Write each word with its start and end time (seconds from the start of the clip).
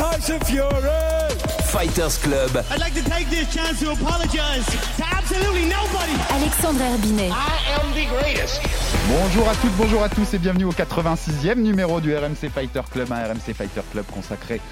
Tyson 0.00 0.40
Fury. 0.46 1.28
Fighters 1.68 2.16
Club. 2.16 2.64
I'd 2.70 2.80
like 2.80 2.94
to 2.94 3.04
take 3.04 3.28
this 3.28 3.52
chance 3.52 3.80
to 3.80 3.92
apologize 3.92 4.64
to 4.96 5.04
absolutely 5.04 5.66
nobody. 5.68 6.16
Alexandre 6.30 6.84
Herbinet. 6.84 7.30
I 7.30 7.58
am 7.76 7.92
the 7.92 8.06
greatest. 8.08 8.62
Bonjour 9.10 9.46
à 9.46 9.54
toutes, 9.56 9.76
bonjour 9.76 10.02
à 10.02 10.08
tous 10.08 10.32
et 10.32 10.38
bienvenue 10.38 10.64
au 10.64 10.72
86e 10.72 11.56
numéro 11.56 12.00
du 12.00 12.16
RMC 12.16 12.48
Fighter 12.48 12.80
Club, 12.90 13.12
un 13.12 13.26
RMC 13.26 13.52
Fighter 13.54 13.82
Club 13.92 14.06
consacré 14.10 14.62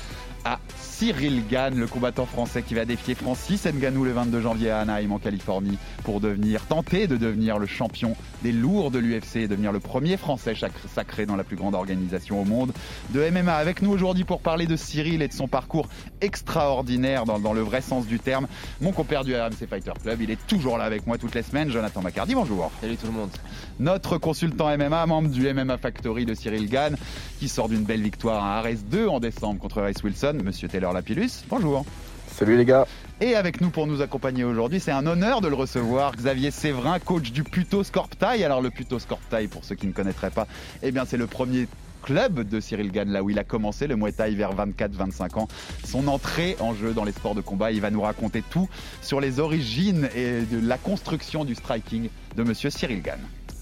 à 0.46 0.59
Cyril 0.98 1.45
Gann, 1.48 1.79
le 1.79 1.87
combattant 1.87 2.27
français 2.27 2.65
qui 2.65 2.75
va 2.75 2.84
défier 2.84 3.15
Francis 3.15 3.65
Ngannou 3.66 4.02
le 4.02 4.11
22 4.11 4.41
janvier 4.41 4.70
à 4.70 4.80
Anaheim 4.80 5.12
en 5.12 5.20
Californie 5.20 5.79
pour 6.02 6.20
devenir, 6.20 6.66
tenter 6.66 7.06
de 7.06 7.16
devenir 7.16 7.61
le 7.61 7.66
champion 7.66 8.16
des 8.43 8.51
lourds 8.51 8.91
de 8.91 8.98
l'UFC 8.98 9.37
et 9.37 9.47
devenir 9.47 9.70
le 9.70 9.79
premier 9.79 10.16
français 10.16 10.55
sacré 10.92 11.25
dans 11.25 11.37
la 11.37 11.45
plus 11.45 11.55
grande 11.55 11.77
organisation 11.77 12.42
au 12.42 12.45
monde 12.45 12.73
de 13.11 13.30
MMA. 13.30 13.55
Avec 13.55 13.80
nous 13.80 13.92
aujourd'hui 13.92 14.25
pour 14.25 14.41
parler 14.41 14.66
de 14.66 14.75
Cyril 14.75 15.23
et 15.23 15.29
de 15.29 15.33
son 15.33 15.47
parcours 15.47 15.87
extraordinaire 16.20 17.27
dans, 17.27 17.39
dans 17.39 17.53
le 17.53 17.61
vrai 17.61 17.80
sens 17.80 18.05
du 18.05 18.19
terme, 18.19 18.48
mon 18.80 18.91
compère 18.91 19.22
du 19.22 19.37
RMC 19.37 19.69
Fighter 19.70 19.92
Club, 20.03 20.20
il 20.20 20.33
est 20.33 20.47
toujours 20.48 20.78
là 20.78 20.84
avec 20.84 21.06
moi 21.06 21.17
toutes 21.17 21.37
les 21.37 21.44
semaines, 21.44 21.70
Jonathan 21.70 22.03
Macardy, 22.03 22.34
bonjour. 22.34 22.72
Salut 22.81 22.97
tout 22.97 23.06
le 23.06 23.12
monde. 23.12 23.31
Notre 23.78 24.19
consultant 24.19 24.77
MMA, 24.77 25.06
membre 25.06 25.28
du 25.28 25.55
MMA 25.55 25.78
Factory 25.78 26.27
de 26.27 26.34
Cyril 26.34 26.69
Gann, 26.69 26.97
qui 27.39 27.48
sort 27.48 27.69
d'une 27.69 27.84
belle 27.84 28.03
victoire 28.03 28.42
à 28.42 28.59
Ares 28.59 28.83
2 28.91 29.06
en 29.06 29.20
décembre 29.20 29.61
contre 29.61 29.81
Race 29.81 30.03
Wilson, 30.03 30.39
Monsieur 30.42 30.67
Taylor 30.67 30.88
Lapillus. 30.92 31.44
Bonjour. 31.48 31.84
Salut 32.31 32.56
les 32.56 32.64
gars. 32.64 32.86
Et 33.20 33.34
avec 33.34 33.61
nous 33.61 33.70
pour 33.70 33.86
nous 33.86 34.00
accompagner 34.00 34.44
aujourd'hui, 34.44 34.78
c'est 34.78 34.92
un 34.92 35.06
honneur 35.06 35.41
de 35.41 35.48
le 35.48 35.55
recevoir, 35.55 36.14
Xavier 36.14 36.53
Séverin, 36.53 37.00
coach 37.00 37.33
du 37.33 37.42
Puto 37.42 37.83
Scorptail. 37.83 38.44
Alors 38.44 38.61
le 38.61 38.70
Puto 38.70 38.98
Scorptail, 38.98 39.48
pour 39.48 39.64
ceux 39.64 39.75
qui 39.75 39.89
ne 39.89 39.92
connaîtraient 39.92 40.31
pas, 40.31 40.47
eh 40.83 40.92
bien 40.92 41.05
c'est 41.05 41.16
le 41.16 41.27
premier 41.27 41.66
club 42.03 42.48
de 42.48 42.61
Cyril 42.61 42.92
Gann, 42.92 43.09
là 43.09 43.25
où 43.25 43.31
il 43.31 43.39
a 43.39 43.44
commencé 43.44 43.89
le 43.89 43.97
Muay 43.97 44.12
Thai 44.12 44.34
vers 44.36 44.55
24-25 44.55 45.39
ans. 45.39 45.48
Son 45.84 46.06
entrée 46.06 46.56
en 46.61 46.75
jeu 46.75 46.94
dans 46.94 47.05
les 47.05 47.12
sports 47.12 47.34
de 47.34 47.41
combat, 47.41 47.72
il 47.72 47.81
va 47.81 47.91
nous 47.91 48.03
raconter 48.03 48.42
tout 48.48 48.69
sur 49.03 49.20
les 49.20 49.41
origines 49.41 50.09
et 50.14 50.42
de 50.42 50.64
la 50.64 50.78
construction 50.78 51.44
du 51.44 51.56
striking 51.56 52.09
de 52.36 52.42
Monsieur 52.44 52.70
Cyril 52.70 53.03
Gann. 53.03 53.19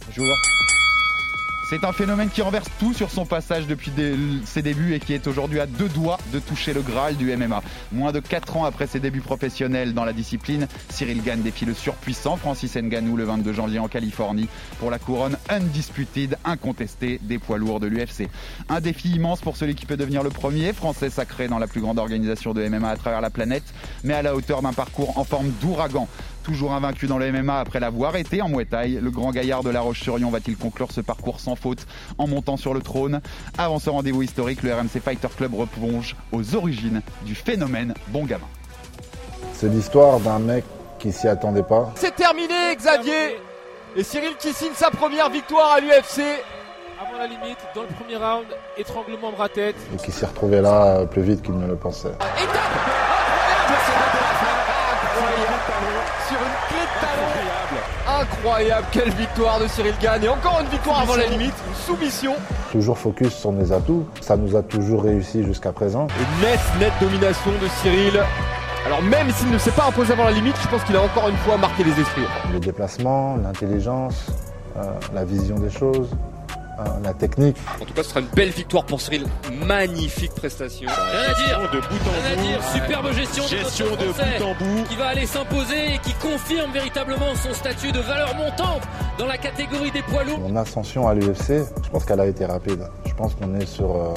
Bonjour. 0.06 0.36
C'est 1.69 1.83
un 1.83 1.91
phénomène 1.91 2.31
qui 2.31 2.42
renverse 2.42 2.69
tout 2.78 2.95
sur 2.95 3.11
son 3.11 3.27
passage 3.27 3.67
depuis 3.67 3.91
ses 4.45 4.62
débuts 4.62 4.95
et 4.95 5.00
qui 5.00 5.14
est 5.14 5.27
aujourd'hui 5.27 5.59
à 5.59 5.67
deux 5.67 5.89
doigts 5.89 6.17
de 6.33 6.39
toucher 6.39 6.72
le 6.72 6.81
Graal 6.81 7.17
du 7.17 7.36
MMA. 7.36 7.61
Moins 7.91 8.12
de 8.12 8.20
4 8.20 8.59
ans 8.59 8.64
après 8.64 8.86
ses 8.86 9.00
débuts 9.00 9.20
professionnels 9.20 9.92
dans 9.92 10.05
la 10.05 10.12
discipline, 10.12 10.69
Cyril 10.91 11.25
Gann 11.25 11.42
défie 11.42 11.64
le 11.64 11.75
surpuissant 11.75 12.37
Francis 12.37 12.77
Ngannou 12.77 13.17
le 13.17 13.25
22 13.25 13.53
janvier 13.53 13.81
en 13.81 13.89
Californie 13.89 14.48
pour 14.78 14.92
la 14.92 15.00
couronne 15.00 15.37
undisputed, 15.48 16.39
incontestée 16.44 17.19
des 17.20 17.41
poids 17.41 17.59
lourds 17.59 17.81
de 17.81 17.89
l'UFC. 17.89 18.28
Un 18.69 18.81
défi 18.81 19.11
immense 19.11 19.41
pour 19.41 19.56
celui 19.56 19.75
qui 19.75 19.87
peut 19.87 19.97
devenir 19.97 20.22
le 20.22 20.31
premier 20.31 20.72
français 20.72 21.11
sacré 21.11 21.48
dans 21.48 21.59
la 21.59 21.67
plus 21.67 21.81
grande 21.81 21.98
organisation 21.98 22.55
de 22.55 22.64
MMA 22.69 22.91
à 22.91 22.97
travers 22.97 23.20
la 23.20 23.31
planète, 23.31 23.64
mais 24.05 24.14
à 24.14 24.22
la 24.22 24.37
hauteur 24.37 24.62
d'un 24.62 24.72
parcours 24.72 25.19
en 25.19 25.25
forme 25.25 25.50
d'ouragan. 25.61 26.06
Toujours 26.47 26.75
invaincu 26.75 27.08
dans 27.08 27.19
le 27.19 27.33
MMA 27.33 27.58
après 27.58 27.80
l'avoir 27.80 28.14
été 28.14 28.41
en 28.41 28.48
Muay 28.48 28.66
Thai, 28.66 29.00
le 29.02 29.11
grand 29.11 29.32
gaillard 29.32 29.65
de 29.65 29.70
La 29.70 29.81
Roche-sur-Yon 29.81 30.31
va-t-il 30.31 30.56
conclure 30.56 30.93
ce 30.93 31.00
parcours 31.00 31.41
sans 31.41 31.56
faute 31.56 31.84
en 32.19 32.28
montant 32.28 32.56
sur 32.56 32.72
le 32.72 32.81
trône 32.82 33.20
Avant 33.59 33.81
ce 33.81 33.91
rendez-vous 33.91 34.22
historique, 34.22 34.62
le 34.62 34.72
RMC 34.72 35.00
Fighter 35.04 35.26
Club 35.37 35.54
replonge 35.54 36.15
aux 36.31 36.54
origines 36.54 37.03
du 37.22 37.34
phénomène 37.34 37.94
bon 38.10 38.25
gamin. 38.26 38.47
C'est 39.54 39.66
l'histoire 39.66 40.20
d'un 40.20 40.38
mec 40.38 40.65
qui 41.00 41.10
s'y 41.10 41.26
attendait 41.26 41.65
pas. 41.65 41.93
C'est 41.97 42.15
terminé 42.15 42.54
Xavier 42.76 43.41
Et 43.97 44.04
Cyril 44.04 44.37
qui 44.38 44.53
signe 44.53 44.75
sa 44.76 44.93
première 44.93 45.31
victoire 45.31 45.72
à 45.72 45.81
l'UFC. 45.81 46.20
Avant 47.00 47.19
la 47.19 47.26
limite, 47.26 47.59
dans 47.75 47.82
le 47.82 47.88
premier 47.88 48.15
round, 48.19 48.47
étranglement 48.78 49.32
bras-tête. 49.32 49.75
et 49.93 49.97
qui 49.97 50.12
s'est 50.12 50.26
retrouvé 50.26 50.60
là 50.60 50.99
euh, 50.99 51.06
plus 51.06 51.22
vite 51.22 51.43
qu'il 51.43 51.59
ne 51.59 51.66
le 51.66 51.75
pensait 51.75 52.12
une 56.37 56.56
clé 56.69 56.81
de 56.81 57.00
talon. 57.00 58.35
Incroyable, 58.46 58.86
quelle 58.92 59.10
victoire 59.10 59.58
de 59.58 59.66
Cyril 59.66 59.94
Gann. 60.00 60.22
Et 60.22 60.28
encore 60.28 60.60
une 60.60 60.68
victoire 60.68 61.00
avant 61.00 61.16
la 61.16 61.26
limite, 61.26 61.52
une 61.66 61.74
soumission. 61.74 62.32
Toujours 62.70 62.96
focus 62.96 63.34
sur 63.34 63.50
mes 63.50 63.72
atouts. 63.72 64.06
Ça 64.20 64.36
nous 64.36 64.54
a 64.54 64.62
toujours 64.62 65.02
réussi 65.02 65.42
jusqu'à 65.42 65.72
présent. 65.72 66.06
Une 66.16 66.46
nette, 66.46 66.60
nette 66.78 66.92
domination 67.00 67.50
de 67.60 67.66
Cyril. 67.82 68.22
Alors 68.86 69.02
même 69.02 69.32
s'il 69.32 69.50
ne 69.50 69.58
s'est 69.58 69.72
pas 69.72 69.86
imposé 69.88 70.12
avant 70.12 70.22
la 70.22 70.30
limite, 70.30 70.54
je 70.62 70.68
pense 70.68 70.84
qu'il 70.84 70.94
a 70.94 71.02
encore 71.02 71.28
une 71.28 71.36
fois 71.38 71.56
marqué 71.56 71.82
les 71.82 72.00
esprits. 72.00 72.22
Les 72.52 72.60
déplacements, 72.60 73.36
l'intelligence, 73.36 74.26
euh, 74.76 74.92
la 75.12 75.24
vision 75.24 75.56
des 75.56 75.70
choses, 75.70 76.10
la 77.03 77.14
technique. 77.14 77.56
En 77.81 77.84
tout 77.84 77.94
cas, 77.94 78.03
ce 78.03 78.10
sera 78.10 78.20
une 78.20 78.26
belle 78.26 78.50
victoire 78.50 78.84
pour 78.84 79.00
Cyril. 79.00 79.26
Magnifique 79.64 80.34
prestation. 80.34 80.88
Rien 80.88 81.31
à 81.31 81.34
dire. 81.34 81.70
De 81.72 81.78
bout 81.81 81.87
Rien 81.91 82.32
à 82.32 82.37
dire. 82.37 82.59
Superbe 82.75 83.12
gestion, 83.12 83.47
Gestion 83.47 83.87
de, 83.87 83.91
de 83.97 84.04
notre 84.06 84.14
Français, 84.14 84.38
bout 84.38 84.44
en 84.44 84.54
bout. 84.54 84.84
Qui 84.88 84.97
va 84.97 85.06
aller 85.09 85.26
s'imposer 85.26 85.94
et 85.94 85.98
qui 85.98 86.12
confirme 86.14 86.72
véritablement 86.72 87.34
son 87.42 87.54
statut 87.54 87.92
de 87.92 88.00
valeur 88.00 88.34
montante 88.37 88.82
dans 89.19 89.26
la 89.26 89.38
catégorie 89.38 89.91
des 89.91 90.03
poids 90.03 90.25
lourds. 90.25 90.38
Mon 90.41 90.56
ascension 90.56 91.09
à 91.09 91.14
l'UFC, 91.14 91.64
je 91.84 91.88
pense 91.91 92.04
qu'elle 92.04 92.20
a 92.20 92.26
été 92.26 92.44
rapide. 92.44 92.87
Je 93.06 93.14
pense 93.14 93.34
qu'on 93.34 93.54
est 93.58 93.66
sur, 93.66 93.91
euh, 93.97 94.14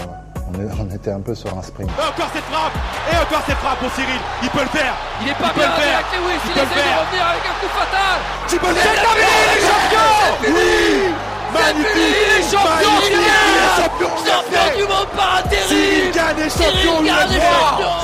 on, 0.53 0.59
est- 0.59 0.69
on 0.81 0.93
était 0.93 1.11
un 1.11 1.21
peu 1.21 1.33
sur 1.35 1.57
un 1.57 1.61
sprint. 1.61 1.89
Encore 1.91 2.29
cette 2.33 2.43
frappe 2.43 2.73
Et 3.11 3.15
encore 3.15 3.43
cette 3.47 3.57
frappe 3.57 3.79
pour 3.79 3.91
Cyril 3.93 4.19
Il 4.43 4.49
peut 4.49 4.61
le 4.63 4.67
faire 4.79 4.93
Il 5.21 5.29
est 5.29 5.33
pas 5.33 5.49
peut 5.49 5.59
bien 5.61 5.69
le 5.69 5.81
faire. 5.81 5.95
avec 5.99 6.05
Lewis 6.11 6.39
Il, 6.45 6.51
peut 6.51 6.59
le 6.59 6.65
de 6.65 6.71
faire. 6.71 6.99
revenir 7.05 7.25
avec 7.27 7.43
un 7.45 7.55
coup 7.61 7.71
fatal 7.71 8.19
Tu 8.49 8.57
peux 8.59 8.67
le 8.67 8.75
C'est 8.75 9.01
terminé 9.01 9.39
les 9.55 9.61
champions 9.61 10.55
Oui 10.57 11.13
Magnifique 11.53 12.17
Les 12.37 12.43
champions 12.43 13.01
Cyril 13.01 13.29
Champion 13.77 14.77
du 14.77 14.83
monde. 14.83 15.07
Par 15.15 15.37
intérim. 15.37 15.67
Cyril 15.67 16.11
Gann 16.13 16.39
est 16.39 16.49
champion 16.49 16.93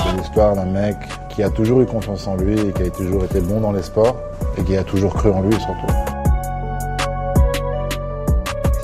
C'est 0.04 0.16
l'histoire 0.16 0.54
d'un 0.56 0.64
mec 0.64 0.96
qui 1.28 1.42
a 1.42 1.50
toujours 1.50 1.80
eu 1.80 1.86
confiance 1.86 2.26
en 2.26 2.36
lui 2.36 2.58
et 2.58 2.72
qui 2.72 2.82
a 2.82 2.90
toujours 2.90 3.24
été 3.24 3.40
bon 3.40 3.60
dans 3.60 3.72
les 3.72 3.82
sports 3.82 4.16
et 4.56 4.62
qui 4.62 4.76
a 4.76 4.84
toujours 4.84 5.14
cru 5.14 5.30
en 5.30 5.42
lui 5.42 5.52
surtout. 5.52 6.15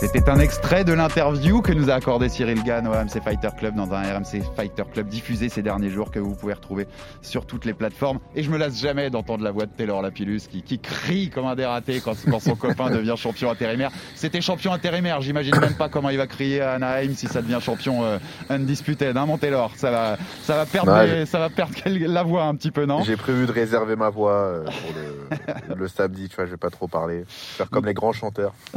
C'était 0.02 0.28
un 0.28 0.40
extrait 0.40 0.82
de 0.82 0.92
l'interview 0.92 1.62
que 1.62 1.72
nous 1.72 1.88
a 1.88 1.94
accordé 1.94 2.28
Cyril 2.28 2.62
Gann 2.64 2.88
au 2.88 2.90
RMC 2.90 3.22
Fighter 3.22 3.48
Club 3.56 3.76
dans 3.76 3.92
un 3.94 4.02
RMC 4.02 4.42
Fighter 4.56 4.82
Club 4.92 5.06
diffusé 5.06 5.48
ces 5.48 5.62
derniers 5.62 5.90
jours 5.90 6.10
que 6.10 6.18
vous 6.18 6.34
pouvez 6.34 6.54
retrouver 6.54 6.88
sur 7.22 7.46
toutes 7.46 7.64
les 7.64 7.72
plateformes. 7.72 8.18
Et 8.34 8.42
je 8.42 8.50
me 8.50 8.58
lasse 8.58 8.80
jamais 8.80 9.10
d'entendre 9.10 9.44
la 9.44 9.52
voix 9.52 9.64
de 9.64 9.70
Taylor 9.70 10.02
Lapillus 10.02 10.40
qui, 10.50 10.62
qui 10.62 10.80
crie 10.80 11.30
comme 11.30 11.46
un 11.46 11.54
dératé 11.54 12.00
quand, 12.04 12.14
quand 12.28 12.40
son 12.40 12.56
copain 12.56 12.90
devient 12.94 13.14
champion 13.16 13.50
intérimaire. 13.52 13.90
C'était 14.16 14.40
champion 14.40 14.72
intérimaire, 14.72 15.20
j'imagine 15.20 15.56
même 15.60 15.74
pas 15.76 15.88
comment 15.88 16.10
il 16.10 16.18
va 16.18 16.26
crier 16.26 16.60
à 16.60 16.72
Anaheim 16.72 17.14
si 17.14 17.28
ça 17.28 17.40
devient 17.40 17.60
champion 17.62 18.02
euh, 18.04 18.18
undisputed, 18.50 19.16
hein 19.16 19.24
mon 19.26 19.38
Taylor? 19.38 19.70
Ça 19.76 19.92
va, 19.92 20.16
ça 20.42 20.56
va 20.56 20.66
perdre, 20.66 20.92
Non, 20.92 21.02
les- 21.02 21.08
j'ai- 21.08 21.26
ça 21.26 21.38
va 21.38 21.48
perdre 21.48 21.72
la 21.86 22.22
voix 22.24 22.44
un 22.44 22.56
petit 22.56 22.72
peu, 22.72 22.86
non? 22.86 23.02
J'ai 23.04 23.16
prévu 23.16 23.46
de 23.46 23.52
réserver 23.52 23.94
ma 23.94 24.10
voix 24.10 24.32
euh, 24.32 24.64
pour 24.64 25.70
le, 25.70 25.74
le 25.76 25.88
samedi, 25.88 26.28
tu 26.28 26.34
vois, 26.36 26.46
je 26.46 26.50
vais 26.50 26.56
pas 26.56 26.70
trop 26.70 26.88
parler. 26.88 27.24
Faire 27.28 27.70
comme 27.70 27.86
les 27.86 27.94
grands 27.94 28.12
chanteurs. 28.12 28.52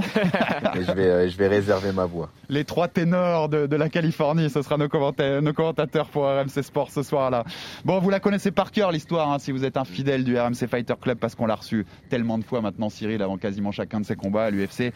Et 0.76 0.84
je 0.84 0.92
vais, 0.92 1.15
euh, 1.16 1.30
je 1.30 1.38
vais 1.38 1.48
réserver 1.48 1.92
ma 1.92 2.06
voix. 2.06 2.30
les 2.50 2.64
trois 2.66 2.88
ténors 2.88 3.50
de, 3.50 3.66
de 3.68 3.76
la 3.76 3.90
Californie. 3.90 4.50
Ce 4.50 4.62
sera 4.62 4.78
nos, 4.78 4.88
commenta- 4.88 5.42
nos 5.42 5.54
commentateurs 5.54 6.08
pour 6.08 6.24
RMC 6.26 6.62
Sport 6.64 6.92
ce 6.92 7.04
soir-là. 7.04 7.44
Bon, 7.84 8.00
vous 8.00 8.10
la 8.10 8.20
connaissez 8.20 8.52
par 8.52 8.72
cœur 8.72 8.92
l'histoire, 8.92 9.32
hein, 9.32 9.40
si 9.40 9.52
vous 9.52 9.66
êtes 9.66 9.78
un 9.78 9.86
fidèle 9.86 10.24
du 10.24 10.38
RMC 10.38 10.68
Fighter 10.70 10.94
Club, 11.02 11.18
parce 11.18 11.36
qu'on 11.36 11.46
l'a 11.46 11.56
reçu 11.56 11.86
tellement 12.10 12.38
de 12.38 12.44
fois 12.44 12.62
maintenant, 12.62 12.90
Cyril, 12.90 13.22
avant 13.22 13.38
quasiment 13.38 13.72
chacun 13.72 14.00
de 14.00 14.06
ses 14.06 14.16
combats 14.16 14.46
à 14.46 14.50
l'UFC. 14.52 14.94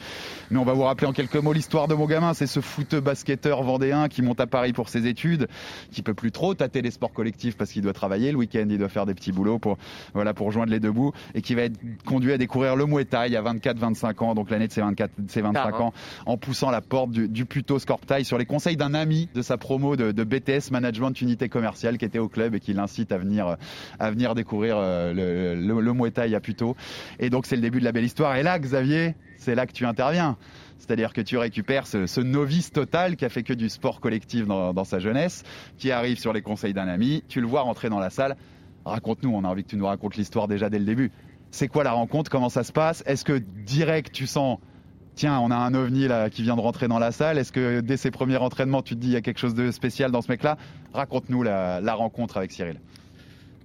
Mais 0.51 0.57
on 0.59 0.65
va 0.65 0.73
vous 0.73 0.83
rappeler 0.83 1.07
en 1.07 1.13
quelques 1.13 1.35
mots 1.37 1.53
l'histoire 1.53 1.87
de 1.87 1.95
mon 1.95 2.05
gamin. 2.05 2.33
C'est 2.33 2.47
ce 2.47 2.59
footeux 2.59 2.99
basketteur 3.01 3.63
vendéen 3.63 4.07
qui 4.09 4.21
monte 4.21 4.39
à 4.39 4.47
Paris 4.47 4.73
pour 4.73 4.89
ses 4.89 5.07
études, 5.07 5.47
qui 5.91 6.01
peut 6.01 6.13
plus 6.13 6.31
trop 6.31 6.53
tâter 6.53 6.81
les 6.81 6.91
sports 6.91 7.13
collectifs 7.13 7.57
parce 7.57 7.71
qu'il 7.71 7.81
doit 7.81 7.93
travailler 7.93 8.31
le 8.31 8.37
week-end, 8.37 8.65
il 8.69 8.77
doit 8.77 8.89
faire 8.89 9.05
des 9.05 9.13
petits 9.13 9.31
boulots 9.31 9.59
pour, 9.59 9.77
voilà, 10.13 10.33
pour 10.33 10.51
joindre 10.51 10.71
les 10.71 10.79
deux 10.79 10.91
bouts, 10.91 11.13
et 11.33 11.41
qui 11.41 11.55
va 11.55 11.63
être 11.63 11.77
conduit 12.05 12.33
à 12.33 12.37
découvrir 12.37 12.75
le 12.75 12.85
Muay 12.85 13.05
Thai 13.05 13.35
à 13.35 13.41
24-25 13.41 14.23
ans, 14.23 14.35
donc 14.35 14.49
l'année 14.49 14.67
de 14.67 14.73
ses 14.73 14.81
24, 14.81 15.11
ses 15.27 15.41
25 15.41 15.79
ans, 15.79 15.93
en 16.25 16.37
poussant 16.37 16.71
la 16.71 16.81
porte 16.81 17.11
du, 17.11 17.27
du 17.27 17.45
Puto 17.45 17.79
Scorptail 17.79 18.25
sur 18.25 18.37
les 18.37 18.45
conseils 18.45 18.77
d'un 18.77 18.93
ami 18.93 19.29
de 19.33 19.41
sa 19.41 19.57
promo 19.57 19.95
de, 19.95 20.11
BTS 20.23 20.71
Management 20.71 21.19
Unité 21.21 21.49
Commerciale 21.49 21.97
qui 21.97 22.05
était 22.05 22.19
au 22.19 22.29
club 22.29 22.55
et 22.55 22.59
qui 22.59 22.73
l'incite 22.73 23.11
à 23.11 23.17
venir, 23.17 23.57
à 23.99 24.11
venir 24.11 24.35
découvrir 24.35 24.77
euh, 24.77 25.13
le, 25.13 25.55
le, 25.55 26.35
à 26.35 26.39
Puto. 26.39 26.75
Et 27.19 27.29
donc 27.29 27.45
c'est 27.45 27.55
le 27.55 27.61
début 27.61 27.79
de 27.79 27.85
la 27.85 27.91
belle 27.91 28.03
histoire. 28.05 28.35
Et 28.35 28.43
là, 28.43 28.59
Xavier, 28.59 29.15
c'est 29.37 29.55
là 29.55 29.65
que 29.65 29.71
tu 29.71 29.85
interviens. 29.85 30.37
C'est-à-dire 30.77 31.13
que 31.13 31.21
tu 31.21 31.37
récupères 31.37 31.87
ce, 31.87 32.07
ce, 32.07 32.21
novice 32.21 32.71
total 32.71 33.15
qui 33.15 33.25
a 33.25 33.29
fait 33.29 33.43
que 33.43 33.53
du 33.53 33.69
sport 33.69 33.99
collectif 33.99 34.47
dans, 34.47 34.73
dans, 34.73 34.85
sa 34.85 34.99
jeunesse, 34.99 35.43
qui 35.77 35.91
arrive 35.91 36.19
sur 36.19 36.33
les 36.33 36.41
conseils 36.41 36.73
d'un 36.73 36.87
ami, 36.87 37.23
tu 37.27 37.41
le 37.41 37.47
vois 37.47 37.61
rentrer 37.61 37.89
dans 37.89 37.99
la 37.99 38.09
salle. 38.09 38.37
Raconte-nous, 38.85 39.29
on 39.29 39.43
a 39.43 39.47
envie 39.47 39.63
que 39.63 39.69
tu 39.69 39.77
nous 39.77 39.85
racontes 39.85 40.15
l'histoire 40.15 40.47
déjà 40.47 40.69
dès 40.69 40.79
le 40.79 40.85
début. 40.85 41.11
C'est 41.51 41.67
quoi 41.67 41.83
la 41.83 41.91
rencontre? 41.91 42.31
Comment 42.31 42.49
ça 42.49 42.63
se 42.63 42.71
passe? 42.71 43.03
Est-ce 43.05 43.25
que 43.25 43.41
direct 43.65 44.13
tu 44.13 44.25
sens, 44.25 44.59
tiens, 45.19 45.37
on 45.41 45.51
a 45.51 45.55
un 45.55 45.73
ovni 45.73 46.07
là 46.07 46.29
qui 46.29 46.43
vient 46.43 46.55
de 46.55 46.61
rentrer 46.61 46.87
dans 46.87 46.97
la 46.97 47.11
salle 47.11 47.37
Est-ce 47.37 47.51
que 47.51 47.81
dès 47.81 47.97
ses 47.97 48.09
premiers 48.09 48.37
entraînements, 48.37 48.81
tu 48.81 48.95
te 48.95 48.99
dis, 48.99 49.07
il 49.07 49.13
y 49.13 49.17
a 49.17 49.21
quelque 49.21 49.37
chose 49.37 49.53
de 49.53 49.69
spécial 49.69 50.11
dans 50.11 50.21
ce 50.21 50.31
mec-là? 50.31 50.57
Raconte-nous 50.93 51.43
la, 51.43 51.81
la 51.81 51.93
rencontre 51.93 52.37
avec 52.37 52.53
Cyril. 52.53 52.79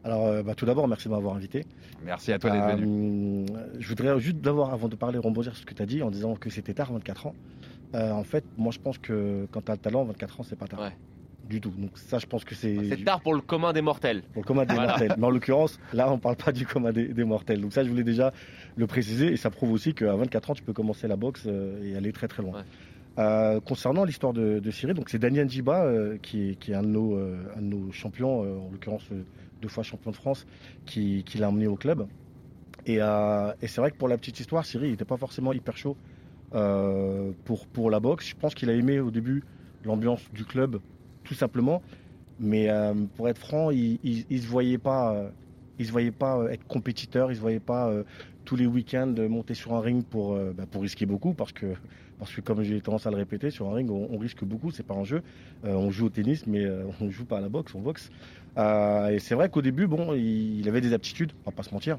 Alors, 0.02 0.26
euh, 0.26 0.42
bah, 0.42 0.56
tout 0.56 0.66
d'abord, 0.66 0.88
merci 0.88 1.08
de 1.08 1.14
m'avoir 1.14 1.36
invité. 1.36 1.64
Merci 2.04 2.32
à 2.32 2.40
toi 2.40 2.50
d'être 2.50 2.64
euh, 2.64 2.74
venu. 2.74 3.46
Je 3.78 3.88
voudrais 3.88 4.18
juste 4.18 4.38
d'abord, 4.38 4.72
avant 4.72 4.88
de 4.88 4.96
parler, 4.96 5.18
rebondir 5.18 5.54
sur 5.54 5.62
ce 5.62 5.66
que 5.66 5.74
tu 5.74 5.82
as 5.82 5.86
dit 5.86 6.02
en 6.02 6.10
disant 6.10 6.34
que 6.34 6.50
c'était 6.50 6.74
tard, 6.74 6.92
24 6.92 7.28
ans. 7.28 7.34
Euh, 7.94 8.10
en 8.10 8.24
fait, 8.24 8.44
moi, 8.58 8.72
je 8.72 8.80
pense 8.80 8.98
que 8.98 9.46
quand 9.52 9.64
tu 9.64 9.70
as 9.70 9.74
le 9.74 9.80
talent, 9.80 10.04
24 10.04 10.40
ans, 10.40 10.42
c'est 10.42 10.58
pas 10.58 10.66
tard. 10.66 10.80
Ouais. 10.80 10.96
Du 11.48 11.60
tout. 11.60 11.72
Donc, 11.76 11.90
ça, 11.96 12.18
je 12.18 12.26
pense 12.26 12.44
que 12.44 12.54
c'est. 12.54 12.76
C'est 12.88 13.04
tard 13.04 13.20
pour 13.20 13.34
le 13.34 13.40
commun 13.40 13.72
des 13.72 13.82
mortels. 13.82 14.22
Pour 14.32 14.42
le 14.42 14.46
commun 14.46 14.64
des 14.64 14.74
voilà. 14.74 14.90
mortels. 14.90 15.14
Mais 15.18 15.26
en 15.26 15.30
l'occurrence, 15.30 15.78
là, 15.92 16.10
on 16.10 16.18
parle 16.18 16.36
pas 16.36 16.52
du 16.52 16.66
commun 16.66 16.92
des, 16.92 17.08
des, 17.08 17.24
mortels. 17.24 17.60
Donc, 17.60 17.72
ça, 17.72 17.84
je 17.84 17.90
voulais 17.90 18.04
déjà 18.04 18.32
le 18.76 18.86
préciser. 18.86 19.32
Et 19.32 19.36
ça 19.36 19.50
prouve 19.50 19.72
aussi 19.72 19.94
qu'à 19.94 20.14
24 20.16 20.50
ans, 20.50 20.54
tu 20.54 20.62
peux 20.62 20.72
commencer 20.72 21.06
la 21.06 21.16
boxe 21.16 21.46
et 21.46 21.96
aller 21.96 22.12
très, 22.12 22.28
très 22.28 22.42
loin. 22.42 22.58
Ouais. 22.58 22.64
Euh, 23.16 23.60
concernant 23.60 24.04
l'histoire 24.04 24.32
de, 24.32 24.58
de, 24.58 24.70
Cyril, 24.72 24.96
donc 24.96 25.08
c'est 25.08 25.20
Daniel 25.20 25.48
Djiba 25.48 25.84
euh, 25.84 26.18
qui, 26.20 26.50
est, 26.50 26.54
qui, 26.56 26.72
est, 26.72 26.74
un 26.74 26.82
de 26.82 26.88
nos, 26.88 27.14
euh, 27.14 27.36
un 27.56 27.60
de 27.60 27.66
nos 27.66 27.92
champions, 27.92 28.40
en 28.40 28.70
l'occurrence 28.72 29.08
deux 29.62 29.68
fois 29.68 29.84
champion 29.84 30.10
de 30.10 30.16
France, 30.16 30.46
qui, 30.84 31.22
qui 31.22 31.38
l'a 31.38 31.48
emmené 31.48 31.68
au 31.68 31.76
club. 31.76 32.08
Et, 32.86 32.96
et 32.96 33.66
c'est 33.66 33.80
vrai 33.80 33.92
que 33.92 33.96
pour 33.96 34.08
la 34.08 34.18
petite 34.18 34.40
histoire, 34.40 34.66
Cyril 34.66 34.90
n'était 34.90 35.06
pas 35.06 35.16
forcément 35.16 35.52
hyper 35.52 35.76
chaud 35.76 35.96
pour, 36.50 37.66
pour 37.72 37.90
la 37.90 37.98
boxe. 38.00 38.28
Je 38.28 38.34
pense 38.36 38.54
qu'il 38.54 38.68
a 38.68 38.74
aimé 38.74 39.00
au 39.00 39.10
début 39.10 39.42
l'ambiance 39.84 40.20
du 40.34 40.44
club, 40.44 40.80
tout 41.24 41.34
simplement. 41.34 41.82
Mais 42.40 42.68
pour 43.16 43.28
être 43.28 43.38
franc, 43.38 43.70
il 43.70 43.98
ne 44.30 44.38
se 44.38 44.46
voyait 44.46 44.78
pas, 44.78 45.30
il 45.78 45.86
se 45.86 45.92
voyait 45.92 46.10
pas 46.10 46.44
être 46.50 46.66
compétiteur, 46.66 47.30
il 47.30 47.36
se 47.36 47.40
voyait 47.40 47.60
pas 47.60 47.92
tous 48.44 48.56
les 48.56 48.66
week-ends 48.66 49.14
monter 49.28 49.54
sur 49.54 49.74
un 49.74 49.80
ring 49.80 50.04
pour, 50.04 50.36
bah, 50.36 50.64
pour 50.70 50.82
risquer 50.82 51.06
beaucoup 51.06 51.32
parce 51.32 51.52
que 51.52 51.74
parce 52.18 52.32
que 52.32 52.40
comme 52.40 52.62
j'ai 52.62 52.80
tendance 52.80 53.06
à 53.06 53.10
le 53.10 53.16
répéter, 53.16 53.50
sur 53.50 53.68
un 53.68 53.74
ring, 53.74 53.90
on, 53.90 54.16
risque 54.18 54.44
beaucoup, 54.44 54.70
c'est 54.70 54.82
pas 54.82 54.94
un 54.94 55.04
jeu. 55.04 55.22
Euh, 55.64 55.74
on 55.74 55.90
joue 55.90 56.06
au 56.06 56.10
tennis, 56.10 56.46
mais 56.46 56.64
euh, 56.64 56.84
on 57.00 57.10
joue 57.10 57.24
pas 57.24 57.38
à 57.38 57.40
la 57.40 57.48
boxe, 57.48 57.74
on 57.74 57.80
boxe. 57.80 58.10
Euh, 58.56 59.08
et 59.08 59.18
c'est 59.18 59.34
vrai 59.34 59.48
qu'au 59.48 59.62
début, 59.62 59.86
bon, 59.86 60.14
il, 60.14 60.66
avait 60.68 60.80
des 60.80 60.92
aptitudes, 60.92 61.32
on 61.44 61.50
va 61.50 61.56
pas 61.56 61.62
se 61.62 61.74
mentir. 61.74 61.98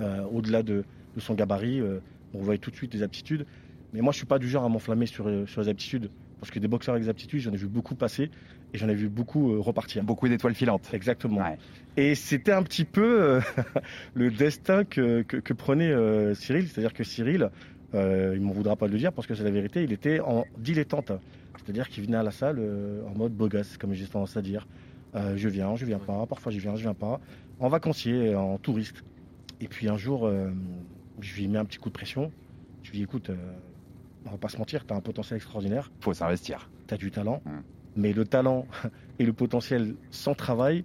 Euh, 0.00 0.24
au-delà 0.32 0.62
de, 0.62 0.84
son 1.18 1.34
gabarit, 1.34 1.80
euh, 1.80 2.00
on 2.34 2.42
voyait 2.42 2.58
tout 2.58 2.70
de 2.70 2.76
suite 2.76 2.92
des 2.92 3.02
aptitudes. 3.02 3.46
Mais 3.92 4.00
moi, 4.00 4.12
je 4.12 4.18
suis 4.18 4.26
pas 4.26 4.38
du 4.38 4.48
genre 4.48 4.64
à 4.64 4.68
m'enflammer 4.68 5.06
sur 5.06 5.28
les 5.28 5.68
aptitudes. 5.68 6.10
Parce 6.40 6.50
que 6.50 6.58
des 6.58 6.68
boxeurs 6.68 6.94
avec 6.94 7.04
des 7.04 7.10
aptitudes, 7.10 7.40
j'en 7.40 7.52
ai 7.52 7.56
vu 7.56 7.66
beaucoup 7.66 7.94
passer 7.94 8.30
et 8.72 8.78
j'en 8.78 8.88
ai 8.88 8.94
vu 8.94 9.08
beaucoup 9.08 9.60
repartir. 9.60 10.04
Beaucoup 10.04 10.28
d'étoiles 10.28 10.54
filantes. 10.54 10.88
Exactement. 10.92 11.40
Ouais. 11.40 11.58
Et 11.96 12.14
c'était 12.14 12.52
un 12.52 12.62
petit 12.62 12.84
peu 12.84 13.40
le 14.14 14.30
destin 14.30 14.84
que, 14.84 15.22
que, 15.22 15.36
que 15.36 15.52
prenait 15.52 15.92
Cyril. 16.34 16.68
C'est-à-dire 16.68 16.92
que 16.92 17.02
Cyril, 17.02 17.50
euh, 17.94 18.34
il 18.34 18.42
m'en 18.42 18.52
voudra 18.52 18.76
pas 18.76 18.86
de 18.86 18.92
le 18.92 18.98
dire 18.98 19.12
parce 19.12 19.26
que 19.26 19.34
c'est 19.34 19.44
la 19.44 19.50
vérité, 19.50 19.82
il 19.82 19.92
était 19.92 20.20
en 20.20 20.44
dilettante. 20.58 21.12
C'est-à-dire 21.56 21.88
qu'il 21.88 22.04
venait 22.04 22.16
à 22.16 22.22
la 22.22 22.30
salle 22.30 22.58
euh, 22.58 23.02
en 23.06 23.16
mode 23.16 23.32
beau 23.32 23.48
gosse, 23.48 23.76
comme 23.76 23.94
j'ai 23.94 24.06
tendance 24.06 24.36
à 24.36 24.42
dire. 24.42 24.66
Euh, 25.14 25.36
je 25.36 25.48
viens, 25.48 25.74
je 25.76 25.86
viens 25.86 25.98
pas, 25.98 26.26
parfois 26.26 26.52
je 26.52 26.58
viens, 26.58 26.76
je 26.76 26.82
viens 26.82 26.94
pas. 26.94 27.20
En 27.60 27.68
vacancier, 27.68 28.34
en 28.34 28.58
touriste. 28.58 29.04
Et 29.60 29.68
puis 29.68 29.88
un 29.88 29.96
jour, 29.96 30.26
euh, 30.26 30.50
je 31.20 31.34
lui 31.34 31.48
mets 31.48 31.58
un 31.58 31.64
petit 31.64 31.78
coup 31.78 31.88
de 31.88 31.94
pression. 31.94 32.30
Je 32.82 32.90
lui 32.90 32.98
dis 32.98 33.04
écoute, 33.04 33.30
on 34.26 34.30
va 34.30 34.38
pas 34.38 34.48
se 34.48 34.58
mentir, 34.58 34.86
tu 34.86 34.92
as 34.92 34.96
un 34.96 35.00
potentiel 35.00 35.36
extraordinaire. 35.36 35.90
Faut 36.00 36.14
s'investir. 36.14 36.70
Tu 36.86 36.94
as 36.94 36.96
du 36.96 37.10
talent. 37.10 37.42
Hum. 37.46 37.62
Mais 37.96 38.12
le 38.12 38.24
talent 38.24 38.66
et 39.18 39.24
le 39.24 39.32
potentiel 39.32 39.94
sans 40.10 40.34
travail 40.34 40.84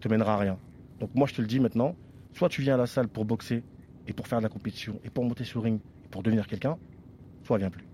te 0.00 0.08
mènera 0.08 0.34
à 0.34 0.38
rien. 0.38 0.58
Donc 1.00 1.10
moi 1.14 1.26
je 1.26 1.34
te 1.34 1.40
le 1.40 1.46
dis 1.46 1.60
maintenant, 1.60 1.96
soit 2.32 2.48
tu 2.48 2.62
viens 2.62 2.74
à 2.74 2.78
la 2.78 2.86
salle 2.86 3.08
pour 3.08 3.24
boxer 3.24 3.62
et 4.06 4.12
pour 4.12 4.26
faire 4.26 4.38
de 4.38 4.44
la 4.44 4.48
compétition 4.48 5.00
et 5.04 5.10
pour 5.10 5.24
monter 5.24 5.44
sur 5.44 5.60
le 5.60 5.64
ring 5.64 5.80
pour 6.10 6.22
devenir 6.22 6.46
quelqu'un, 6.46 6.76
soit 7.44 7.58
vient 7.58 7.70
plus. 7.70 7.86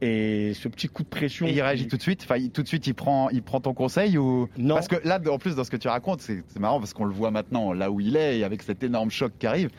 Et 0.00 0.52
ce 0.54 0.68
petit 0.68 0.88
coup 0.88 1.02
de 1.02 1.08
pression. 1.08 1.46
Et 1.46 1.52
il 1.52 1.62
réagit 1.62 1.86
tout 1.86 1.96
de 1.96 2.02
suite? 2.02 2.22
Enfin, 2.24 2.36
tout 2.48 2.62
de 2.62 2.68
suite, 2.68 2.86
il 2.86 2.94
prend, 2.94 3.30
il 3.30 3.42
prend 3.42 3.60
ton 3.60 3.72
conseil 3.72 4.18
ou? 4.18 4.48
Non 4.58 4.74
Parce 4.74 4.88
que 4.88 4.96
là, 5.06 5.20
en 5.30 5.38
plus, 5.38 5.54
dans 5.54 5.64
ce 5.64 5.70
que 5.70 5.76
tu 5.76 5.88
racontes, 5.88 6.20
c'est 6.20 6.58
marrant 6.58 6.78
parce 6.78 6.92
qu'on 6.92 7.04
le 7.04 7.14
voit 7.14 7.30
maintenant 7.30 7.72
là 7.72 7.90
où 7.90 8.00
il 8.00 8.16
est 8.16 8.38
et 8.40 8.44
avec 8.44 8.62
cet 8.62 8.82
énorme 8.82 9.10
choc 9.10 9.32
qui 9.38 9.46
arrive. 9.46 9.70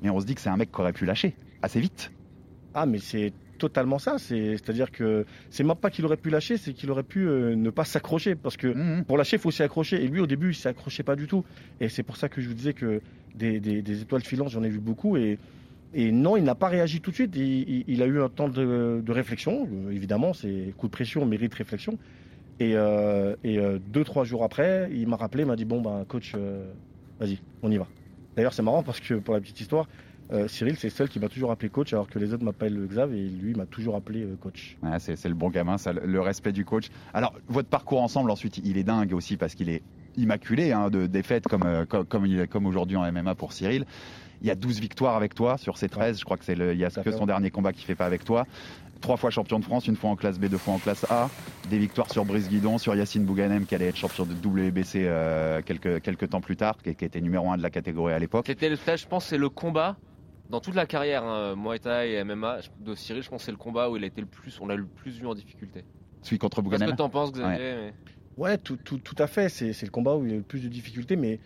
Mais 0.00 0.10
on 0.10 0.20
se 0.20 0.26
dit 0.26 0.34
que 0.34 0.40
c'est 0.40 0.48
un 0.48 0.56
mec 0.56 0.72
qui 0.72 0.80
aurait 0.80 0.92
pu 0.92 1.04
lâcher 1.04 1.36
assez 1.60 1.80
vite. 1.80 2.12
Ah, 2.72 2.86
mais 2.86 2.98
c'est 2.98 3.32
totalement 3.58 3.98
ça. 3.98 4.18
C'est-à-dire 4.18 4.90
que 4.90 5.24
c'est 5.50 5.64
même 5.64 5.76
pas 5.76 5.90
qu'il 5.90 6.04
aurait 6.04 6.16
pu 6.16 6.30
lâcher, 6.30 6.56
c'est 6.56 6.72
qu'il 6.72 6.90
aurait 6.90 7.02
pu 7.02 7.26
euh, 7.26 7.54
ne 7.54 7.70
pas 7.70 7.84
s'accrocher. 7.84 8.34
Parce 8.34 8.56
que 8.56 8.68
mmh. 8.68 9.04
pour 9.04 9.16
lâcher, 9.16 9.36
il 9.36 9.40
faut 9.40 9.50
s'y 9.50 9.62
accrocher. 9.62 10.02
Et 10.02 10.08
lui, 10.08 10.20
au 10.20 10.26
début, 10.26 10.50
il 10.50 10.54
s'y 10.54 10.68
accrochait 10.68 11.02
pas 11.02 11.16
du 11.16 11.26
tout. 11.26 11.44
Et 11.80 11.88
c'est 11.88 12.02
pour 12.02 12.16
ça 12.16 12.28
que 12.28 12.40
je 12.40 12.48
vous 12.48 12.54
disais 12.54 12.74
que 12.74 13.00
des, 13.34 13.60
des, 13.60 13.82
des 13.82 14.02
étoiles 14.02 14.22
filantes, 14.22 14.50
j'en 14.50 14.62
ai 14.62 14.68
vu 14.68 14.80
beaucoup. 14.80 15.16
Et 15.16 15.38
et 15.94 16.10
non, 16.10 16.36
il 16.36 16.42
n'a 16.42 16.56
pas 16.56 16.68
réagi 16.68 17.00
tout 17.00 17.10
de 17.10 17.14
suite. 17.14 17.36
Il, 17.36 17.68
il, 17.68 17.84
il 17.86 18.02
a 18.02 18.06
eu 18.06 18.20
un 18.20 18.28
temps 18.28 18.48
de, 18.48 19.00
de 19.00 19.12
réflexion. 19.12 19.68
Euh, 19.72 19.90
évidemment, 19.92 20.32
c'est 20.32 20.74
coup 20.76 20.88
de 20.88 20.92
pression 20.92 21.24
mérite 21.24 21.54
réflexion. 21.54 21.98
Et, 22.60 22.72
euh, 22.74 23.36
et 23.44 23.58
euh, 23.58 23.78
deux, 23.92 24.04
trois 24.04 24.24
jours 24.24 24.42
après, 24.42 24.88
il 24.92 25.06
m'a 25.06 25.16
rappelé, 25.16 25.44
m'a 25.44 25.56
dit 25.56 25.64
Bon, 25.64 25.80
ben, 25.80 26.04
coach, 26.06 26.34
vas-y, 27.20 27.38
on 27.62 27.70
y 27.70 27.78
va. 27.78 27.86
D'ailleurs, 28.36 28.52
c'est 28.52 28.62
marrant 28.62 28.82
parce 28.82 29.00
que 29.00 29.14
pour 29.14 29.34
la 29.34 29.40
petite 29.40 29.60
histoire, 29.60 29.88
euh, 30.32 30.48
Cyril, 30.48 30.76
c'est 30.76 30.90
seul 30.90 31.08
qui 31.08 31.20
m'a 31.20 31.28
toujours 31.28 31.50
appelé 31.50 31.68
coach, 31.68 31.92
alors 31.92 32.08
que 32.08 32.18
les 32.18 32.32
autres 32.32 32.44
m'appellent 32.44 32.86
Xav 32.88 33.12
et 33.12 33.28
lui 33.28 33.54
m'a 33.54 33.66
toujours 33.66 33.96
appelé 33.96 34.26
coach. 34.40 34.76
Ouais, 34.82 34.98
c'est 34.98 35.28
le 35.28 35.34
bon 35.34 35.50
gamin, 35.50 35.78
ça, 35.78 35.92
le 35.92 36.20
respect 36.20 36.52
du 36.52 36.64
coach. 36.64 36.88
Alors, 37.12 37.34
votre 37.48 37.68
parcours 37.68 38.02
ensemble, 38.02 38.30
ensuite, 38.30 38.58
il 38.64 38.78
est 38.78 38.84
dingue 38.84 39.12
aussi 39.12 39.36
parce 39.36 39.54
qu'il 39.54 39.68
est 39.68 39.82
immaculé 40.16 40.72
hein, 40.72 40.90
de 40.90 41.06
défaites 41.06 41.46
comme, 41.48 41.86
comme, 41.88 42.04
comme, 42.06 42.46
comme 42.46 42.66
aujourd'hui 42.66 42.96
en 42.96 43.10
MMA 43.10 43.34
pour 43.34 43.52
Cyril. 43.52 43.84
Il 44.44 44.48
y 44.48 44.50
a 44.50 44.54
12 44.54 44.80
victoires 44.80 45.16
avec 45.16 45.34
toi 45.34 45.56
sur 45.56 45.78
ces 45.78 45.88
13. 45.88 46.18
Je 46.18 46.24
crois 46.24 46.36
que 46.36 46.44
c'est 46.44 46.52
il 46.52 46.78
y 46.78 46.84
a 46.84 46.90
que 46.90 47.10
son 47.10 47.26
dernier 47.26 47.50
combat 47.50 47.72
qui 47.72 47.84
fait 47.84 47.94
pas 47.94 48.04
avec 48.04 48.24
toi. 48.24 48.46
Trois 49.00 49.16
fois 49.16 49.30
champion 49.30 49.58
de 49.58 49.64
France, 49.64 49.86
une 49.86 49.96
fois 49.96 50.10
en 50.10 50.16
classe 50.16 50.38
B, 50.38 50.46
deux 50.46 50.58
fois 50.58 50.74
en 50.74 50.78
classe 50.78 51.04
A. 51.10 51.30
Des 51.70 51.78
victoires 51.78 52.10
sur 52.10 52.24
Brice 52.24 52.48
Guidon, 52.48 52.78
sur 52.78 52.94
Yacine 52.94 53.24
Bouganem 53.24 53.64
qui 53.66 53.74
allait 53.74 53.88
être 53.88 53.96
champion 53.96 54.26
de 54.26 54.34
WBC 54.34 55.04
euh, 55.06 55.62
quelques, 55.62 56.02
quelques 56.02 56.28
temps 56.28 56.40
plus 56.40 56.56
tard, 56.56 56.76
qui, 56.82 56.94
qui 56.94 57.04
était 57.04 57.20
numéro 57.20 57.50
1 57.50 57.56
de 57.56 57.62
la 57.62 57.70
catégorie 57.70 58.12
à 58.12 58.18
l'époque. 58.18 58.44
C'était, 58.46 58.74
je 58.74 59.06
pense, 59.06 59.26
c'est 59.26 59.38
le 59.38 59.48
combat 59.48 59.96
dans 60.50 60.60
toute 60.60 60.74
la 60.74 60.86
carrière 60.86 61.24
hein, 61.24 61.56
Muay 61.56 61.78
Thai 61.78 62.12
et 62.12 62.24
MMA 62.24 62.58
de 62.80 62.94
Cyril. 62.94 63.22
Je 63.22 63.28
pense 63.28 63.42
que 63.42 63.46
c'est 63.46 63.50
le 63.52 63.56
combat 63.56 63.88
où 63.88 63.96
il 63.96 64.04
a 64.04 64.06
été 64.06 64.20
le 64.20 64.26
plus, 64.26 64.60
on 64.60 64.66
l'a 64.66 64.76
le 64.76 64.86
plus 64.86 65.18
vu 65.18 65.26
en 65.26 65.34
difficulté. 65.34 65.84
Celui 66.22 66.38
contre 66.38 66.62
Bouganem. 66.62 66.86
Qu'est-ce 66.86 66.92
que 66.92 66.98
t'en 66.98 67.08
penses, 67.10 67.32
Xavier 67.32 67.58
Ouais, 67.58 67.76
mais... 67.76 68.42
ouais 68.42 68.58
tout, 68.58 68.76
tout, 68.76 68.98
tout, 68.98 69.16
à 69.18 69.26
fait. 69.26 69.48
C'est, 69.48 69.72
c'est 69.72 69.86
le 69.86 69.92
combat 69.92 70.16
où 70.16 70.24
il 70.24 70.30
y 70.30 70.32
a 70.32 70.36
eu 70.36 70.38
le 70.38 70.44
plus 70.44 70.62
de 70.62 70.68
difficultés, 70.68 71.16
mais, 71.16 71.40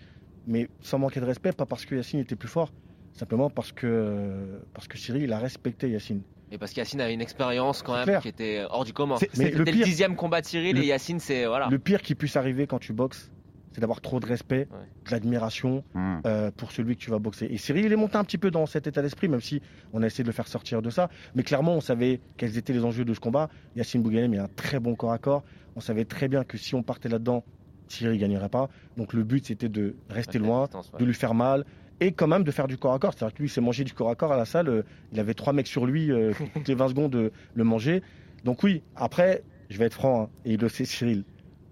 mais 0.46 0.68
sans 0.80 0.98
manquer 0.98 1.20
de 1.20 1.26
respect, 1.26 1.52
pas 1.52 1.66
parce 1.66 1.84
que 1.84 1.94
Yacine 1.94 2.20
était 2.20 2.36
plus 2.36 2.48
fort 2.48 2.70
simplement 3.18 3.50
parce 3.50 3.72
que, 3.72 4.60
parce 4.72 4.86
que 4.88 4.96
Cyril 4.96 5.24
il 5.24 5.32
a 5.32 5.38
respecté 5.38 5.90
Yacine. 5.90 6.22
Et 6.50 6.56
parce 6.56 6.72
qu'Yacine 6.72 7.00
a 7.00 7.10
une 7.10 7.20
expérience 7.20 7.82
quand 7.82 7.94
même 7.94 8.04
clair. 8.04 8.22
qui 8.22 8.28
était 8.28 8.64
hors 8.70 8.84
du 8.84 8.94
commun. 8.94 9.16
C'était 9.18 9.50
le, 9.50 9.64
le, 9.64 9.72
dixième 9.72 10.16
combat 10.16 10.40
de 10.40 10.46
Cyril 10.46 10.76
le, 10.76 10.82
et 10.82 10.86
Yacine, 10.86 11.20
c'est 11.20 11.46
voilà. 11.46 11.68
Le 11.68 11.78
pire 11.78 12.00
qui 12.00 12.14
puisse 12.14 12.36
arriver 12.36 12.66
quand 12.66 12.78
tu 12.78 12.94
boxes, 12.94 13.30
c'est 13.72 13.80
d'avoir 13.80 14.00
trop 14.00 14.20
de 14.20 14.26
respect, 14.26 14.68
ouais. 14.70 14.86
de 15.06 15.10
l'admiration 15.10 15.84
mmh. 15.94 16.16
euh, 16.26 16.50
pour 16.56 16.72
celui 16.72 16.96
que 16.96 17.00
tu 17.00 17.10
vas 17.10 17.18
boxer. 17.18 17.46
Et 17.50 17.58
Cyril, 17.58 17.84
il 17.84 17.92
est 17.92 17.96
monté 17.96 18.16
un 18.16 18.24
petit 18.24 18.38
peu 18.38 18.50
dans 18.50 18.66
cet 18.66 18.86
état 18.86 19.02
d'esprit, 19.02 19.28
même 19.28 19.40
si 19.40 19.60
on 19.92 20.02
a 20.02 20.06
essayé 20.06 20.24
de 20.24 20.28
le 20.28 20.34
faire 20.34 20.48
sortir 20.48 20.82
de 20.82 20.90
ça. 20.90 21.08
Mais 21.34 21.42
clairement, 21.42 21.74
on 21.74 21.80
savait 21.80 22.20
quels 22.36 22.56
étaient 22.56 22.72
les 22.72 22.84
enjeux 22.84 23.04
de 23.04 23.14
ce 23.14 23.20
combat. 23.20 23.48
Yacine 23.76 24.02
Bouganem, 24.02 24.34
il 24.34 24.40
a 24.40 24.44
un 24.44 24.50
très 24.56 24.80
bon 24.80 24.94
corps 24.94 25.12
à 25.12 25.18
corps. 25.18 25.44
On 25.76 25.80
savait 25.80 26.04
très 26.04 26.28
bien 26.28 26.44
que 26.44 26.58
si 26.58 26.74
on 26.74 26.82
partait 26.82 27.08
là-dedans, 27.08 27.44
Cyril 27.88 28.14
ne 28.14 28.20
gagnerait 28.20 28.48
pas. 28.48 28.68
Donc 28.96 29.12
le 29.12 29.24
but, 29.24 29.46
c'était 29.46 29.68
de 29.68 29.94
rester 30.10 30.38
loin, 30.38 30.64
distance, 30.64 30.90
ouais. 30.92 31.00
de 31.00 31.04
lui 31.04 31.14
faire 31.14 31.34
mal, 31.34 31.64
et 32.00 32.12
quand 32.12 32.26
même 32.26 32.44
de 32.44 32.50
faire 32.50 32.68
du 32.68 32.76
corps 32.76 32.94
à 32.94 32.98
corps. 32.98 33.14
C'est-à-dire 33.14 33.34
que 33.34 33.42
lui, 33.42 33.48
il 33.48 33.52
s'est 33.52 33.60
mangé 33.60 33.84
du 33.84 33.92
corps 33.92 34.10
à 34.10 34.14
corps 34.14 34.32
à 34.32 34.36
la 34.36 34.44
salle. 34.44 34.68
Euh, 34.68 34.82
il 35.12 35.20
avait 35.20 35.34
trois 35.34 35.52
mecs 35.52 35.66
sur 35.66 35.86
lui, 35.86 36.10
euh, 36.10 36.32
toutes 36.54 36.68
les 36.68 36.74
20 36.74 36.88
secondes 36.88 37.12
de 37.12 37.32
le 37.54 37.64
manger. 37.64 38.02
Donc 38.44 38.62
oui, 38.62 38.82
après, 38.96 39.42
je 39.70 39.78
vais 39.78 39.86
être 39.86 39.94
franc, 39.94 40.22
hein, 40.22 40.28
et 40.44 40.54
il 40.54 40.60
le 40.60 40.68
sait, 40.68 40.84
Cyril. 40.84 41.24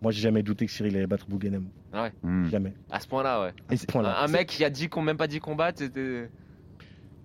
Moi, 0.03 0.13
j'ai 0.13 0.21
jamais 0.21 0.43
douté 0.43 0.67
que 0.67 0.73
Cyril 0.73 0.97
allait 0.97 1.07
battre 1.07 1.27
Bouganem. 1.29 1.69
Ah 1.93 2.05
ouais 2.05 2.13
mmh. 2.23 2.51
Jamais. 2.51 2.75
À 2.91 3.01
ce 3.01 3.09
point-là, 3.09 3.43
ouais. 3.43 3.53
À 3.69 3.77
ce 3.77 3.87
point-là. 3.87 4.21
Un 4.23 4.29
mec 4.29 4.49
qui 4.49 4.65
a 4.65 4.71
dit 4.71 4.89
qu'on 4.89 5.03
même 5.03 5.17
pas 5.17 5.27
dit 5.27 5.41
combattre, 5.41 5.79
c'était. 5.79 6.31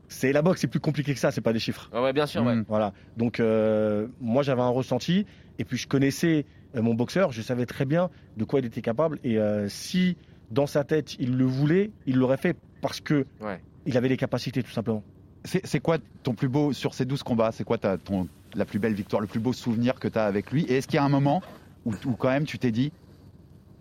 C'est 0.08 0.34
la 0.34 0.42
boxe, 0.42 0.62
c'est 0.62 0.68
plus 0.68 0.80
compliqué 0.80 1.14
que 1.14 1.20
ça, 1.20 1.32
c'est 1.32 1.42
pas 1.42 1.54
des 1.54 1.60
chiffres. 1.60 1.90
Ouais, 1.94 2.02
ouais 2.02 2.14
bien 2.14 2.26
sûr, 2.26 2.44
mmh. 2.44 2.48
ouais. 2.48 2.64
Voilà. 2.68 2.94
Donc, 3.18 3.40
euh, 3.40 4.08
moi, 4.20 4.44
j'avais 4.44 4.62
un 4.62 4.70
ressenti, 4.70 5.26
et 5.58 5.64
puis 5.64 5.78
je 5.78 5.88
connaissais 5.88 6.46
euh, 6.76 6.82
mon 6.82 6.94
boxeur, 6.94 7.32
je 7.32 7.42
savais 7.42 7.66
très 7.66 7.86
bien 7.86 8.10
de 8.38 8.44
quoi 8.44 8.60
il 8.60 8.66
était 8.66 8.82
capable, 8.82 9.20
et 9.24 9.38
euh, 9.38 9.68
si 9.70 10.18
dans 10.52 10.68
sa 10.68 10.84
tête 10.84 11.16
il 11.20 11.38
le 11.38 11.46
voulait, 11.46 11.92
il 12.06 12.18
l'aurait 12.18 12.38
fait 12.38 12.58
parce 12.82 13.00
que 13.00 13.26
ouais. 13.42 13.62
il 13.86 13.98
avait 13.98 14.10
les 14.10 14.18
capacités, 14.18 14.64
tout 14.64 14.72
simplement. 14.72 15.04
C'est 15.44 15.80
quoi 15.80 15.98
ton 16.22 16.36
plus 16.36 16.50
beau 16.50 16.72
sur 16.72 16.94
ces 16.94 17.04
12 17.04 17.24
combats 17.24 17.52
C'est 17.52 17.64
quoi 17.64 17.80
ta, 17.80 17.98
ton, 17.98 18.28
la 18.54 18.66
plus 18.66 18.78
belle 18.78 18.94
victoire, 18.94 19.22
le 19.22 19.28
plus 19.28 19.40
beau 19.40 19.54
souvenir 19.54 19.96
que 19.96 20.08
tu 20.08 20.20
as 20.20 20.26
avec 20.26 20.52
lui? 20.52 20.66
Et 20.66 20.78
est-ce 20.78 20.88
qu'il 20.88 20.98
y 20.98 21.00
a 21.00 21.04
un 21.04 21.10
moment 21.10 21.42
où, 21.86 21.94
où 22.06 22.12
quand 22.14 22.30
même 22.30 22.46
tu 22.46 22.58
t'es 22.60 22.72
dit, 22.72 22.92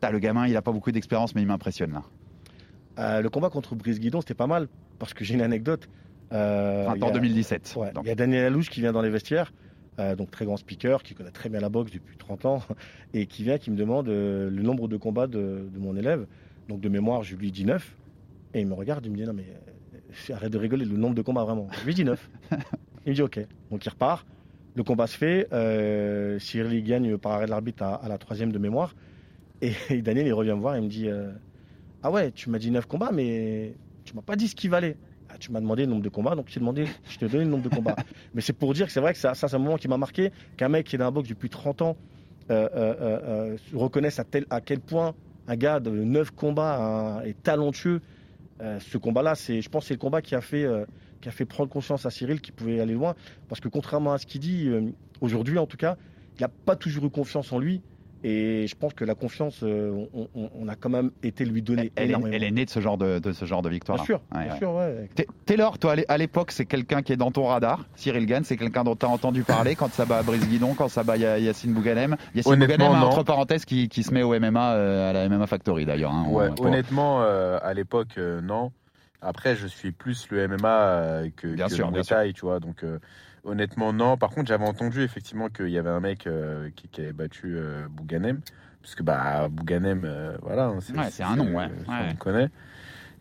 T'as 0.00 0.11
le 0.11 0.19
gamin, 0.19 0.47
il 0.47 0.57
a 0.57 0.62
pas 0.62 0.73
beaucoup 0.73 0.92
d'expérience, 0.92 1.35
mais 1.35 1.42
il 1.42 1.47
m'impressionne 1.47 1.92
là 1.92 2.02
Euh, 2.99 3.21
le 3.21 3.28
combat 3.28 3.50
contre 3.50 3.75
Brice 3.75 4.00
Guidon, 4.00 4.21
c'était 4.23 4.33
pas 4.35 4.47
mal, 4.47 4.66
parce 4.99 5.12
que 5.12 5.25
j'ai 5.25 5.35
une 5.35 5.42
anecdote. 5.42 5.88
Euh, 6.33 6.87
y 6.97 7.04
a- 7.04 7.11
2017. 7.11 7.75
Ouais, 7.76 7.92
donc. 7.92 8.04
Il 8.04 8.09
y 8.09 8.11
a 8.11 8.14
Daniel 8.14 8.47
Alouche 8.47 8.71
qui 8.71 8.80
vient 8.80 8.92
dans 8.92 9.02
les 9.02 9.11
vestiaires, 9.11 9.52
euh, 9.99 10.16
donc 10.16 10.30
très 10.30 10.47
grand 10.47 10.57
speaker, 10.57 11.02
qui 11.02 11.14
connaît 11.14 11.30
très 11.30 11.49
bien 11.50 11.61
la 11.61 11.69
boxe 11.69 11.92
depuis 11.92 12.16
30 12.16 12.47
ans, 12.47 12.62
et 13.14 13.26
qui 13.26 13.42
vient, 13.42 13.59
qui 13.59 13.71
me 13.71 13.76
demande 13.76 14.09
euh, 14.09 14.49
le 14.49 14.62
nombre 14.62 14.88
de 14.88 14.97
combats 14.97 15.26
de, 15.26 15.69
de 15.71 15.78
mon 15.78 15.95
élève. 15.97 16.26
Donc 16.69 16.80
de 16.80 16.88
mémoire, 16.88 17.23
je 17.23 17.37
lui 17.37 17.50
dis 17.52 17.64
9, 17.66 17.95
et 18.54 18.61
il 18.61 18.66
me 18.66 18.75
regarde, 18.75 19.04
il 19.04 19.12
me 19.12 19.16
dit 19.16 19.25
non 19.25 19.33
mais 19.35 19.45
arrête 20.33 20.52
de 20.52 20.59
rigoler, 20.59 20.85
le 20.87 20.97
nombre 20.97 21.14
de 21.14 21.23
combats 21.23 21.45
vraiment. 21.45 21.69
Je 21.78 21.85
lui 21.85 21.95
dis 21.95 22.04
9. 22.04 22.30
il 23.07 23.11
me 23.11 23.14
dit 23.14 23.23
ok. 23.23 23.40
Donc 23.71 23.85
il 23.85 23.88
repart, 23.90 24.26
le 24.75 24.83
combat 24.83 25.07
se 25.07 25.17
fait, 25.17 25.49
euh, 25.53 26.39
Cyril 26.39 26.73
il 26.73 26.85
gagne 26.85 27.17
par 27.19 27.33
arrêt 27.33 27.47
de 27.47 27.50
l'arbitre 27.50 27.83
à, 27.83 27.95
à 27.95 28.09
la 28.09 28.19
troisième 28.19 28.53
de 28.53 28.59
mémoire, 28.59 28.95
et, 29.62 29.73
et 29.91 30.03
Daniel 30.03 30.27
il 30.27 30.33
revient 30.33 30.50
me 30.53 30.61
voir 30.61 30.77
et 30.77 30.81
me 30.81 30.89
dit 30.89 31.09
euh, 31.09 31.33
ah 32.03 32.11
ouais, 32.11 32.31
tu 32.33 32.50
m'as 32.50 32.59
dit 32.59 32.71
9 32.71 32.87
combats, 32.87 33.11
mais 33.12 33.75
tu 34.05 34.15
m'as 34.15 34.23
pas 34.23 34.37
dit 34.37 34.49
ce 34.49 34.55
qu'il 34.55 34.71
valait. 34.71 34.97
Ah, 35.29 35.35
tu 35.39 35.53
m'as 35.53 35.61
demandé 35.61 35.85
le 35.85 35.91
nombre 35.91 36.03
de 36.03 36.09
combats, 36.09 36.35
donc 36.35 36.49
je 36.49 36.55
t'ai 36.55 36.61
demandé, 36.61 36.87
je 37.09 37.19
t'ai 37.19 37.29
donné 37.29 37.45
le 37.45 37.50
nombre 37.50 37.62
de 37.62 37.69
combats. 37.69 37.97
mais 38.35 38.41
c'est 38.41 38.53
pour 38.53 38.73
dire 38.75 38.87
que 38.87 38.93
c'est 38.93 39.00
vrai 39.00 39.12
que 39.12 39.19
ça, 39.19 39.35
ça, 39.35 39.49
c'est 39.49 39.57
un 39.57 39.61
moment 39.61 39.77
qui 39.77 39.87
m'a 39.87 39.99
marqué, 39.99 40.33
qu'un 40.57 40.69
mec 40.69 40.87
qui 40.87 40.97
est 40.97 40.99
dans 40.99 41.05
la 41.05 41.11
boxe 41.11 41.29
depuis 41.29 41.49
30 41.49 41.83
ans 41.83 41.97
euh, 42.50 43.57
reconnaisse 43.73 44.19
à, 44.19 44.25
tel, 44.25 44.45
à 44.50 44.61
quel 44.61 44.81
point 44.81 45.15
un 45.47 45.57
gars 45.57 45.79
de 45.79 45.91
9 45.91 46.33
combats 46.33 46.79
hein, 46.81 47.23
est 47.23 47.41
talentueux. 47.43 48.00
Ce 48.61 48.99
combat-là, 48.99 49.37
c'est, 49.37 49.62
je 49.62 49.71
pense 49.71 49.85
que 49.85 49.89
c'est 49.89 49.95
le 49.95 50.00
combat 50.00 50.21
qui 50.21 50.35
a, 50.35 50.43
fait, 50.43 50.67
qui 51.21 51.29
a 51.29 51.33
fait 51.33 51.45
prendre 51.45 51.69
conscience 51.71 52.07
à 52.07 52.11
Cyril 52.11 52.41
qu'il 52.41 52.55
pouvait 52.55 52.81
aller 52.81 52.95
loin. 52.95 53.15
Parce 53.49 53.61
que 53.61 53.69
contrairement 53.69 54.12
à 54.12 54.19
ce 54.19 54.27
qu'il 54.27 54.41
dit, 54.41 54.69
euh, 54.69 54.83
aujourd'hui 55.21 55.59
en 55.59 55.67
tout 55.67 55.77
cas, 55.77 55.97
il 56.39 56.43
n'a 56.43 56.49
pas 56.49 56.77
toujours 56.77 57.05
eu 57.05 57.11
confiance 57.11 57.53
en 57.53 57.59
lui. 57.59 57.83
Et 58.23 58.67
je 58.67 58.75
pense 58.75 58.93
que 58.93 59.03
la 59.07 59.15
confiance, 59.15 59.61
euh, 59.62 60.07
on, 60.12 60.29
on- 60.35 60.50
on 60.55 60.69
a 60.69 60.77
quand 60.77 60.91
même 60.91 61.11
été 61.23 61.47
lui 61.47 61.62
donner 61.62 61.91
Elle 61.97 62.11
elle 62.35 62.45
est 62.45 62.50
née 62.50 62.67
de 62.67 62.71
ce 62.71 62.79
genre 62.79 62.99
de, 62.99 63.19
de 63.19 63.33
ce 63.33 63.47
genre 63.47 63.62
de 63.62 63.71
victoire. 63.71 63.97
Bien 63.97 64.05
sûr, 64.05 64.21
bien 64.45 64.57
sûr, 64.59 64.75
ouais. 64.75 65.09
T- 65.15 65.27
Taylor, 65.47 65.79
toi, 65.79 65.93
à 65.93 65.97
l'é- 65.97 66.05
à 66.07 66.19
l'époque, 66.19 66.50
c'est 66.50 66.67
quelqu'un 66.67 67.00
qui 67.00 67.15
est 67.15 67.17
dans 67.17 67.31
ton 67.31 67.47
radar. 67.47 67.87
Cyril 67.97 68.27
Gann, 68.27 68.45
c'est 68.45 68.59
quelqu'un 68.59 68.85
dont 68.85 68.95
tu 68.95 69.07
as 69.07 69.09
entendu 69.09 69.43
parler 69.43 69.75
quand 69.75 69.91
ça 69.91 70.05
bat 70.05 70.23
Brice 70.23 70.47
Guidon, 70.47 70.75
quand 70.75 70.89
ça 70.89 71.03
bat 71.03 71.17
Ya- 71.17 71.39
Yacine 71.39 71.73
Bouganem. 71.73 72.17
Yacine 72.35 72.53
Bouganem, 72.67 72.89
entre 73.07 73.23
parenthèses, 73.23 73.65
qui, 73.65 73.89
qui 73.89 74.03
se 74.03 74.12
met 74.12 74.23
au 74.23 74.35
MMA, 74.39 74.75
euh, 74.75 75.09
à 75.09 75.12
la 75.15 75.27
MMA 75.27 75.47
Factory 75.47 75.87
d'ailleurs. 75.87 76.12
hein. 76.12 76.27
Honnêtement, 76.67 77.23
euh, 77.23 77.59
à 77.62 77.73
l'époque, 77.73 78.09
euh, 78.19 78.43
non. 78.43 78.71
Après, 79.23 79.55
je 79.57 79.67
suis 79.67 79.93
plus 79.93 80.29
le 80.31 80.49
MMA 80.49 80.69
euh, 80.69 81.31
que, 81.37 81.49
Bien 81.49 81.69
que 81.69 81.75
sûr, 81.75 81.87
le 81.87 81.93
bien 81.93 82.03
Thai, 82.03 82.33
tu 82.33 82.43
vois. 82.43 82.61
Donc, 82.61 82.83
euh, 82.83 82.99
honnêtement, 83.45 83.93
non. 83.93 84.17
Par 84.17 84.31
contre, 84.31 84.49
j'avais 84.49 84.67
entendu 84.67 85.03
effectivement 85.03 85.49
qu'il 85.49 85.69
y 85.69 85.79
avait 85.79 85.91
un 85.91 86.00
mec 86.00 86.27
euh, 86.27 86.71
qui, 86.75 86.89
qui 86.89 87.03
avait 87.03 87.12
battu 87.12 87.57
euh, 87.57 87.87
Bouganem. 87.91 88.41
Parce 88.83 88.95
que 88.95 89.03
bah, 89.03 89.49
Bouganem, 89.50 90.00
voilà. 90.43 90.67
hein, 90.67 90.79
Ouais, 90.97 91.11
c'est 91.11 91.23
un 91.23 91.37
nom, 91.37 91.55
ouais. 91.55 91.69
ça, 91.85 91.93
Ouais. 91.93 91.99
On 92.07 92.11
le 92.11 92.17
connaît. 92.17 92.49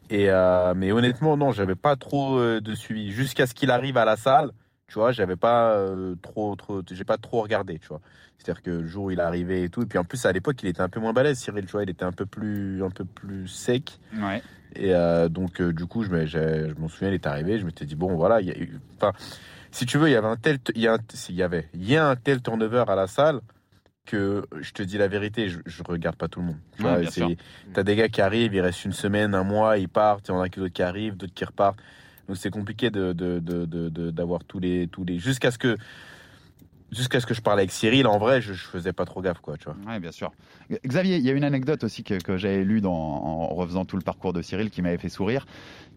Et, 0.09 0.29
mais 0.77 0.91
honnêtement, 0.93 1.35
non, 1.35 1.51
j'avais 1.51 1.75
pas 1.75 1.97
trop 1.97 2.39
de 2.39 2.75
suivi. 2.75 3.11
Jusqu'à 3.11 3.45
ce 3.45 3.53
qu'il 3.53 3.69
arrive 3.69 3.97
à 3.97 4.05
la 4.05 4.15
salle, 4.15 4.51
tu 4.87 4.93
vois, 4.93 5.11
j'avais 5.11 5.35
pas 5.35 5.77
trop, 6.21 6.55
trop, 6.55 6.81
j'ai 6.89 7.03
pas 7.03 7.17
trop 7.17 7.41
regardé, 7.41 7.77
tu 7.77 7.89
vois. 7.89 7.99
C'est-à-dire 8.37 8.63
que 8.63 8.71
le 8.71 8.87
jour 8.87 9.05
où 9.05 9.11
il 9.11 9.19
est 9.19 9.21
arrivé 9.21 9.63
et 9.63 9.69
tout, 9.69 9.81
et 9.81 9.85
puis 9.85 9.97
en 9.97 10.05
plus 10.05 10.25
à 10.25 10.31
l'époque, 10.31 10.63
il 10.63 10.69
était 10.69 10.81
un 10.81 10.87
peu 10.87 11.01
moins 11.01 11.11
balèze, 11.11 11.37
Cyril, 11.39 11.65
tu 11.65 11.73
vois, 11.73 11.83
il 11.83 11.89
était 11.89 12.05
un 12.05 12.13
peu 12.13 12.25
plus, 12.25 12.81
un 12.81 12.89
peu 12.89 13.03
plus 13.03 13.49
sec. 13.49 13.99
Ouais. 14.17 14.41
Et 14.75 14.93
euh, 14.93 15.29
donc, 15.29 15.61
euh, 15.61 15.73
du 15.73 15.85
coup, 15.85 16.03
je, 16.03 16.09
me- 16.09 16.25
j'ai- 16.25 16.69
je 16.69 16.75
m'en 16.79 16.87
souviens, 16.87 17.09
il 17.09 17.15
est 17.15 17.27
arrivé, 17.27 17.57
je 17.59 17.65
m'étais 17.65 17.85
dit, 17.85 17.95
bon, 17.95 18.15
voilà, 18.15 18.39
il 18.41 18.47
y 18.47 18.51
a 18.51 18.57
eu- 18.57 18.79
si 19.71 19.85
tu 19.85 19.97
veux, 19.97 20.07
il 20.09 20.13
y 20.13 20.15
avait 20.15 20.27
un 20.27 20.35
tel, 20.37 20.57
il 20.75 20.81
y 20.81 20.87
a 20.87 20.93
un, 20.93 20.99
y 21.29 21.41
avait, 21.43 21.69
il 21.73 21.89
y 21.89 21.95
a 21.97 22.07
un 22.07 22.15
tel 22.15 22.41
turnover 22.41 22.83
à 22.87 22.95
la 22.95 23.07
salle 23.07 23.41
que 24.05 24.43
je 24.61 24.71
te 24.71 24.81
dis 24.81 24.97
la 24.97 25.07
vérité, 25.07 25.49
je, 25.49 25.59
je 25.65 25.83
regarde 25.87 26.15
pas 26.15 26.27
tout 26.27 26.39
le 26.39 26.47
monde. 26.47 26.57
Tu 26.77 26.83
Ouais, 26.83 27.03
vois. 27.03 27.29
T'as 27.73 27.83
des 27.83 27.95
gars 27.95 28.09
qui 28.09 28.21
arrivent, 28.21 28.53
il 28.53 28.61
reste 28.61 28.85
une 28.85 28.93
semaine, 28.93 29.35
un 29.35 29.43
mois, 29.43 29.77
ils 29.77 29.89
partent, 29.89 30.27
il 30.27 30.31
y 30.31 30.33
en 30.33 30.41
a 30.41 30.47
d'autres 30.49 30.67
qui 30.73 30.81
arrivent, 30.81 31.15
d'autres 31.15 31.33
qui 31.33 31.45
repartent. 31.45 31.79
Donc 32.27 32.37
c'est 32.37 32.49
compliqué 32.49 32.89
de, 32.89 33.13
de, 33.13 33.39
de, 33.39 33.65
de- 33.65 33.89
de- 33.89 34.11
d'avoir 34.11 34.43
tous 34.43 34.59
les, 34.59 34.87
tous 34.87 35.03
les, 35.03 35.17
jusqu'à 35.19 35.51
ce 35.51 35.57
que, 35.57 35.77
jusqu'à 36.91 37.19
ce 37.19 37.25
que 37.25 37.33
je 37.33 37.41
parlais 37.41 37.61
avec 37.61 37.71
Cyril, 37.71 38.07
en 38.07 38.17
vrai, 38.17 38.41
je, 38.41 38.53
je 38.53 38.63
faisais 38.63 38.93
pas 38.93 39.05
trop 39.05 39.21
gaffe, 39.21 39.39
quoi, 39.39 39.57
tu 39.57 39.65
vois. 39.65 39.75
Ouais, 39.87 39.99
bien 39.99 40.11
sûr. 40.11 40.31
Xavier, 40.85 41.17
il 41.17 41.23
y 41.25 41.29
a 41.29 41.33
une 41.33 41.43
anecdote 41.43 41.83
aussi 41.83 42.03
que, 42.03 42.15
que 42.21 42.37
j'avais 42.37 42.63
lue 42.63 42.81
dans- 42.81 42.91
en 42.93 43.47
refaisant 43.47 43.85
tout 43.85 43.95
le 43.97 44.01
parcours 44.03 44.33
de 44.33 44.41
Cyril 44.41 44.69
qui 44.69 44.81
m'avait 44.81 44.97
fait 44.97 45.09
sourire, 45.09 45.45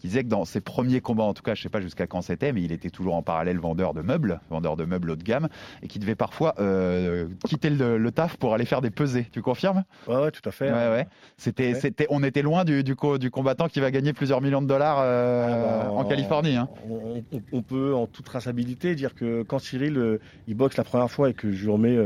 qui 0.02 0.08
disait 0.08 0.24
que 0.24 0.28
dans 0.28 0.44
ses 0.44 0.60
premiers 0.60 1.00
combats, 1.00 1.22
en 1.22 1.32
tout 1.32 1.44
cas, 1.44 1.54
je 1.54 1.62
sais 1.62 1.68
pas 1.68 1.80
jusqu'à 1.80 2.08
quand 2.08 2.22
c'était, 2.22 2.52
mais 2.52 2.60
il 2.62 2.72
était 2.72 2.90
toujours 2.90 3.14
en 3.14 3.22
parallèle 3.22 3.58
vendeur 3.60 3.94
de 3.94 4.02
meubles, 4.02 4.40
vendeur 4.50 4.76
de 4.76 4.84
meubles 4.84 5.10
haut 5.12 5.16
de 5.16 5.22
gamme, 5.22 5.48
et 5.80 5.86
qui 5.86 6.00
devait 6.00 6.16
parfois 6.16 6.54
euh, 6.58 7.28
quitter 7.46 7.70
le, 7.70 7.98
le 7.98 8.10
taf 8.10 8.36
pour 8.36 8.52
aller 8.52 8.64
faire 8.64 8.80
des 8.80 8.90
pesées. 8.90 9.28
Tu 9.30 9.42
confirmes? 9.42 9.84
Ouais, 10.08 10.16
ouais, 10.16 10.30
tout 10.32 10.40
à 10.44 10.50
fait. 10.50 10.72
Ouais, 10.72 10.88
ouais. 10.88 11.06
C'était, 11.36 11.74
c'était, 11.74 12.08
on 12.10 12.24
était 12.24 12.42
loin 12.42 12.64
du, 12.64 12.82
du, 12.82 12.96
co- 12.96 13.16
du 13.16 13.30
combattant 13.30 13.68
qui 13.68 13.78
va 13.78 13.92
gagner 13.92 14.12
plusieurs 14.12 14.40
millions 14.40 14.60
de 14.60 14.66
dollars 14.66 14.98
euh, 15.00 15.46
Ah 15.48 15.84
bah, 15.84 15.92
en 15.92 16.04
Californie. 16.04 16.56
Hein. 16.56 16.68
On, 16.90 17.22
on- 17.32 17.42
on 17.52 17.62
peut 17.62 17.94
en 17.94 18.08
toute 18.08 18.24
traçabilité 18.24 18.96
dire 18.96 19.14
que 19.14 19.44
quand 19.44 19.60
Cyril 19.60 19.96
euh, 19.98 20.18
il 20.48 20.56
boxe 20.56 20.76
la 20.78 20.84
première 20.84 21.12
fois 21.12 21.30
et 21.30 21.34
que 21.34 21.52
je 21.52 21.62
lui 21.64 21.70
remets 21.70 21.96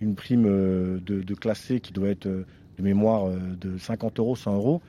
une 0.00 0.14
prime 0.14 0.44
de, 0.44 1.00
de 1.00 1.34
classe 1.34 1.58
C 1.58 1.80
qui 1.80 1.92
doit 1.92 2.10
être 2.10 2.28
de 2.28 2.46
mémoire 2.78 3.24
de 3.60 3.76
50 3.76 4.20
euros, 4.20 4.36
100 4.36 4.54
euros, 4.54 4.80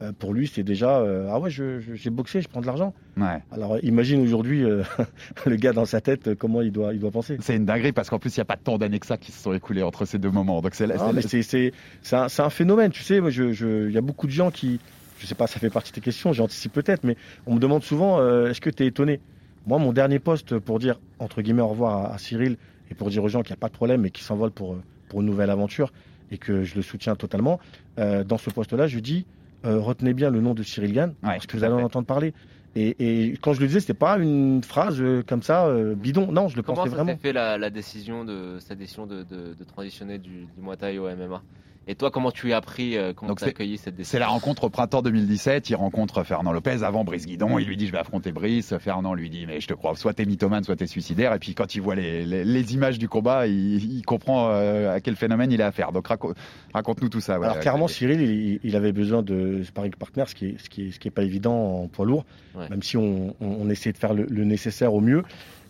euh, 0.00 0.12
pour 0.16 0.32
lui 0.32 0.46
c'est 0.46 0.62
déjà 0.62 0.98
euh, 0.98 1.28
ah 1.30 1.40
ouais 1.40 1.50
je- 1.50 1.80
je- 1.80 1.94
j'ai 1.94 2.10
boxé, 2.10 2.40
je 2.40 2.48
prends 2.48 2.60
de 2.60 2.66
l'argent. 2.66 2.94
Ouais. 3.16 3.42
Alors 3.50 3.74
euh, 3.74 3.78
imagine 3.82 4.20
aujourd'hui 4.22 4.62
euh, 4.64 4.82
le 5.46 5.56
gars 5.56 5.72
dans 5.72 5.84
sa 5.86 6.00
tête 6.00 6.34
comment 6.34 6.62
il 6.62 6.70
doit 6.72 6.94
il 6.94 7.00
doit 7.00 7.10
penser. 7.10 7.36
C'est 7.40 7.56
une 7.56 7.64
dinguerie 7.66 7.92
parce 7.92 8.08
qu'en 8.10 8.18
plus, 8.18 8.36
il 8.36 8.38
n'y 8.38 8.42
a 8.42 8.46
pas 8.46 8.56
tant 8.56 8.78
d'années 8.78 8.98
que 9.00 9.06
ça 9.06 9.16
qui 9.16 9.32
se 9.32 9.42
sont 9.42 9.52
écoulées 9.52 9.82
entre 9.82 10.04
ces 10.04 10.18
deux 10.18 10.30
moments. 10.30 10.60
Donc 10.62 10.74
c'est, 10.74 10.84
Ah, 10.92 10.98
c'est 10.98 11.12
mais 11.12 11.22
la- 11.22 11.28
c'est 11.28 11.42
c'est- 11.42 11.72
c'est 12.02 12.16
un, 12.16 12.26
un 12.38 12.50
phénomène, 12.50 12.90
tu 12.92 13.02
sais. 13.02 13.18
Il 13.18 13.90
y 13.92 13.98
a 13.98 14.00
beaucoup 14.00 14.26
de 14.26 14.32
gens 14.32 14.50
qui, 14.52 14.78
je 15.18 15.26
sais 15.26 15.34
pas, 15.34 15.46
ça 15.48 15.58
fait 15.58 15.70
partie 15.70 15.90
de 15.90 15.94
tes 15.96 16.00
questions, 16.00 16.32
j'anticipe 16.32 16.72
peut-être, 16.72 17.02
mais 17.04 17.16
on 17.46 17.54
me 17.56 17.60
demande 17.60 17.82
souvent 17.82 18.18
est-ce 18.46 18.60
que 18.60 18.70
tu 18.70 18.84
es 18.84 18.86
étonné? 18.86 19.18
Moi, 19.66 19.78
mon 19.78 19.92
dernier 19.92 20.20
poste 20.20 20.58
pour 20.60 20.78
dire, 20.78 21.00
entre 21.18 21.42
guillemets, 21.42 21.62
au 21.62 21.68
revoir 21.68 22.06
à, 22.06 22.14
à 22.14 22.18
Cyril 22.18 22.56
et 22.90 22.94
pour 22.94 23.10
dire 23.10 23.22
aux 23.24 23.28
gens 23.28 23.42
qu'il 23.42 23.50
n'y 23.52 23.58
a 23.58 23.60
pas 23.60 23.68
de 23.68 23.74
problème 23.74 24.06
et 24.06 24.10
qu'ils 24.10 24.24
s'envolent 24.24 24.52
pour, 24.52 24.76
pour 25.08 25.20
une 25.20 25.26
nouvelle 25.26 25.50
aventure 25.50 25.92
et 26.30 26.38
que 26.38 26.62
je 26.62 26.76
le 26.76 26.82
soutiens 26.82 27.16
totalement, 27.16 27.58
dans 27.96 28.38
ce 28.38 28.50
poste-là, 28.50 28.86
je 28.86 28.98
dis 29.00 29.26
euh, 29.64 29.78
retenez 29.80 30.14
bien 30.14 30.30
le 30.30 30.40
nom 30.40 30.54
de 30.54 30.62
Cyril 30.62 30.92
Gann 30.92 31.14
parce 31.22 31.46
que 31.46 31.56
vous 31.56 31.64
allez 31.64 31.74
en 31.74 31.82
entendre 31.82 32.06
parler. 32.06 32.32
Et, 32.74 33.30
et 33.30 33.36
quand 33.38 33.54
je 33.54 33.60
le 33.60 33.66
disais, 33.66 33.80
c'était 33.80 33.94
pas 33.94 34.18
une 34.18 34.62
phrase 34.62 35.00
euh, 35.00 35.22
comme 35.26 35.42
ça, 35.42 35.66
euh, 35.66 35.94
bidon. 35.94 36.30
Non, 36.30 36.48
je 36.48 36.56
le 36.56 36.62
Comment 36.62 36.76
pensais 36.76 36.90
ça 36.90 36.96
vraiment. 36.96 37.12
s'est 37.12 37.18
fait 37.18 37.32
la, 37.32 37.58
la 37.58 37.70
décision 37.70 38.24
de 38.24 38.58
sa 38.60 38.74
décision 38.74 39.06
de, 39.06 39.22
de, 39.24 39.54
de 39.54 39.64
transitionner 39.64 40.18
du, 40.18 40.46
du 40.46 40.60
Muay 40.60 40.76
Thai 40.76 40.98
au 40.98 41.08
MMA 41.08 41.42
Et 41.90 41.94
toi, 41.94 42.10
comment 42.10 42.30
tu 42.30 42.52
as 42.52 42.58
appris, 42.58 42.98
euh, 42.98 43.14
comment 43.14 43.34
tu 43.34 43.44
as 43.44 43.48
accueilli 43.48 43.78
cette 43.78 43.96
décision 43.96 44.12
C'est 44.12 44.18
la 44.18 44.26
rencontre 44.26 44.64
au 44.64 44.68
printemps 44.68 45.00
2017. 45.00 45.70
Il 45.70 45.74
rencontre 45.74 46.22
Fernand 46.22 46.52
Lopez 46.52 46.82
avant 46.82 47.02
Brice 47.02 47.24
Guidon. 47.24 47.58
Il 47.58 47.66
lui 47.66 47.78
dit 47.78 47.86
Je 47.86 47.92
vais 47.92 47.98
affronter 47.98 48.30
Brice. 48.30 48.76
Fernand 48.78 49.14
lui 49.14 49.30
dit 49.30 49.46
Mais 49.46 49.58
je 49.60 49.68
te 49.68 49.72
crois, 49.72 49.96
soit 49.96 50.12
t'es 50.12 50.26
mythomane, 50.26 50.64
soit 50.64 50.76
t'es 50.76 50.86
suicidaire. 50.86 51.32
Et 51.32 51.38
puis 51.38 51.54
quand 51.54 51.74
il 51.74 51.80
voit 51.80 51.94
les, 51.94 52.26
les- 52.26 52.44
les 52.44 52.74
images 52.74 52.98
du 52.98 53.08
combat, 53.08 53.46
il, 53.46 53.98
il 53.98 54.02
comprend 54.04 54.50
euh, 54.50 54.94
à 54.94 55.00
quel 55.00 55.16
phénomène 55.16 55.50
il 55.50 55.62
a 55.62 55.68
affaire. 55.68 55.90
Donc 55.92 56.08
raco- 56.08 56.34
raconte-nous 56.74 57.08
tout 57.08 57.20
ça. 57.20 57.38
ouais, 57.40 57.46
Alors 57.46 57.58
clairement, 57.60 57.86
Xavier. 57.86 58.14
Cyril, 58.16 58.30
il, 58.30 58.60
il 58.64 58.76
avait 58.76 58.92
besoin 58.92 59.22
de 59.22 59.62
sparring 59.64 59.94
partner, 59.94 60.24
ce 60.26 60.34
qui 60.34 60.46
est, 60.46 60.56
ce 60.62 60.68
qui 60.68 60.88
est, 60.88 60.90
ce 60.92 60.98
qui 61.00 61.08
est 61.08 61.12
pas 61.12 61.22
évident 61.24 61.54
en 61.82 61.88
poids 61.88 62.04
lourd, 62.04 62.26
Ouais. 62.54 62.68
même 62.68 62.82
si 62.82 62.96
on, 62.98 63.34
on, 63.40 63.46
on 63.46 63.70
essaie 63.70 63.92
de 63.92 63.98
faire 63.98 64.12
le, 64.12 64.26
le 64.28 64.44
nécessaire 64.44 64.92
au 64.92 65.00
mieux. 65.00 65.22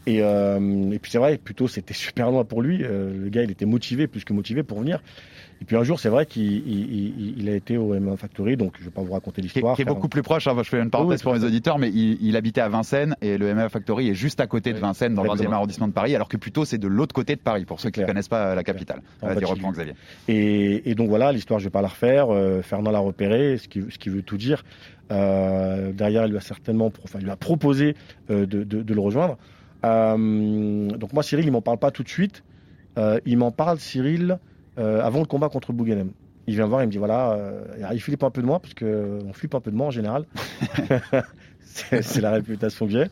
Et, 0.07 0.23
euh, 0.23 0.91
et 0.91 0.99
puis 0.99 1.11
c'est 1.11 1.19
vrai, 1.19 1.37
plutôt 1.37 1.69
c'était 1.69 1.93
super 1.95 2.31
loin 2.31 2.45
pour 2.45 2.63
lui. 2.63 2.83
Euh, 2.83 3.13
le 3.25 3.29
gars, 3.29 3.43
il 3.45 3.51
était 3.51 3.67
motivé, 3.67 4.07
plus 4.07 4.25
que 4.25 4.33
motivé 4.33 4.63
pour 4.63 4.81
venir. 4.81 5.01
Et 5.61 5.65
puis 5.65 5.77
un 5.77 5.83
jour, 5.83 5.99
c'est 5.99 6.09
vrai 6.09 6.25
qu'il 6.25 6.45
il, 6.69 6.93
il- 6.95 7.35
il 7.41 7.49
a 7.49 7.55
été 7.55 7.77
au 7.77 7.93
MMA 7.93 8.17
Factory, 8.17 8.57
donc 8.57 8.75
je 8.79 8.85
vais 8.85 8.91
pas 8.91 9.03
vous 9.03 9.12
raconter 9.12 9.43
l'histoire. 9.43 9.75
qui 9.75 9.83
est 9.83 9.85
beaucoup 9.85 10.09
plus 10.09 10.23
proche. 10.23 10.47
hein. 10.47 10.55
je 10.57 10.62
fais 10.69 10.81
une 10.81 10.88
parenthèse 10.91 11.19
Oui, 11.21 11.23
pour 11.25 11.35
mes 11.35 11.45
auditeurs, 11.45 11.79
mais 11.79 11.88
il, 11.91 12.17
il 12.21 12.37
habitait 12.37 12.61
à 12.61 12.69
Vincennes 12.69 13.17
et 13.23 13.38
le 13.38 13.53
MMA 13.55 13.69
Factory 13.69 14.09
est 14.09 14.15
juste 14.15 14.38
à 14.41 14.47
côté 14.47 14.73
de. 14.73 14.79
Vincennes, 14.79 15.15
dans 15.15 15.23
le 15.23 15.29
Exactement. 15.31 15.50
20e 15.55 15.57
arrondissement 15.57 15.88
de 15.88 15.93
Paris, 15.93 16.15
alors 16.15 16.29
que 16.29 16.37
plutôt 16.37 16.65
c'est 16.65 16.79
de 16.79 16.87
l'autre 16.87 17.12
côté 17.15 17.35
de 17.35 17.41
Paris, 17.41 17.65
pour 17.65 17.81
ceux 17.81 17.91
qui 17.91 18.00
ne 18.00 18.07
connaissent 18.07 18.29
pas 18.29 18.55
la 18.55 18.62
capitale. 18.62 19.03
Vas-y, 19.21 19.45
reprends 19.45 19.73
Xavier. 19.73 19.95
Et, 20.29 20.88
et 20.91 20.95
donc 20.95 21.09
voilà, 21.09 21.33
l'histoire, 21.33 21.59
je 21.59 21.65
vais 21.65 21.71
pas 21.71 21.83
la 21.83 21.88
refaire. 21.88 22.33
Euh, 22.33 22.62
Fernand 22.62 22.91
l'a 22.93 22.99
repéré, 23.00 23.57
ce 23.59 23.67
qui, 23.69 23.83
ce 23.91 23.99
qui 23.99 24.11
veut 24.11 24.23
tout 24.23 24.37
dire. 24.37 24.65
Euh, 25.11 25.91
derrière, 25.93 26.27
il 26.27 26.31
lui 26.31 26.37
a 26.38 26.41
certainement, 26.43 26.93
enfin, 27.03 27.19
il 27.19 27.25
lui 27.25 27.31
a 27.33 27.37
proposé 27.37 27.97
euh, 28.31 28.47
de, 28.47 28.62
de- 28.62 28.83
de 28.83 28.95
le 28.95 29.00
rejoindre. 29.00 29.38
Euh, 29.85 30.88
donc 30.97 31.12
moi, 31.12 31.23
Cyril, 31.23 31.45
il 31.47 31.50
m'en 31.53 31.62
parle 31.62 31.79
pas 31.79 31.91
tout 31.91 32.03
de 32.03 32.09
suite. 32.09 32.45
Euh, 32.99 33.19
il 33.27 33.38
m'en 33.38 33.50
parle, 33.50 33.79
Cyril, 33.79 34.38
euh, 34.78 35.02
avant 35.02 35.20
le 35.20 35.26
combat 35.26 35.49
contre 35.49 35.73
Bouganem. 35.73 36.11
Il 36.47 36.54
vient 36.54 36.64
me 36.64 36.70
voir, 36.70 36.82
il 36.82 36.87
me 36.87 36.92
dit 36.92 36.99
voilà, 36.99 37.32
euh, 37.32 37.64
il 37.92 38.00
flippe 38.00 38.23
un 38.23 38.30
peu 38.30 38.40
de 38.40 38.47
moi 38.47 38.58
parce 38.58 38.75
que 38.75 39.18
on 39.26 39.32
flippe 39.32 39.54
un 39.54 39.61
peu 39.61 39.70
de 39.70 39.76
moi 39.76 39.88
en 39.88 39.90
général. 39.90 40.25
c'est 42.02 42.20
la 42.20 42.32
réputation 42.32 42.87
que 42.87 42.92
j'ai. 42.92 43.06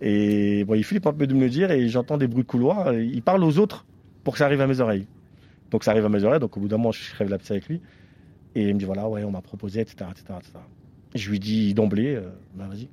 Et 0.00 0.64
bon, 0.64 0.74
il 0.74 0.84
flippe 0.84 1.06
un 1.06 1.12
peu 1.12 1.26
de 1.26 1.34
me 1.34 1.40
le 1.40 1.50
dire 1.50 1.70
et 1.70 1.88
j'entends 1.88 2.18
des 2.18 2.26
bruits 2.26 2.42
de 2.42 2.48
couloir. 2.48 2.92
Il 2.94 3.22
parle 3.22 3.44
aux 3.44 3.58
autres 3.58 3.86
pour 4.24 4.34
que 4.34 4.38
ça 4.38 4.46
arrive 4.46 4.60
à 4.60 4.66
mes 4.66 4.80
oreilles. 4.80 5.06
Donc 5.70 5.84
ça 5.84 5.92
arrive 5.92 6.04
à 6.04 6.08
mes 6.08 6.24
oreilles, 6.24 6.40
donc 6.40 6.56
au 6.56 6.60
bout 6.60 6.68
d'un 6.68 6.76
moment, 6.76 6.92
je 6.92 7.10
crève 7.12 7.28
la 7.28 7.36
avec 7.36 7.68
lui. 7.68 7.80
Et 8.54 8.68
il 8.68 8.74
me 8.74 8.78
dit 8.78 8.84
voilà, 8.84 9.08
ouais, 9.08 9.24
on 9.24 9.30
m'a 9.30 9.42
proposé, 9.42 9.80
etc. 9.80 10.10
etc., 10.10 10.24
etc. 10.38 10.52
Je 11.14 11.30
lui 11.30 11.38
dis 11.38 11.74
d'emblée, 11.74 12.16
euh, 12.16 12.30
bah 12.54 12.66
vas-y. 12.68 12.88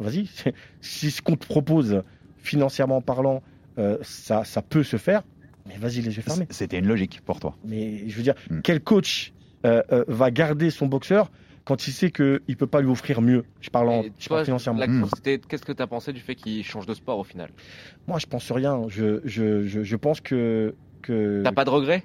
Vas-y. 0.00 0.28
si 0.80 1.10
ce 1.10 1.22
qu'on 1.22 1.36
te 1.36 1.46
propose, 1.46 2.02
financièrement 2.38 3.00
parlant, 3.00 3.42
euh, 3.78 3.98
ça, 4.02 4.44
ça 4.44 4.62
peut 4.62 4.82
se 4.82 4.96
faire. 4.96 5.22
Mais 5.66 5.76
vas-y, 5.78 6.02
les 6.02 6.14
yeux 6.16 6.22
fermés. 6.22 6.46
C'était 6.50 6.78
une 6.78 6.86
logique 6.86 7.20
pour 7.24 7.40
toi. 7.40 7.56
Mais 7.64 8.08
je 8.08 8.16
veux 8.16 8.22
dire, 8.22 8.34
Mm. 8.50 8.60
quel 8.62 8.80
coach 8.80 9.32
euh, 9.64 9.82
euh, 9.92 10.04
va 10.08 10.30
garder 10.30 10.70
son 10.70 10.86
boxeur 10.86 11.30
quand 11.64 11.86
il 11.88 11.92
sait 11.92 12.10
qu'il 12.10 12.40
ne 12.46 12.54
peut 12.54 12.66
pas 12.66 12.82
lui 12.82 12.90
offrir 12.90 13.22
mieux? 13.22 13.44
Je 13.62 13.70
parle, 13.70 13.88
en, 13.88 14.02
je 14.02 14.42
financièrement. 14.44 14.80
la- 14.80 14.86
Mm. 14.86 15.06
c'était- 15.16 15.38
Qu'est-ce 15.38 15.64
que 15.64 15.72
tu 15.72 15.80
as 15.82 15.86
pensé 15.86 16.12
du 16.12 16.20
fait 16.20 16.34
qu'il 16.34 16.62
change 16.64 16.84
de 16.86 16.92
sport 16.94 17.18
au 17.18 17.24
final? 17.24 17.48
Moi, 18.06 18.18
je 18.18 18.26
pense 18.26 18.50
rien. 18.52 18.82
Je, 18.88 19.20
je, 19.24 19.64
je, 19.66 19.82
je 19.82 19.96
pense 19.96 20.20
que. 20.20 20.74
que... 21.00 21.42
T'as 21.42 21.52
pas 21.52 21.64
de 21.64 21.70
regrets? 21.70 22.04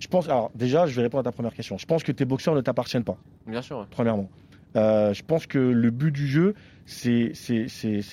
Je 0.00 0.08
pense. 0.08 0.26
Alors, 0.28 0.50
déjà, 0.54 0.86
je 0.86 0.96
vais 0.96 1.02
répondre 1.02 1.20
à 1.20 1.24
ta 1.24 1.32
première 1.32 1.54
question. 1.54 1.78
Je 1.78 1.86
pense 1.86 2.02
que 2.02 2.10
tes 2.10 2.24
boxeurs 2.24 2.54
ne 2.54 2.60
t'appartiennent 2.62 3.04
pas, 3.04 3.18
Bien 3.46 3.62
sûr. 3.62 3.78
ouais. 3.80 3.84
premièrement. 3.90 4.28
Euh, 4.76 5.12
je 5.12 5.22
pense 5.22 5.46
que 5.46 5.58
le 5.58 5.90
but 5.90 6.12
du 6.12 6.26
jeu, 6.26 6.54
c'est 6.86 7.32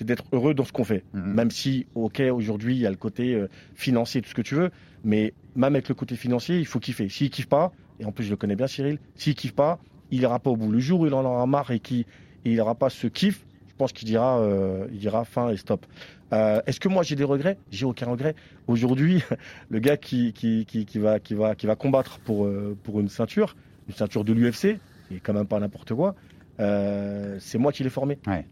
d'être 0.02 0.26
heureux 0.32 0.54
dans 0.54 0.66
ce 0.66 0.72
qu'on 0.72 0.84
fait. 0.84 1.04
Mhm. 1.14 1.34
Même 1.34 1.52
si, 1.52 1.86
ok, 1.96 2.22
aujourd'hui, 2.32 2.76
il 2.76 2.82
y 2.82 2.86
a 2.86 2.92
le 2.92 2.96
côté 2.96 3.34
euh, 3.36 3.48
financier, 3.76 4.22
tout 4.22 4.30
ce 4.30 4.36
que 4.36 4.42
tu 4.42 4.56
veux, 4.56 4.72
mais 5.04 5.34
même 5.56 5.76
avec 5.76 5.90
le 5.90 5.96
côté 5.96 6.16
financier, 6.16 6.60
il 6.60 6.66
faut 6.66 6.80
kiffer. 6.80 7.10
S'il 7.10 7.30
kiffe 7.30 7.48
pas, 7.48 7.72
et 8.00 8.06
en 8.06 8.12
plus, 8.12 8.26
je 8.26 8.30
le 8.30 8.38
connais 8.38 8.56
bien, 8.56 8.68
Cyril, 8.68 9.00
s'il 9.16 9.36
kiffe 9.36 9.54
pas, 9.54 9.80
il 10.12 10.22
ira 10.22 10.40
pas 10.40 10.50
au 10.50 10.56
bout. 10.56 10.72
Le 10.72 10.80
jour 10.80 11.02
où 11.02 11.08
il 11.08 11.14
en 11.14 11.26
aura 11.26 11.46
marre 11.46 11.72
et 11.72 11.80
qu'il 11.80 12.06
il 12.46 12.56
n'aura 12.56 12.76
pas 12.76 12.90
ce 12.90 13.08
kiff, 13.08 13.46
je 13.68 13.76
pense 13.76 13.92
qu'il 13.92 14.08
dira, 14.08 14.40
euh, 14.40 14.88
il 14.92 15.00
dira 15.00 15.26
fin 15.26 15.50
et 15.50 15.58
stop. 15.58 15.86
Euh, 16.34 16.62
Est-ce 16.66 16.80
que 16.80 16.88
moi 16.88 17.04
j'ai 17.04 17.16
des 17.16 17.24
regrets? 17.24 17.58
J'ai 17.72 17.86
aucun 17.86 18.08
regret. 18.08 18.36
Aujourd'hui, 18.68 19.24
le 19.70 19.80
gars 19.80 19.98
qui, 19.98 20.34
qui, 20.34 20.66
qui, 20.66 20.86
qui 20.86 20.98
va, 21.00 21.20
qui, 21.20 21.34
va, 21.34 21.56
qui 21.56 21.68
va 21.68 21.76
combattre 21.76 22.20
pour, 22.20 22.46
euh, 22.46 22.78
pour 22.84 23.00
une 23.00 23.10
ceinture, 23.10 23.56
une 23.88 23.96
ceinture 23.96 24.24
de 24.24 24.34
l'UFC, 24.34 24.80
et 25.12 25.20
quand 25.22 25.34
même 25.34 25.46
pas 25.46 25.60
n'importe 25.60 25.94
quoi, 25.94 26.16
euh, 26.60 27.38
c'est 27.40 27.58
moi 27.58 27.72
qui 27.72 27.84
l'ai 27.84 27.90
formé. 27.90 28.18
Ouais. 28.28 28.46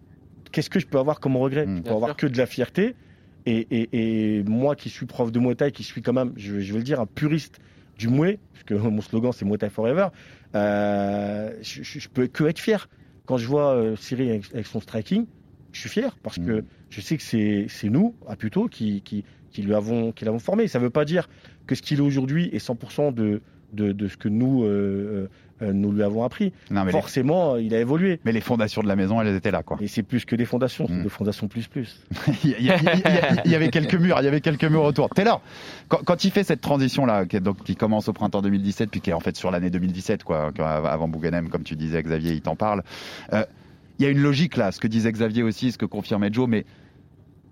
Qu'est-ce 0.52 0.70
que 0.70 0.80
je 0.80 0.88
peux 0.88 1.00
avoir 1.00 1.20
comme 1.20 1.36
regret 1.38 1.66
Mm. 1.66 1.70
Je 1.78 1.82
peux 1.82 1.84
Bien 1.84 1.96
avoir 1.96 2.10
sûr. 2.12 2.18
que 2.18 2.28
de 2.28 2.38
la 2.38 2.46
fierté. 2.46 2.96
Et, 3.48 3.68
et, 3.70 4.40
et 4.40 4.44
moi 4.44 4.76
qui 4.76 4.90
suis 4.90 5.06
prof 5.06 5.32
de 5.32 5.40
Muay 5.40 5.54
Thai, 5.56 5.72
qui 5.72 5.84
suis 5.84 6.02
quand 6.02 6.14
même, 6.14 6.34
je, 6.36 6.60
je 6.62 6.72
vais 6.74 6.80
le 6.80 6.84
dire, 6.84 7.00
un 7.00 7.06
puriste 7.06 7.60
du 7.98 8.08
Muay, 8.08 8.40
parce 8.54 8.64
que 8.64 8.74
mon 8.90 9.02
slogan 9.02 9.32
c'est 9.34 9.46
Muay 9.46 9.58
Thai 9.60 9.70
Forever, 9.70 10.08
euh, 10.56 11.52
je, 11.62 11.84
je, 11.84 12.00
je 12.00 12.10
peux 12.10 12.28
que 12.28 12.44
être 12.46 12.60
fier. 12.60 12.90
Quand 13.26 13.38
je 13.38 13.48
vois 13.48 13.74
euh, 13.76 13.96
Cyril 13.96 14.30
avec, 14.30 14.46
avec 14.54 14.66
son 14.68 14.80
striking, 14.80 15.26
je 15.74 15.80
suis 15.80 15.90
fier 15.90 16.16
parce 16.24 16.38
que 16.38 16.62
Mm. 16.62 16.66
je 16.90 17.02
sais 17.02 17.18
que 17.18 17.24
c'est 17.24 17.90
nous, 17.90 18.16
à 18.28 18.36
plutôt, 18.36 18.68
qui, 18.68 19.02
qui, 19.02 19.26
qui 19.52 19.62
lui 19.62 19.74
avons, 19.76 20.12
qui 20.12 20.26
l'avons 20.26 20.40
formé. 20.40 20.68
Ça 20.68 20.80
ne 20.80 20.84
veut 20.86 20.90
pas 20.90 21.06
dire 21.06 21.28
que 21.68 21.76
ce 21.76 21.82
qu'il 21.82 21.98
est 22.00 22.02
aujourd'hui 22.02 22.50
est 22.54 22.66
100% 22.66 23.14
de, 23.14 23.42
de, 23.74 23.92
de 23.92 24.08
ce 24.08 24.18
que 24.18 24.30
nous, 24.30 24.64
euh, 24.64 25.28
nous 25.62 25.92
lui 25.92 26.04
avons 26.04 26.24
appris. 26.24 26.52
Non, 26.70 26.84
les, 26.84 26.92
Forcément, 26.92 27.56
il 27.56 27.74
a 27.74 27.80
évolué. 27.80 28.20
mais 28.26 28.32
les 28.34 28.42
fondations 28.42 28.82
de 28.84 28.88
la 28.88 28.96
maison, 28.96 29.22
elles 29.22 29.36
étaient 29.36 29.52
là, 29.52 29.64
quoi. 29.64 29.78
Et 29.82 29.88
c'est 29.88 30.04
plus 30.04 30.26
que 30.26 30.36
des 30.36 30.44
fondations, 30.46 30.86
c'est 30.88 30.94
Mm. 30.94 31.04
des 31.04 31.10
fondations 31.10 31.48
plus 31.48 31.68
plus. 31.68 32.02
il, 32.44 32.50
y 32.50 32.54
a- 32.54 32.58
il 32.60 32.66
y 32.66 32.70
a- 32.70 32.76
il 32.84 33.00
y 33.00 33.06
a- 33.08 33.42
il 33.46 33.52
y 33.52 33.56
avait 33.56 33.70
quelques 33.70 33.96
murs, 33.96 34.18
il 34.20 34.26
y 34.26 34.28
avait 34.28 34.42
quelques 34.42 34.66
murs 34.66 34.84
autour. 34.84 35.10
Taylor, 35.12 35.42
quand, 35.88 36.00
quand 36.04 36.26
il 36.26 36.32
fait 36.32 36.44
cette 36.44 36.60
transition 36.62 37.06
là, 37.06 37.26
qui, 37.26 37.40
donc, 37.40 37.64
qui 37.64 37.76
commence 37.78 38.10
au 38.10 38.14
printemps 38.14 38.42
2017, 38.42 38.90
puis 38.92 39.00
qui 39.00 39.12
est 39.12 39.14
en 39.14 39.22
fait 39.22 39.38
sur 39.38 39.50
l'année 39.50 39.70
2017, 39.70 40.24
quoi, 40.26 40.52
avant 40.60 41.08
Bouganem, 41.08 41.48
comme 41.50 41.64
tu 41.64 41.78
disais, 41.78 42.04
Xavier, 42.04 42.34
il 42.34 42.42
t'en 42.42 42.58
parle. 42.58 42.84
euh, 43.32 43.46
il 43.98 44.04
y 44.04 44.06
a 44.06 44.12
une 44.12 44.20
logique 44.20 44.58
là, 44.58 44.74
ce 44.74 44.82
que 44.82 44.88
disait 44.88 45.10
Xavier 45.14 45.42
aussi, 45.44 45.72
ce 45.72 45.78
que 45.78 45.86
confirmait 45.86 46.30
Joe, 46.34 46.50
mais 46.50 46.66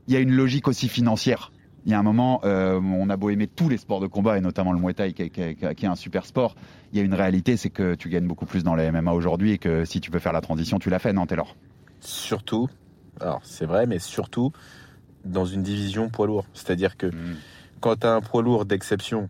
il 0.10 0.14
y 0.14 0.18
a 0.18 0.20
une 0.20 0.34
logique 0.34 0.68
aussi 0.68 0.90
financière. 0.90 1.53
Il 1.86 1.92
y 1.92 1.96
a 1.96 2.00
un 2.00 2.04
moment, 2.04 2.40
euh, 2.46 2.80
on 2.82 3.10
a 3.10 3.18
beau 3.18 3.30
aimer 3.30 3.48
tous 3.48 3.68
les 3.68 3.78
sports 3.78 4.00
de 4.00 4.08
combat 4.08 4.38
et 4.38 4.42
notamment 4.42 4.72
le 4.72 4.80
Muay 4.80 4.94
Thai 4.94 5.14
qui 5.14 5.24
est, 5.24 5.30
qui 5.30 5.42
est- 5.42 5.76
qui 5.76 5.86
est 5.86 5.90
un 5.90 5.96
super 5.96 6.26
sport. 6.26 6.56
Il 6.94 6.98
y 6.98 7.02
a 7.02 7.04
une 7.04 7.14
réalité, 7.14 7.58
c'est 7.58 7.70
que 7.70 7.96
tu 7.96 8.08
gagnes 8.10 8.28
beaucoup 8.28 8.46
plus 8.46 8.64
dans 8.64 8.76
les 8.76 8.86
MMA 8.86 9.12
aujourd'hui 9.14 9.52
et 9.52 9.58
que 9.58 9.84
si 9.84 10.00
tu 10.00 10.10
peux 10.12 10.20
faire 10.20 10.32
la 10.34 10.42
transition, 10.42 10.80
tu 10.80 10.90
l'as 10.90 11.00
fait, 11.00 11.12
non, 11.14 11.26
Taylor? 11.26 11.56
Surtout, 12.00 12.70
alors 13.20 13.42
c'est 13.44 13.66
vrai, 13.66 13.86
mais 13.86 14.00
surtout 14.00 14.52
dans 15.26 15.46
une 15.46 15.64
division 15.64 16.10
poids 16.10 16.28
lourd. 16.28 16.46
C'est-à-dire 16.54 16.96
que 16.98 17.12
quand 17.82 17.98
tu 18.00 18.08
as 18.08 18.14
un 18.14 18.22
poids 18.22 18.42
lourd 18.42 18.66
d'exception, 18.66 19.30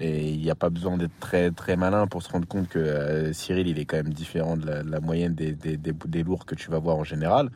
et 0.00 0.30
il 0.30 0.40
n'y 0.40 0.50
a 0.50 0.54
pas 0.54 0.70
besoin 0.70 0.96
d'être 0.96 1.18
très, 1.18 1.50
très 1.50 1.76
malin 1.76 2.06
pour 2.06 2.22
se 2.22 2.28
rendre 2.30 2.46
compte 2.46 2.68
que 2.68 2.78
euh, 2.78 3.32
Cyril, 3.32 3.66
il 3.66 3.78
est 3.80 3.84
quand 3.84 3.96
même 3.96 4.12
différent 4.14 4.56
de 4.56 4.64
la, 4.66 4.82
de 4.84 4.90
la 4.90 5.00
moyenne 5.00 5.34
des, 5.34 5.52
des, 5.52 5.76
des, 5.76 5.92
des 5.92 6.22
lourds 6.22 6.46
que 6.46 6.54
tu 6.54 6.70
vas 6.70 6.78
voir 6.78 6.96
en 6.96 7.02
général. 7.04 7.50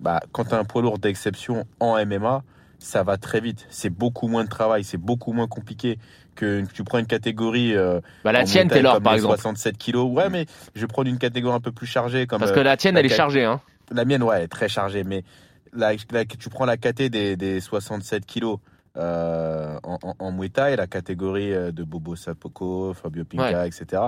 Bah, 0.00 0.20
quand 0.32 0.44
tu 0.46 0.54
as 0.54 0.58
un 0.58 0.64
poids 0.64 0.80
lourd 0.82 0.98
d'exception 0.98 1.64
en 1.80 1.96
MMA, 1.98 2.42
ça 2.84 3.02
va 3.02 3.16
très 3.16 3.40
vite. 3.40 3.66
C'est 3.70 3.90
beaucoup 3.90 4.28
moins 4.28 4.44
de 4.44 4.48
travail, 4.48 4.84
c'est 4.84 4.98
beaucoup 4.98 5.32
moins 5.32 5.46
compliqué 5.48 5.98
que 6.34 6.64
tu 6.72 6.84
prends 6.84 6.98
une 6.98 7.06
catégorie. 7.06 7.74
euh, 7.76 8.00
Bah, 8.24 8.32
la 8.32 8.40
en 8.40 8.44
tienne, 8.44 8.64
montagne 8.66 8.78
Taylor, 8.82 9.00
par 9.00 9.14
exemple. 9.14 9.36
67 9.36 9.78
kilos. 9.78 10.10
Ouais, 10.12 10.28
mais 10.28 10.46
je 10.74 10.80
vais 10.82 10.86
prendre 10.86 11.08
une 11.08 11.18
catégorie 11.18 11.54
un 11.56 11.60
peu 11.60 11.72
plus 11.72 11.86
chargée. 11.86 12.26
Comme, 12.26 12.40
Parce 12.40 12.52
que 12.52 12.60
euh, 12.60 12.64
la 12.64 12.76
tienne, 12.76 12.94
la 12.94 13.00
elle 13.00 13.06
est 13.06 13.14
chargée. 13.14 13.44
Hein. 13.44 13.60
la 13.90 14.04
mienne, 14.04 14.22
ouais, 14.22 14.36
elle 14.38 14.42
est 14.44 14.48
très 14.48 14.68
chargée, 14.68 15.04
mais 15.04 15.24
la, 15.72 15.92
la- 16.10 16.24
tu 16.24 16.48
prends 16.50 16.64
la 16.66 16.76
KT 16.76 17.08
des, 17.10 17.36
des 17.36 17.60
67 17.60 18.26
kilos 18.26 18.58
euh, 18.96 19.76
en, 19.82 19.98
en, 20.02 20.14
en 20.18 20.32
Muay 20.32 20.48
Thai, 20.50 20.76
la 20.76 20.86
catégorie 20.86 21.52
euh, 21.52 21.72
de 21.72 21.82
Bobo 21.84 22.16
Sapoko, 22.16 22.94
Fabio 22.94 23.24
Pinca, 23.24 23.66
etc. 23.66 24.02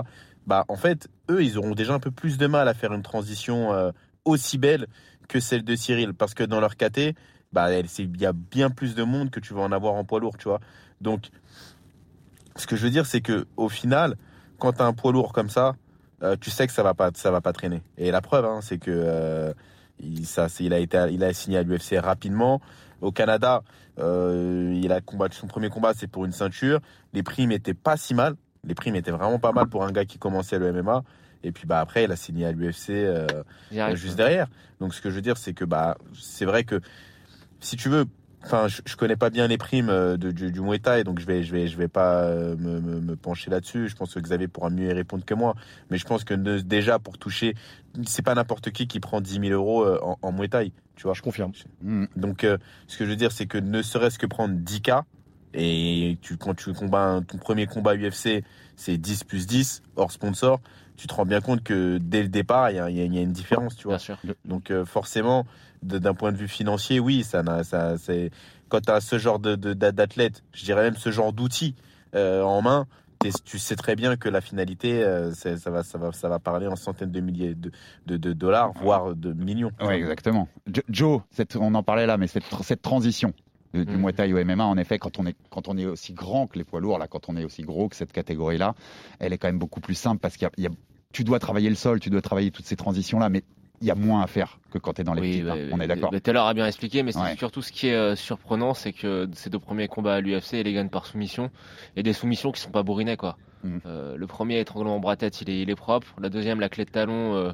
Bah, 0.45 0.63
en 0.69 0.75
fait, 0.77 1.09
eux, 1.29 1.43
ils 1.43 1.57
auront 1.57 1.75
déjà 1.75 1.93
un 1.93 1.99
peu 1.99 2.11
plus 2.11 2.37
de 2.37 2.47
mal 2.47 2.67
à 2.67 2.73
faire 2.73 2.93
une 2.93 3.03
transition 3.03 3.73
euh, 3.73 3.91
aussi 4.23 4.57
belle 4.57 4.87
que 5.27 5.39
celle 5.41 5.63
de 5.63 5.75
Cyril, 5.75 6.13
parce 6.13 6.33
que 6.33 6.43
dans 6.43 6.61
leur 6.61 6.77
KT, 6.77 7.15
bah, 7.53 7.71
il 7.71 8.21
y 8.21 8.25
a 8.25 8.33
bien 8.33 8.69
plus 8.69 8.95
de 8.95 9.03
monde 9.03 9.29
que 9.29 9.39
tu 9.39 9.53
vas 9.53 9.61
en 9.61 9.71
avoir 9.71 9.93
en 9.93 10.03
poids 10.03 10.19
lourd, 10.19 10.37
tu 10.37 10.47
vois. 10.47 10.59
Donc, 11.01 11.29
ce 12.55 12.67
que 12.67 12.75
je 12.75 12.83
veux 12.83 12.89
dire, 12.89 13.05
c'est 13.05 13.21
que 13.21 13.45
au 13.55 13.69
final, 13.69 14.15
quand 14.59 14.73
tu 14.73 14.81
as 14.81 14.85
un 14.85 14.93
poids 14.93 15.11
lourd 15.11 15.33
comme 15.33 15.49
ça, 15.49 15.75
euh, 16.23 16.35
tu 16.39 16.49
sais 16.49 16.65
que 16.67 16.73
ça 16.73 16.83
va 16.83 16.93
pas, 16.93 17.11
ça 17.13 17.31
va 17.31 17.41
pas 17.41 17.53
traîner. 17.53 17.83
Et 17.97 18.11
la 18.11 18.21
preuve, 18.21 18.45
hein, 18.45 18.59
c'est 18.61 18.79
que 18.79 18.91
euh, 18.91 19.53
il, 19.99 20.25
ça, 20.25 20.47
il 20.59 20.73
a 20.73 20.79
été, 20.79 21.07
il 21.11 21.23
a 21.23 21.33
signé 21.33 21.57
à 21.57 21.63
l'UFC 21.63 21.97
rapidement. 21.99 22.61
Au 23.01 23.11
Canada, 23.11 23.61
euh, 23.99 24.73
il 24.75 24.91
a 24.91 25.01
combattu 25.01 25.37
son 25.37 25.47
premier 25.47 25.69
combat, 25.69 25.93
c'est 25.95 26.07
pour 26.07 26.25
une 26.25 26.31
ceinture. 26.31 26.79
Les 27.13 27.23
primes 27.23 27.51
étaient 27.51 27.75
pas 27.75 27.97
si 27.97 28.13
mal. 28.13 28.35
Les 28.63 28.73
primes 28.73 28.95
étaient 28.95 29.11
vraiment 29.11 29.39
pas 29.39 29.51
mal 29.51 29.67
pour 29.67 29.83
un 29.83 29.91
gars 29.91 30.05
qui 30.05 30.17
commençait 30.17 30.57
le 30.57 30.73
MMA. 30.73 31.03
Et 31.43 31.51
puis 31.51 31.67
bah 31.67 31.79
après, 31.79 32.03
il 32.03 32.11
a 32.11 32.15
signé 32.15 32.45
à 32.45 32.51
l'UFC 32.51 32.89
euh, 32.89 33.27
juste 33.93 34.15
derrière. 34.15 34.47
Donc 34.79 34.93
ce 34.93 35.01
que 35.01 35.09
je 35.09 35.15
veux 35.15 35.21
dire, 35.21 35.37
c'est 35.37 35.53
que 35.53 35.65
bah 35.65 35.97
c'est 36.19 36.45
vrai 36.45 36.63
que 36.63 36.81
si 37.59 37.75
tu 37.75 37.89
veux, 37.89 38.05
enfin 38.43 38.67
je, 38.67 38.81
je 38.85 38.95
connais 38.95 39.15
pas 39.15 39.29
bien 39.29 39.47
les 39.47 39.57
primes 39.57 39.89
euh, 39.89 40.17
de, 40.17 40.31
du, 40.31 40.51
du 40.51 40.61
Muay 40.61 40.79
Thai, 40.79 41.03
donc 41.03 41.19
je 41.19 41.25
vais 41.25 41.43
je 41.43 41.51
vais 41.51 41.67
je 41.67 41.77
vais 41.77 41.87
pas 41.87 42.21
euh, 42.23 42.55
me, 42.57 42.79
me, 42.79 42.99
me 43.01 43.15
pencher 43.15 43.49
là-dessus. 43.49 43.89
Je 43.89 43.95
pense 43.95 44.13
que 44.13 44.19
Xavier 44.19 44.47
pourra 44.47 44.69
mieux 44.69 44.89
y 44.89 44.93
répondre 44.93 45.25
que 45.25 45.33
moi. 45.33 45.55
Mais 45.89 45.97
je 45.97 46.05
pense 46.05 46.23
que 46.23 46.33
ne- 46.33 46.59
déjà 46.59 46.99
pour 46.99 47.17
toucher, 47.17 47.55
c'est 48.05 48.21
pas 48.23 48.35
n'importe 48.35 48.71
qui 48.71 48.87
qui 48.87 48.99
prend 48.99 49.21
10 49.21 49.39
000 49.41 49.45
euros 49.51 49.83
euh, 49.83 49.99
en, 50.01 50.17
en 50.21 50.31
Muay 50.31 50.47
Thai, 50.49 50.71
tu 50.95 51.03
vois. 51.03 51.13
Je 51.13 51.21
confirme. 51.21 51.51
Mm. 51.81 52.05
Donc 52.15 52.43
euh, 52.43 52.57
ce 52.87 52.97
que 52.97 53.05
je 53.05 53.09
veux 53.09 53.15
dire, 53.15 53.31
c'est 53.31 53.47
que 53.47 53.57
ne 53.57 53.81
serait-ce 53.81 54.19
que 54.19 54.25
prendre 54.27 54.53
10 54.55 54.81
k 54.81 54.91
et 55.53 56.17
tu, 56.21 56.37
quand 56.37 56.53
tu 56.55 56.73
combats 56.73 57.21
ton 57.27 57.37
premier 57.37 57.65
combat 57.65 57.95
UFC, 57.95 58.43
c'est 58.75 58.97
10 58.97 59.23
plus 59.23 59.47
10 59.47 59.81
hors 59.95 60.11
sponsor, 60.11 60.59
tu 60.97 61.07
te 61.07 61.13
rends 61.13 61.25
bien 61.25 61.41
compte 61.41 61.63
que 61.63 61.97
dès 61.99 62.21
le 62.21 62.27
départ, 62.27 62.69
il 62.69 62.75
y 62.75 62.79
a, 62.79 62.89
il 62.89 62.97
y 62.97 63.01
a- 63.01 63.05
il 63.05 63.15
y 63.15 63.17
a 63.17 63.21
une 63.21 63.31
différence, 63.31 63.75
tu 63.75 63.85
vois. 63.85 63.93
Bien 63.97 63.99
sûr. 64.03 64.17
Donc 64.45 64.69
euh, 64.71 64.85
forcément, 64.85 65.45
d'un 65.83 66.13
point 66.13 66.31
de 66.31 66.37
vue 66.37 66.47
financier, 66.47 66.99
oui, 66.99 67.23
ça, 67.23 67.43
ça 67.63 67.97
c'est 67.97 68.31
quand 68.69 68.81
tu 68.81 68.91
as 68.91 68.99
ce 69.01 69.17
genre 69.17 69.39
de 69.39 69.55
de- 69.55 69.73
d'athlète, 69.73 70.43
je 70.53 70.65
dirais 70.65 70.83
même 70.83 70.95
ce 70.97 71.11
genre 71.11 71.33
d'outil 71.33 71.75
euh, 72.15 72.41
en 72.41 72.61
main, 72.61 72.85
tu 73.45 73.57
sais 73.59 73.75
très 73.75 73.95
bien 73.95 74.15
que 74.15 74.29
la 74.29 74.41
finalité, 74.41 75.03
euh, 75.03 75.33
ça 75.33 75.69
va, 75.71 75.83
ça 75.83 75.97
va, 75.97 76.11
ça 76.11 76.29
va 76.29 76.39
parler 76.39 76.67
en 76.67 76.75
centaines 76.75 77.11
de 77.11 77.19
milliers 77.19 77.55
de, 77.55 77.71
de, 78.05 78.17
de 78.17 78.33
dollars, 78.33 78.73
voire 78.81 79.15
de 79.15 79.33
millions. 79.33 79.71
Oui, 79.81 79.93
exactement. 79.95 80.47
Jo- 80.71 80.81
Joe, 80.89 81.21
cette- 81.31 81.55
on 81.55 81.73
en 81.73 81.83
parlait 81.83 82.05
là, 82.05 82.17
mais 82.17 82.27
cette, 82.27 82.43
cette 82.63 82.81
transition 82.81 83.33
du 83.73 83.79
Mhm. 83.81 83.97
Muay 84.01 84.13
Thai 84.13 84.31
au 84.33 84.37
MMA, 84.37 84.65
en 84.65 84.77
effet, 84.77 84.97
quand 84.99 85.19
on, 85.19 85.25
est, 85.25 85.35
quand 85.49 85.67
on 85.67 85.77
est 85.77 85.85
aussi 85.85 86.13
grand 86.13 86.47
que 86.47 86.57
les 86.57 86.63
poids 86.63 86.79
lourds, 86.79 86.97
là, 86.99 87.07
quand 87.07 87.27
on 87.27 87.35
est 87.35 87.43
aussi 87.43 87.63
gros 87.63 87.89
que 87.89 87.95
cette 87.95 88.13
catégorie-là, 88.13 88.75
elle 89.19 89.33
est 89.33 89.37
quand 89.37 89.49
même 89.49 89.59
beaucoup 89.59 89.81
plus 89.81 89.95
simple 89.95 90.19
parce 90.19 90.37
qu'il 90.37 90.43
y 90.45 90.47
a- 90.47 90.51
il 90.57 90.63
y 90.63 90.67
a- 90.67 90.71
tu 91.11 91.23
dois 91.23 91.39
travailler 91.39 91.69
le 91.69 91.75
sol, 91.75 91.99
tu 91.99 92.09
dois 92.09 92.21
travailler 92.21 92.51
toutes 92.51 92.65
ces 92.65 92.75
transitions-là, 92.75 93.29
mais 93.29 93.43
il 93.81 93.87
y 93.87 93.91
a 93.91 93.95
moins 93.95 94.21
à 94.21 94.27
faire 94.27 94.59
que 94.71 94.77
quand 94.77 94.93
tu 94.93 95.01
es 95.01 95.03
dans 95.03 95.13
les 95.13 95.21
Oui, 95.21 95.29
petites. 95.31 95.45
bah, 95.45 95.53
hein. 95.55 95.69
on 95.71 95.79
est 95.79 95.87
d'accord. 95.87 96.11
Taylor 96.23 96.47
a 96.47 96.53
bien 96.53 96.65
expliqué, 96.67 97.03
mais 97.03 97.11
c'est 97.11 97.19
Ouais. 97.19 97.35
surtout 97.37 97.61
ce 97.61 97.71
qui 97.71 97.87
est 97.87 97.95
euh, 97.95 98.15
surprenant, 98.15 98.73
c'est 98.73 98.93
que 98.93 99.29
ces 99.33 99.49
deux 99.49 99.59
premiers 99.59 99.87
combats 99.87 100.15
à 100.15 100.21
l'UFC, 100.21 100.53
il 100.53 100.63
les 100.63 100.73
gagne 100.73 100.89
par 100.89 101.05
soumission, 101.05 101.51
et 101.95 102.03
des 102.03 102.13
soumissions 102.13 102.51
qui 102.51 102.59
sont 102.61 102.71
pas 102.71 102.83
bourrinées, 102.83 103.17
quoi. 103.17 103.37
Mhm. 103.63 103.81
Euh, 103.85 104.15
le 104.17 104.27
premier 104.27 104.59
étranglement 104.59 104.95
en 104.95 104.99
bras-tête, 104.99 105.41
il 105.41 105.49
est, 105.49 105.61
il 105.61 105.69
est 105.69 105.75
propre. 105.75 106.07
La 106.21 106.29
deuxième, 106.29 106.59
la 106.59 106.69
clé 106.69 106.85
de 106.85 106.89
talon. 106.91 107.53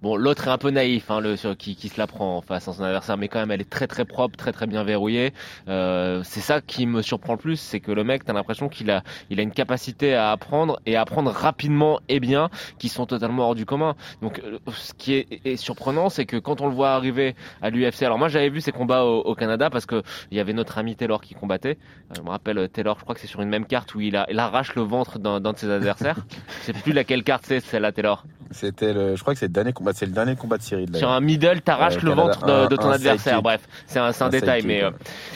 Bon, 0.00 0.14
l'autre 0.16 0.46
est 0.46 0.50
un 0.50 0.58
peu 0.58 0.70
naïf, 0.70 1.10
hein, 1.10 1.20
le, 1.20 1.34
sur- 1.36 1.56
qui, 1.56 1.74
qui 1.74 1.88
se 1.88 1.98
la 1.98 2.06
prend 2.06 2.36
en 2.36 2.40
face 2.40 2.68
à 2.68 2.72
son 2.72 2.84
adversaire, 2.84 3.16
mais 3.16 3.26
quand 3.26 3.40
même, 3.40 3.50
elle 3.50 3.60
est 3.60 3.68
très 3.68 3.88
très 3.88 4.04
propre, 4.04 4.36
très 4.36 4.52
très 4.52 4.68
bien 4.68 4.84
verrouillée. 4.84 5.32
Euh, 5.68 6.22
c'est 6.22 6.38
ça 6.40 6.60
qui 6.60 6.86
me 6.86 7.02
surprend 7.02 7.32
le 7.32 7.38
plus, 7.38 7.56
c'est 7.56 7.80
que 7.80 7.90
le 7.90 8.04
mec, 8.04 8.24
t'as 8.24 8.32
l'impression 8.32 8.68
qu'il 8.68 8.92
a, 8.92 9.02
il 9.28 9.40
a 9.40 9.42
une 9.42 9.50
capacité 9.50 10.14
à 10.14 10.30
apprendre 10.30 10.78
et 10.86 10.94
à 10.94 11.00
apprendre 11.00 11.32
rapidement 11.32 11.98
et 12.08 12.20
bien, 12.20 12.48
qui 12.78 12.88
sont 12.88 13.06
totalement 13.06 13.48
hors 13.48 13.54
du 13.56 13.66
commun. 13.66 13.96
Donc, 14.22 14.38
euh, 14.44 14.58
ce 14.72 14.94
qui 14.94 15.14
est, 15.14 15.40
est 15.44 15.56
surprenant, 15.56 16.10
c'est 16.10 16.26
que 16.26 16.36
quand 16.36 16.60
on 16.60 16.68
le 16.68 16.74
voit 16.74 16.90
arriver 16.90 17.34
à 17.60 17.70
l'UFC, 17.70 18.02
alors 18.04 18.18
moi 18.18 18.28
j'avais 18.28 18.50
vu 18.50 18.60
ses 18.60 18.70
combats 18.72 19.02
au, 19.04 19.22
au 19.22 19.34
Canada 19.34 19.68
parce 19.68 19.86
que 19.86 20.02
il 20.30 20.36
y 20.36 20.40
avait 20.40 20.52
notre 20.52 20.78
ami 20.78 20.94
Taylor 20.94 21.20
qui 21.20 21.34
combattait. 21.34 21.76
Euh, 22.12 22.14
je 22.16 22.22
me 22.22 22.30
rappelle 22.30 22.58
euh, 22.58 22.68
Taylor, 22.68 22.96
je 22.98 23.02
crois 23.02 23.16
que 23.16 23.20
c'est 23.20 23.26
sur 23.26 23.40
une 23.42 23.48
même 23.48 23.66
carte 23.66 23.96
où 23.96 24.00
il, 24.00 24.14
a, 24.16 24.26
il 24.30 24.38
arrache 24.38 24.76
le 24.76 24.82
ventre 24.82 25.18
d'un 25.18 25.40
d'un 25.40 25.54
de 25.54 25.58
ses 25.58 25.70
adversaires. 25.70 26.18
je 26.60 26.66
sais 26.66 26.72
plus 26.72 26.92
laquelle 26.92 27.24
carte 27.24 27.44
c'est, 27.46 27.58
celle-là 27.58 27.90
Taylor. 27.90 28.24
C'était 28.50 28.92
le, 28.92 29.14
je 29.14 29.20
crois 29.20 29.34
que 29.34 29.40
c'est 29.40 29.46
le 29.46 29.52
dernier 29.52 29.72
combat, 29.72 29.92
c'est 29.94 30.06
le 30.06 30.12
dernier 30.12 30.34
combat 30.36 30.56
de 30.56 30.62
Cyril. 30.62 30.88
Sur 30.96 31.10
un 31.10 31.20
middle, 31.20 31.60
t'arraches 31.60 31.96
Ouais, 31.96 32.02
le 32.02 32.10
ventre 32.12 32.46
de, 32.46 32.52
un- 32.52 32.66
de 32.66 32.76
ton 32.76 32.90
adversaire. 32.90 33.42
Bref, 33.42 33.60
c'est 33.86 33.98
un, 33.98 34.12
c'est 34.12 34.24
un 34.24 34.28
détail, 34.30 34.62
mais 34.64 34.82
euh, 34.82 34.90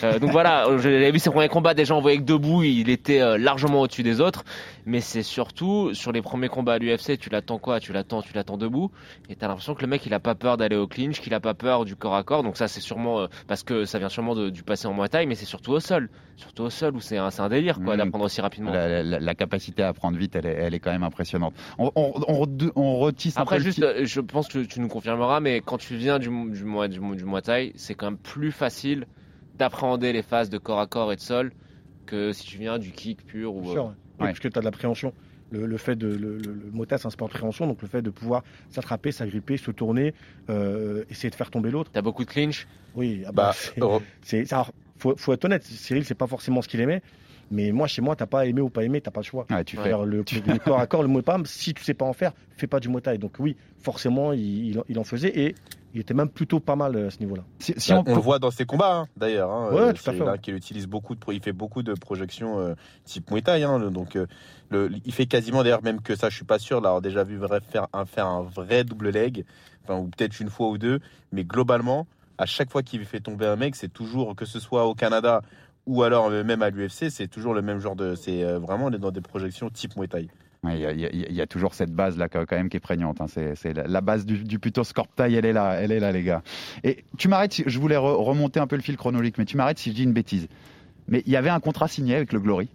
euh, 0.05 0.19
donc 0.19 0.31
voilà, 0.31 0.67
j'avais 0.79 1.11
vu 1.11 1.19
ses 1.19 1.31
premiers 1.31 1.49
combats. 1.49 1.75
Déjà, 1.75 1.95
voyait 1.95 2.19
que 2.19 2.23
debout, 2.23 2.63
il 2.63 2.89
était 2.89 3.21
euh, 3.21 3.37
largement 3.39 3.81
au-dessus 3.83 4.03
des 4.03 4.21
autres. 4.21 4.45
Mais 4.85 5.01
c'est 5.01 5.23
surtout 5.23 5.95
sur 5.95 6.11
les 6.13 6.23
premiers 6.23 6.49
combats 6.49 6.75
à 6.75 6.79
l'UFC, 6.79 7.17
tu 7.19 7.31
l'attends 7.31 7.59
quoi? 7.59 7.79
Tu 7.81 7.93
l'attends, 7.93 8.21
tu 8.23 8.33
l'attends 8.35 8.57
debout, 8.57 8.91
et 9.29 9.37
t'as 9.37 9.47
l'impression 9.49 9.75
que 9.75 9.81
le 9.83 9.87
mec, 9.87 10.05
il 10.07 10.15
a 10.15 10.21
pas 10.21 10.35
peur 10.35 10.57
d'aller 10.57 10.77
au 10.77 10.87
clinch, 10.89 11.21
qu'il 11.21 11.35
a 11.35 11.41
pas 11.41 11.55
peur 11.55 11.85
du 11.85 11.95
corps 11.97 12.17
à 12.17 12.25
corps. 12.25 12.43
Donc 12.43 12.57
ça, 12.57 12.67
c'est 12.69 12.81
sûrement 12.81 13.21
euh, 13.21 13.27
parce 13.47 13.63
que 13.63 13.85
ça 13.85 13.99
vient 13.99 14.09
sûrement 14.09 14.35
de- 14.35 14.51
du 14.51 14.63
passé 14.65 14.89
en 14.89 14.95
Muay 14.95 15.09
Thai, 15.09 15.27
mais 15.27 15.35
c'est 15.37 15.45
surtout 15.47 15.73
au 15.73 15.81
sol, 15.81 16.09
surtout 16.37 16.65
au 16.65 16.71
sol 16.71 16.97
où 16.97 17.01
c'est 17.01 17.17
un, 17.19 17.29
un 17.39 17.49
délire 17.49 17.77
quoi 17.81 17.95
Mhm. 17.95 17.99
d'apprendre 17.99 18.25
aussi 18.25 18.41
rapidement. 18.41 18.73
La, 18.73 19.03
la- 19.03 19.21
la 19.21 19.35
capacité 19.35 19.83
à 19.85 19.89
apprendre 19.89 20.19
vite, 20.19 20.35
elle 20.35 20.47
est, 20.47 20.55
elle 20.55 20.75
est 20.75 20.81
quand 20.81 20.91
même 20.93 21.05
impressionnante. 21.05 21.55
On, 21.79 21.91
on, 21.95 22.13
on, 22.27 22.45
re- 22.45 22.73
on 22.75 22.99
retisse 22.99 23.37
un 23.37 23.43
Après, 23.43 23.57
peu 23.59 23.65
le 23.65 23.65
juste, 23.65 23.83
euh, 23.83 24.05
je 24.05 24.21
pense 24.21 24.49
que 24.49 24.59
tu 24.65 24.81
nous 24.81 24.89
confirmeras, 24.89 25.41
mais 25.41 25.61
quand 25.61 25.79
tu 25.79 25.97
viens 25.97 26.19
du, 26.19 26.27
du, 26.29 26.65
Muay- 26.65 26.89
du, 26.89 26.99
du 26.99 27.25
Muay 27.25 27.43
Thai, 27.43 27.73
c'est 27.77 27.95
quand 27.95 28.07
même 28.07 28.19
plus 28.19 28.51
facile 28.53 29.07
d'appréhender 29.55 30.13
les 30.13 30.23
phases 30.23 30.51
de 30.51 30.59
corps 30.59 30.81
à 30.81 30.87
corps 30.87 31.13
et 31.13 31.17
de 31.17 31.21
sol 31.21 31.53
que 32.07 32.33
si 32.33 32.45
tu 32.45 32.59
viens 32.59 32.79
du 32.79 32.91
kick 32.93 33.25
pur 33.25 33.55
ou. 33.55 33.69
Euh, 33.69 33.73
sûr, 33.73 33.95
ouais. 34.23 34.29
Oui, 34.29 34.33
parce 34.33 34.41
que 34.41 34.49
tu 34.49 34.59
as 34.59 34.61
de 34.61 34.65
l'appréhension. 34.65 35.13
Le, 35.51 35.67
le 35.67 35.77
fait 35.77 35.97
de 35.97 36.07
le, 36.07 36.39
le, 36.39 36.53
le 36.55 36.71
Mota, 36.73 36.97
c'est 36.97 37.07
un 37.07 37.11
sport 37.11 37.29
de 37.29 37.35
préhension, 37.35 37.67
donc 37.67 37.83
le 37.83 37.89
fait 37.89 38.01
de 38.01 38.09
pouvoir 38.11 38.43
s'attraper, 38.71 39.13
s'agripper, 39.13 39.59
se 39.59 39.71
tourner, 39.71 40.15
euh, 40.49 41.05
essayer 41.11 41.29
de 41.29 41.35
faire 41.35 41.51
tomber 41.51 41.71
l'autre. 41.71 41.91
T'as 41.93 42.01
beaucoup 42.01 42.25
de 42.25 42.31
clinch? 42.31 42.67
Oui, 42.95 43.23
ah 43.27 43.33
Bah, 43.33 43.53
bah, 43.79 44.01
c'est- 44.23 44.45
ça. 44.47 44.67
Faut, 44.99 45.15
faut 45.17 45.33
être 45.33 45.45
honnête. 45.45 45.65
Cyril, 45.65 46.05
c'est 46.05 46.15
pas 46.15 46.27
forcément 46.27 46.63
ce 46.63 46.69
qu'il 46.69 46.81
aimait. 46.81 47.03
Mais 47.51 47.71
moi, 47.73 47.87
chez 47.87 48.01
moi, 48.01 48.17
t'as 48.17 48.25
pas 48.27 48.47
aimé 48.47 48.63
ou 48.63 48.71
pas 48.71 48.83
aimé, 48.85 49.01
t'as 49.03 49.11
pas 49.11 49.21
le 49.21 49.27
choix. 49.27 49.47
Ouais, 49.51 49.63
tu 49.65 49.77
fais. 49.77 49.91
Le, 49.91 50.05
le 50.07 50.59
corps 50.65 50.79
à 50.81 50.87
corps, 50.87 51.03
le 51.03 51.09
Muay 51.09 51.23
Thai, 51.23 51.35
si 51.45 51.75
tu 51.75 51.83
sais 51.85 51.93
pas 51.93 52.07
en 52.07 52.13
faire, 52.15 52.33
fais 52.57 52.67
pas 52.67 52.81
du 52.81 52.89
Thai. 53.03 53.19
Donc 53.19 53.35
oui, 53.39 53.57
forcément, 53.79 54.33
il, 54.33 54.81
il 54.89 54.99
en 54.99 55.05
faisait 55.05 55.39
et 55.39 55.55
il 55.95 56.01
était 56.01 56.15
même 56.15 56.29
plutôt 56.29 56.61
pas 56.61 56.77
mal 56.77 56.97
euh, 56.97 57.07
à 57.09 57.11
ce 57.11 57.19
niveau-là. 57.21 57.43
Si, 57.59 57.75
si 57.77 57.93
Bah, 57.93 58.03
on, 58.07 58.13
on, 58.13 58.15
le 58.17 58.21
voit 58.21 58.39
dans 58.39 58.51
ses 58.51 58.65
combats, 58.65 58.97
hein, 58.97 59.07
d'ailleurs. 59.17 59.51
Hein, 59.51 59.73
Ouais, 59.73 59.81
euh, 59.81 59.93
tout 59.93 60.09
à 60.09 60.13
fait, 60.13 60.21
ouais. 60.21 60.39
qu'il 60.39 60.55
utilise 60.55 60.87
beaucoup 60.87 61.15
de, 61.15 61.21
il 61.33 61.43
fait 61.43 61.53
beaucoup 61.53 61.83
de 61.83 61.95
projections 61.95 62.59
euh, 62.61 62.75
type 63.05 63.31
Muay 63.31 63.43
Thai. 63.43 63.63
hein, 63.63 63.79
donc, 63.91 64.17
euh, 64.17 64.27
le- 64.71 64.91
il 65.05 65.13
fait 65.13 65.27
quasiment, 65.27 65.63
d'ailleurs, 65.63 65.83
même 65.83 66.01
que 66.01 66.17
ça, 66.17 66.31
je 66.31 66.37
suis 66.37 66.45
pas 66.45 66.59
sûr, 66.59 66.81
l'avoir 66.81 67.03
déjà 67.03 67.25
vu 67.25 67.39
faire 67.71 67.89
un, 67.93 68.05
faire 68.07 68.27
un 68.27 68.43
vrai 68.43 68.85
double 68.85 69.11
leg, 69.11 69.45
enfin, 69.85 69.99
ou 69.99 70.09
peut-être 70.09 70.41
une 70.41 70.51
fois 70.51 70.69
ou 70.69 70.79
deux, 70.79 71.01
mais 71.31 71.45
globalement, 71.45 72.07
à 72.39 72.47
chaque 72.47 72.71
fois 72.71 72.83
qu'il 72.83 73.05
fait 73.05 73.21
tomber 73.21 73.47
un 73.47 73.57
mec, 73.57 73.77
c'est 73.77 73.93
toujours, 73.93 74.35
que 74.35 74.45
ce 74.45 74.61
soit 74.61 74.87
au 74.87 74.95
Canada 74.95 75.43
ou 75.85 76.05
alors 76.05 76.31
même 76.31 76.63
à 76.63 76.71
l'UFC, 76.71 77.11
c'est 77.11 77.27
toujours 77.27 77.55
le 77.55 77.61
même 77.63 77.81
genre 77.81 77.97
de. 77.97 78.15
C'est 78.15 78.45
vraiment, 78.55 78.87
on 78.87 78.93
est 78.93 78.99
dans 78.99 79.11
des 79.11 79.21
projections 79.21 79.69
type 79.69 79.97
Muay 79.97 80.07
Thai. 80.07 80.29
Il 80.65 80.79
y, 80.79 80.87
a- 80.87 80.93
il 80.93 81.37
y 81.37 81.47
toujours 81.49 81.75
cette 81.75 81.91
base 81.91 82.17
là 82.17 82.29
quand 82.29 82.45
même 82.53 82.69
qui 82.69 82.77
est 82.77 82.81
prégnante. 82.81 83.21
hein. 83.21 83.27
C'est 83.27 83.75
la, 83.75 84.01
base 84.01 84.25
du, 84.25 84.45
du 84.45 84.61
plutôt 84.61 84.85
scorp 84.85 85.09
taille, 85.13 85.35
elle 85.35 85.45
est 85.45 85.53
là, 85.53 85.73
elle 85.81 85.91
est 85.91 85.99
là 85.99 86.13
les 86.13 86.23
gars. 86.23 86.43
Et 86.85 87.05
tu 87.19 87.27
m'arrêtes, 87.27 87.53
si- 87.55 87.65
je 87.67 87.79
voulais 87.81 87.97
re- 87.97 88.23
remonter 88.23 88.61
un 88.61 88.69
peu 88.69 88.77
le 88.77 88.83
fil 88.83 88.97
chronologique, 88.97 89.39
mais 89.39 89.45
tu 89.45 89.57
m'arrêtes 89.57 89.79
si 89.79 89.91
je 89.91 89.97
dis 89.97 90.05
une 90.05 90.13
bêtise. 90.13 90.47
Mais 91.09 91.25
il 91.27 91.33
y 91.33 91.37
avait 91.37 91.51
un 91.51 91.59
contrat 91.59 91.89
signé 91.89 92.15
avec 92.15 92.33
le 92.33 92.39
Glory? 92.39 92.69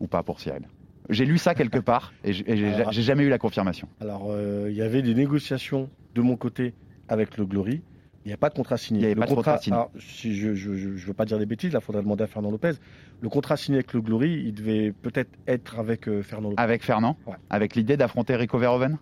Ou 0.00 0.06
pas 0.08 0.22
pour 0.22 0.40
Cyril? 0.40 0.62
J'ai 1.08 1.24
lu 1.24 1.38
ça 1.38 1.54
quelque 1.54 1.78
part 1.78 2.12
et 2.22 2.34
j'ai 2.34 2.92
jamais 3.02 3.24
eu 3.24 3.30
la 3.30 3.38
confirmation. 3.38 3.88
Alors, 4.00 4.26
euh, 4.28 4.66
il 4.68 4.76
y 4.76 4.82
avait 4.82 5.00
des 5.00 5.14
négociations 5.14 5.88
de 6.14 6.20
mon 6.20 6.36
côté 6.36 6.74
avec 7.08 7.38
le 7.38 7.46
Glory. 7.46 7.80
Il 8.28 8.32
n'y 8.32 8.34
a 8.34 8.36
pas 8.36 8.50
de 8.50 8.54
contrat 8.54 8.76
signé. 8.76 9.00
Il 9.00 9.02
y 9.04 9.06
avait 9.06 9.14
le 9.14 9.20
pas 9.20 9.26
de 9.26 9.34
contrat 9.34 9.56
signé. 9.56 9.74
alors, 9.74 9.90
si 9.98 10.34
je 10.36 10.48
ne 10.50 10.96
veux 10.98 11.14
pas 11.14 11.24
dire 11.24 11.38
des 11.38 11.46
bêtises, 11.46 11.72
là, 11.72 11.78
il 11.80 11.84
faudrait 11.84 12.02
demander 12.02 12.24
à 12.24 12.26
Fernand 12.26 12.50
Lopez. 12.50 12.72
Le 13.22 13.28
contrat 13.30 13.56
signé 13.56 13.78
avec 13.78 13.94
le 13.94 14.02
Glory, 14.02 14.42
il 14.44 14.52
devait 14.52 14.92
peut-être 14.92 15.30
être 15.46 15.78
avec 15.78 16.06
euh, 16.08 16.20
Fernand 16.22 16.50
Lopez. 16.50 16.62
Avec 16.62 16.84
Fernand, 16.84 17.16
Ouais. 17.26 17.36
avec 17.48 17.74
l'idée 17.74 17.96
d'affronter 17.96 18.36
Rico 18.36 18.58
Verhoeven, 18.58 18.98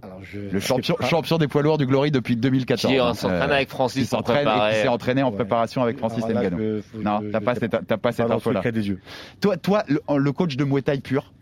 Alors, 0.00 0.20
je, 0.22 0.40
le 0.40 0.58
champion, 0.58 0.96
champion 1.02 1.36
des 1.36 1.48
poids 1.48 1.60
lourds 1.60 1.76
du 1.76 1.84
Glory 1.86 2.10
depuis 2.10 2.34
2014. 2.34 2.90
Qui 2.90 2.98
hein. 2.98 3.12
s'entraîne 3.12 3.50
Euh, 3.50 3.54
avec 3.54 3.68
Francis 3.68 4.08
s'entraîne 4.08 4.36
et 4.38 4.40
qui 4.40 4.46
préparer. 4.46 4.74
s'est 4.82 4.88
entraîné 4.88 5.22
en 5.22 5.28
Ouais. 5.28 5.36
préparation 5.36 5.82
avec 5.82 5.98
Francis 5.98 6.26
là, 6.26 6.32
Ngannou. 6.42 6.58
je- 6.58 6.80
faut- 6.80 6.98
Non, 7.02 7.20
t'as 7.30 7.40
pas 7.40 7.52
sais 7.54 7.60
cette, 7.60 7.70
t'as 7.72 7.82
pas 7.82 7.98
Pas 7.98 8.12
cette 8.12 8.30
info-là. 8.30 8.60
secret 8.60 8.72
des 8.72 8.88
yeux. 8.88 9.00
Toi, 9.42 9.58
toi 9.58 9.84
le, 9.86 10.00
le 10.16 10.32
coach 10.32 10.56
de 10.56 10.64
Muay 10.64 10.80
Thai 10.80 10.98
pur, 11.00 11.34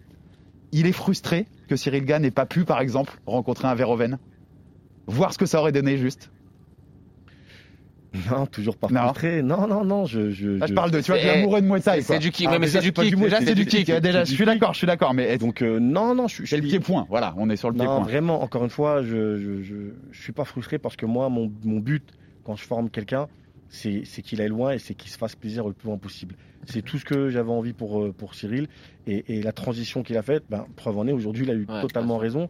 il 0.73 0.87
est 0.87 0.93
frustré 0.93 1.47
que 1.69 1.77
Cyril 1.77 2.05
Gann 2.05 2.23
n'ait 2.23 2.33
pas 2.33 2.45
pu, 2.47 2.64
par 2.64 2.81
exemple, 2.81 3.19
rencontrer 3.25 3.69
un 3.69 3.75
Verhoeven 3.77 4.19
Voir 5.07 5.33
ce 5.33 5.38
que 5.38 5.47
ça 5.47 5.61
aurait 5.61 5.73
donné 5.73 5.97
juste. 5.97 6.31
Non, 8.31 8.46
toujours 8.46 8.77
pas 8.77 8.88
Non. 8.90 9.03
frustré. 9.05 9.42
Non, 9.42 9.66
non, 9.68 9.85
non. 9.85 10.05
Je, 10.05 10.31
je, 10.31 10.49
Là, 10.51 10.66
je 10.66 10.70
je- 10.70 10.75
parle 10.75 10.90
de, 10.90 11.01
tu 11.01 11.12
vois, 11.12 11.20
de 11.20 11.27
l'amoureux 11.27 11.61
de 11.61 11.66
Muay 11.66 11.81
Thai. 11.81 12.03
C'est 12.03 12.18
du 12.18 12.31
kick, 12.33 12.46
Ah, 12.49 12.53
ouais, 12.53 12.59
mais 12.59 12.66
déjà, 12.66 12.81
c'est 12.81 12.87
du 12.87 12.92
kick. 12.92 13.16
Thai, 13.31 13.44
c'est 13.46 13.55
du 13.55 13.66
kick. 13.66 13.90
Déjà, 13.90 14.25
je 14.25 14.33
suis 14.35 14.44
d'accord, 14.44 14.73
je 14.73 14.79
suis 14.79 14.87
d'accord. 14.87 15.14
Mais 15.14 15.38
Donc, 15.38 15.62
euh, 15.62 15.79
non, 15.79 16.14
non, 16.14 16.27
je, 16.27 16.42
je 16.42 16.49
c'est 16.51 16.57
le 16.57 16.62
suis- 16.62 16.70
pied-point. 16.79 17.07
Voilà, 17.09 17.35
on 17.37 17.49
est 17.51 17.57
sur 17.57 17.70
le 17.70 17.77
Non, 17.77 17.85
pied-point. 17.85 18.03
vraiment, 18.03 18.42
encore 18.42 18.64
une 18.64 18.70
fois, 18.70 19.03
je, 19.03 19.38
je, 19.38 19.62
je, 19.62 19.75
je 20.11 20.23
suis 20.23 20.33
pas 20.33 20.44
frustré 20.44 20.79
parce 20.79 20.96
que 20.96 21.07
moi, 21.07 21.29
mon, 21.29 21.53
mon 21.64 21.79
but, 21.79 22.03
quand 22.44 22.57
je 22.57 22.64
forme 22.64 22.90
quelqu'un, 22.90 23.29
c'est 23.68 24.03
c'est 24.05 24.23
qu'il 24.23 24.40
aille 24.40 24.49
loin 24.49 24.73
et 24.73 24.79
c'est 24.81 24.94
qu'il 24.94 25.11
se 25.12 25.16
fasse 25.18 25.37
plaisir 25.37 25.66
le 25.68 25.73
plus 25.73 25.87
loin 25.87 25.96
possible. 25.96 26.35
C'est 26.66 26.83
tout 26.83 26.99
ce 26.99 27.05
que 27.05 27.31
j'avais 27.31 27.51
envie 27.53 27.73
pour, 27.73 28.03
euh, 28.03 28.12
pour 28.12 28.35
Cyril. 28.35 28.66
Et, 29.07 29.25
et 29.38 29.42
la 29.42 29.53
transition 29.53 30.03
qu'il 30.03 30.16
a 30.16 30.23
faite, 30.23 30.42
ben, 30.51 30.66
preuve 30.77 30.99
en 30.99 31.07
est, 31.07 31.12
aujourd'hui, 31.12 31.44
il 31.44 31.51
a 31.51 31.55
eu 31.55 31.64
Ouais, 31.68 31.81
totalement 31.81 32.18
raison. 32.18 32.49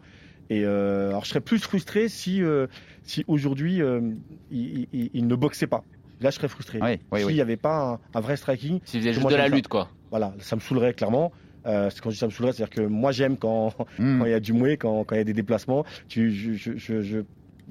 Et 0.51 0.65
euh, 0.65 1.09
alors, 1.09 1.23
je 1.23 1.29
serais 1.29 1.39
plus 1.39 1.59
frustré 1.59 2.09
si, 2.09 2.43
euh, 2.43 2.67
si 3.03 3.23
aujourd'hui, 3.27 3.81
euh, 3.81 4.01
il, 4.49 4.85
il- 4.91 5.09
il 5.13 5.25
ne 5.27 5.35
boxait 5.35 5.65
pas. 5.67 5.85
Là, 6.19 6.29
je 6.29 6.35
serais 6.35 6.49
frustré. 6.49 6.77
Oui, 6.81 6.99
oui, 7.11 7.19
S'il 7.19 7.27
oui. 7.27 7.33
n'y 7.35 7.41
avait 7.41 7.55
pas 7.57 7.93
un, 8.13 8.17
un 8.17 8.21
vrai 8.21 8.35
striking, 8.35 8.79
S'il 8.83 8.99
faisait 8.99 9.13
juste 9.13 9.27
de 9.29 9.35
la 9.35 9.47
ça. 9.47 9.55
lutte, 9.55 9.69
quoi. 9.69 9.89
voilà, 10.09 10.33
ça 10.39 10.57
me 10.57 10.61
saoulerait 10.61 10.93
clairement. 10.93 11.31
Euh, 11.65 11.89
quand 12.03 12.09
je 12.09 12.15
dis 12.15 12.19
ça 12.19 12.25
me 12.25 12.31
saoulerait, 12.31 12.51
c'est-à-dire 12.53 12.75
que 12.75 12.81
moi, 12.81 13.11
j'aime 13.13 13.37
quand, 13.39 13.73
Hmm. 13.97 14.23
il 14.25 14.29
y 14.29 14.33
a 14.33 14.39
du 14.41 14.51
mouet, 14.51 14.75
quand, 14.75 15.05
quand 15.05 15.15
il 15.15 15.19
y 15.19 15.21
a 15.21 15.23
des 15.23 15.33
déplacements. 15.33 15.85
Tu, 16.09 16.31
je, 16.31 16.73
je- 16.75 17.01
je- 17.01 17.19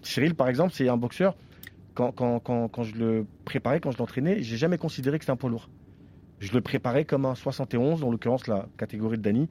Cyril, 0.03 0.35
par 0.35 0.49
exemple, 0.49 0.73
c'est 0.75 0.89
un 0.89 0.97
boxeur. 0.97 1.37
Quand, 1.95 2.13
quand, 2.13 2.41
quand, 2.41 2.69
quand 2.69 2.83
je 2.85 2.95
le 2.95 3.27
préparais, 3.45 3.81
quand 3.81 3.91
je 3.91 3.99
l'entraînais, 3.99 4.43
j'ai 4.43 4.57
jamais 4.57 4.79
considéré 4.79 5.19
que 5.19 5.25
c'était 5.25 5.33
un 5.33 5.37
poids 5.37 5.51
lourd. 5.51 5.69
Je 6.39 6.51
le 6.55 6.63
préparais 6.63 7.05
comme 7.05 7.27
un 7.27 7.35
71, 7.35 8.03
en 8.03 8.11
l'occurrence 8.11 8.47
la 8.47 8.67
catégorie 8.79 9.19
de 9.19 9.23
Dany. 9.23 9.49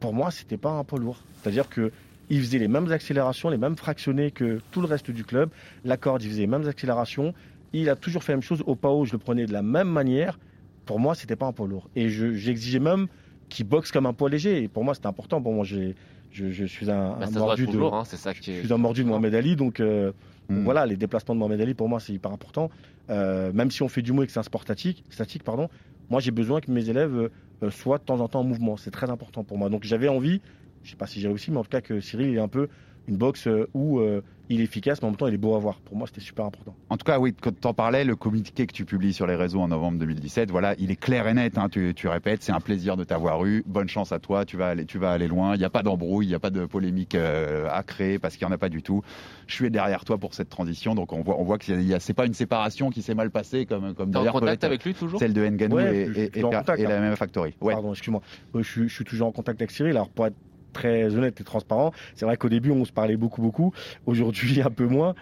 Pour 0.00 0.12
moi, 0.12 0.32
c'était 0.32 0.56
pas 0.56 0.70
un 0.72 0.82
poids 0.82 0.98
lourd. 0.98 1.18
C'est-à-dire 1.40 1.68
que 1.68 1.92
il 2.30 2.40
faisait 2.40 2.58
les 2.58 2.68
mêmes 2.68 2.90
accélérations, 2.90 3.48
les 3.50 3.58
mêmes 3.58 3.76
fractionnés 3.76 4.30
que 4.30 4.60
tout 4.70 4.80
le 4.80 4.86
reste 4.86 5.10
du 5.10 5.24
club. 5.24 5.50
La 5.84 5.96
corde, 5.96 6.22
il 6.22 6.28
faisait 6.30 6.42
les 6.42 6.46
mêmes 6.46 6.66
accélérations. 6.68 7.34
Il 7.72 7.88
a 7.88 7.96
toujours 7.96 8.22
fait 8.24 8.32
la 8.32 8.36
même 8.36 8.42
chose. 8.42 8.62
Au 8.66 8.74
PAO, 8.76 9.04
je 9.04 9.12
le 9.12 9.18
prenais 9.18 9.46
de 9.46 9.52
la 9.52 9.62
même 9.62 9.88
manière. 9.88 10.38
Pour 10.86 11.00
moi, 11.00 11.14
c'était 11.14 11.36
pas 11.36 11.46
un 11.46 11.52
poids 11.52 11.66
lourd. 11.66 11.88
Et 11.96 12.08
je- 12.08 12.34
j'exigeais 12.34 12.78
même 12.78 13.08
qu'il 13.48 13.66
boxe 13.66 13.90
comme 13.90 14.06
un 14.06 14.12
poids 14.12 14.28
léger. 14.30 14.62
Et 14.62 14.68
pour 14.68 14.84
moi, 14.84 14.94
c'était 14.94 15.06
important. 15.06 15.40
Pour 15.42 15.52
moi, 15.52 15.64
j'ai- 15.64 15.94
je, 16.30 16.50
je 16.50 16.64
suis 16.64 16.90
un, 16.90 17.16
Bah, 17.18 17.26
mordu 17.32 17.66
de, 17.66 17.72
toujours, 17.72 17.94
hein, 17.94 18.04
c'est 18.04 18.16
ça 18.16 18.32
qui 18.34 18.54
je 18.56 18.60
suis 18.64 18.72
un 18.72 18.76
mordu 18.78 19.04
de 19.04 19.08
Mohamed 19.08 19.34
Ali, 19.34 19.54
donc, 19.56 19.78
euh, 19.80 20.12
donc 20.48 20.58
Mm. 20.60 20.64
voilà, 20.64 20.84
les 20.84 20.96
déplacements 20.96 21.34
de 21.34 21.38
Mohamed 21.40 21.60
Ali 21.60 21.74
pour 21.74 21.88
moi 21.88 22.00
c'est 22.00 22.12
hyper 22.12 22.32
important. 22.32 22.70
Euh, 23.08 23.52
même 23.52 23.70
si 23.70 23.82
on 23.84 23.88
fait 23.88 24.02
du 24.02 24.12
mot 24.12 24.24
et 24.24 24.26
que 24.26 24.32
c'est 24.32 24.40
un 24.40 24.42
sport 24.42 24.62
statique, 24.62 25.04
statique 25.10 25.44
pardon, 25.44 25.68
moi 26.10 26.20
j'ai 26.20 26.32
besoin 26.32 26.60
que 26.60 26.70
mes 26.72 26.88
élèves 26.90 27.30
euh, 27.62 27.70
soient 27.70 27.98
de 27.98 28.02
temps 28.02 28.18
en 28.20 28.26
temps 28.26 28.40
en 28.40 28.44
mouvement. 28.44 28.76
C'est 28.76 28.90
très 28.90 29.10
important 29.10 29.44
pour 29.44 29.58
moi. 29.58 29.68
Donc 29.68 29.84
j'avais 29.84 30.08
envie, 30.08 30.40
je 30.84 30.90
sais 30.90 30.96
pas 30.96 31.06
si 31.06 31.20
j'ai 31.20 31.28
réussi, 31.28 31.50
mais 31.50 31.58
en 31.58 31.64
tout 31.64 31.70
cas 31.70 31.80
que 31.80 32.00
Cyril 32.00 32.34
ait 32.36 32.38
un 32.40 32.48
peu 32.48 32.68
une 33.06 33.16
boxe 33.18 33.48
euh, 33.48 33.68
où 33.74 33.98
euh, 33.98 34.22
il 34.48 34.60
est 34.62 34.64
efficace, 34.64 35.02
mais 35.02 35.06
en 35.08 35.10
même 35.10 35.18
temps 35.18 35.26
il 35.26 35.34
est 35.34 35.38
beau 35.38 35.54
à 35.54 35.58
voir. 35.58 35.78
Pour 35.80 35.94
moi 35.96 36.06
c'était 36.06 36.22
super 36.22 36.46
important. 36.46 36.74
En 36.88 36.96
tout 36.96 37.04
cas, 37.04 37.18
oui, 37.18 37.34
quand 37.38 37.50
tu 37.58 37.66
en 37.66 37.74
parlais, 37.74 38.02
le 38.02 38.16
communiqué 38.16 38.66
que 38.66 38.72
tu 38.72 38.86
publies 38.86 39.12
sur 39.12 39.26
les 39.26 39.34
réseaux 39.36 39.60
en 39.60 39.68
novembre 39.68 39.98
2017, 39.98 40.50
voilà, 40.50 40.74
il 40.78 40.90
est 40.90 40.96
clair 40.96 41.26
et 41.28 41.34
net. 41.34 41.58
hein, 41.58 41.68
tu, 41.68 41.92
tu 41.94 42.08
répètes, 42.08 42.42
c'est 42.42 42.52
un 42.52 42.60
plaisir 42.60 42.96
de 42.96 43.04
t'avoir 43.04 43.44
eu. 43.44 43.62
Bonne 43.66 43.88
chance 43.88 44.10
à 44.12 44.18
toi, 44.20 44.46
tu 44.46 44.56
vas 44.56 44.68
aller, 44.68 44.86
tu 44.86 44.96
vas 44.98 45.10
aller 45.12 45.28
loin. 45.28 45.54
Il 45.54 45.58
n'y 45.58 45.64
a 45.66 45.70
pas 45.70 45.82
d'embrouille, 45.82 46.24
il 46.24 46.28
n'y 46.30 46.34
a 46.34 46.38
pas 46.38 46.48
de 46.48 46.64
polémique 46.64 47.14
euh, 47.14 47.68
à 47.70 47.82
créer 47.82 48.18
parce 48.18 48.36
qu'il 48.38 48.46
n'y 48.46 48.52
en 48.52 48.54
a 48.54 48.58
pas 48.58 48.70
du 48.70 48.82
tout. 48.82 49.02
Je 49.48 49.54
suis 49.54 49.70
derrière 49.70 50.06
toi 50.06 50.16
pour 50.16 50.32
cette 50.32 50.48
transition, 50.48 50.94
donc 50.94 51.12
on 51.12 51.20
voit, 51.20 51.38
on 51.38 51.44
voit 51.44 51.58
que 51.58 51.66
c'est 51.98 52.14
pas 52.14 52.24
une 52.24 52.32
séparation 52.34 52.88
qui 52.88 53.02
s'est 53.02 53.14
mal 53.14 53.30
passée 53.30 53.66
comme, 53.66 53.94
comme 53.94 54.10
T'es 54.12 54.16
en 54.16 54.20
d'ailleurs 54.20 54.32
contact 54.34 54.64
avec 54.64 54.82
lui 54.82 54.94
toujours? 54.94 55.18
celle 55.18 55.34
de 55.34 55.46
Nganou 55.46 55.76
Ouais, 55.76 56.08
et, 56.16 56.38
et- 56.38 56.40
la 56.42 56.48
hein. 56.96 57.00
même 57.00 57.16
factory. 57.16 57.54
Ouais. 57.60 57.74
Pardon, 57.74 57.92
excuse-moi. 57.92 58.22
Euh, 58.54 58.62
je, 58.62 58.70
suis- 58.70 58.88
je 58.88 58.94
suis 58.94 59.04
toujours 59.04 59.28
en 59.28 59.32
contact 59.32 59.60
avec 59.60 59.70
Cyril. 59.72 59.90
Alors 59.92 60.08
pour 60.08 60.26
être 60.26 60.36
très 60.74 61.14
honnête 61.16 61.40
et 61.40 61.44
transparent, 61.44 61.92
c'est 62.16 62.26
vrai 62.26 62.36
qu'au 62.36 62.50
début 62.50 62.70
on 62.72 62.84
se 62.84 62.92
parlait 62.92 63.16
beaucoup 63.16 63.42
beaucoup. 63.42 63.72
Aujourd'hui 64.06 64.60
un 64.62 64.70
peu 64.70 64.86
moins. 64.86 65.14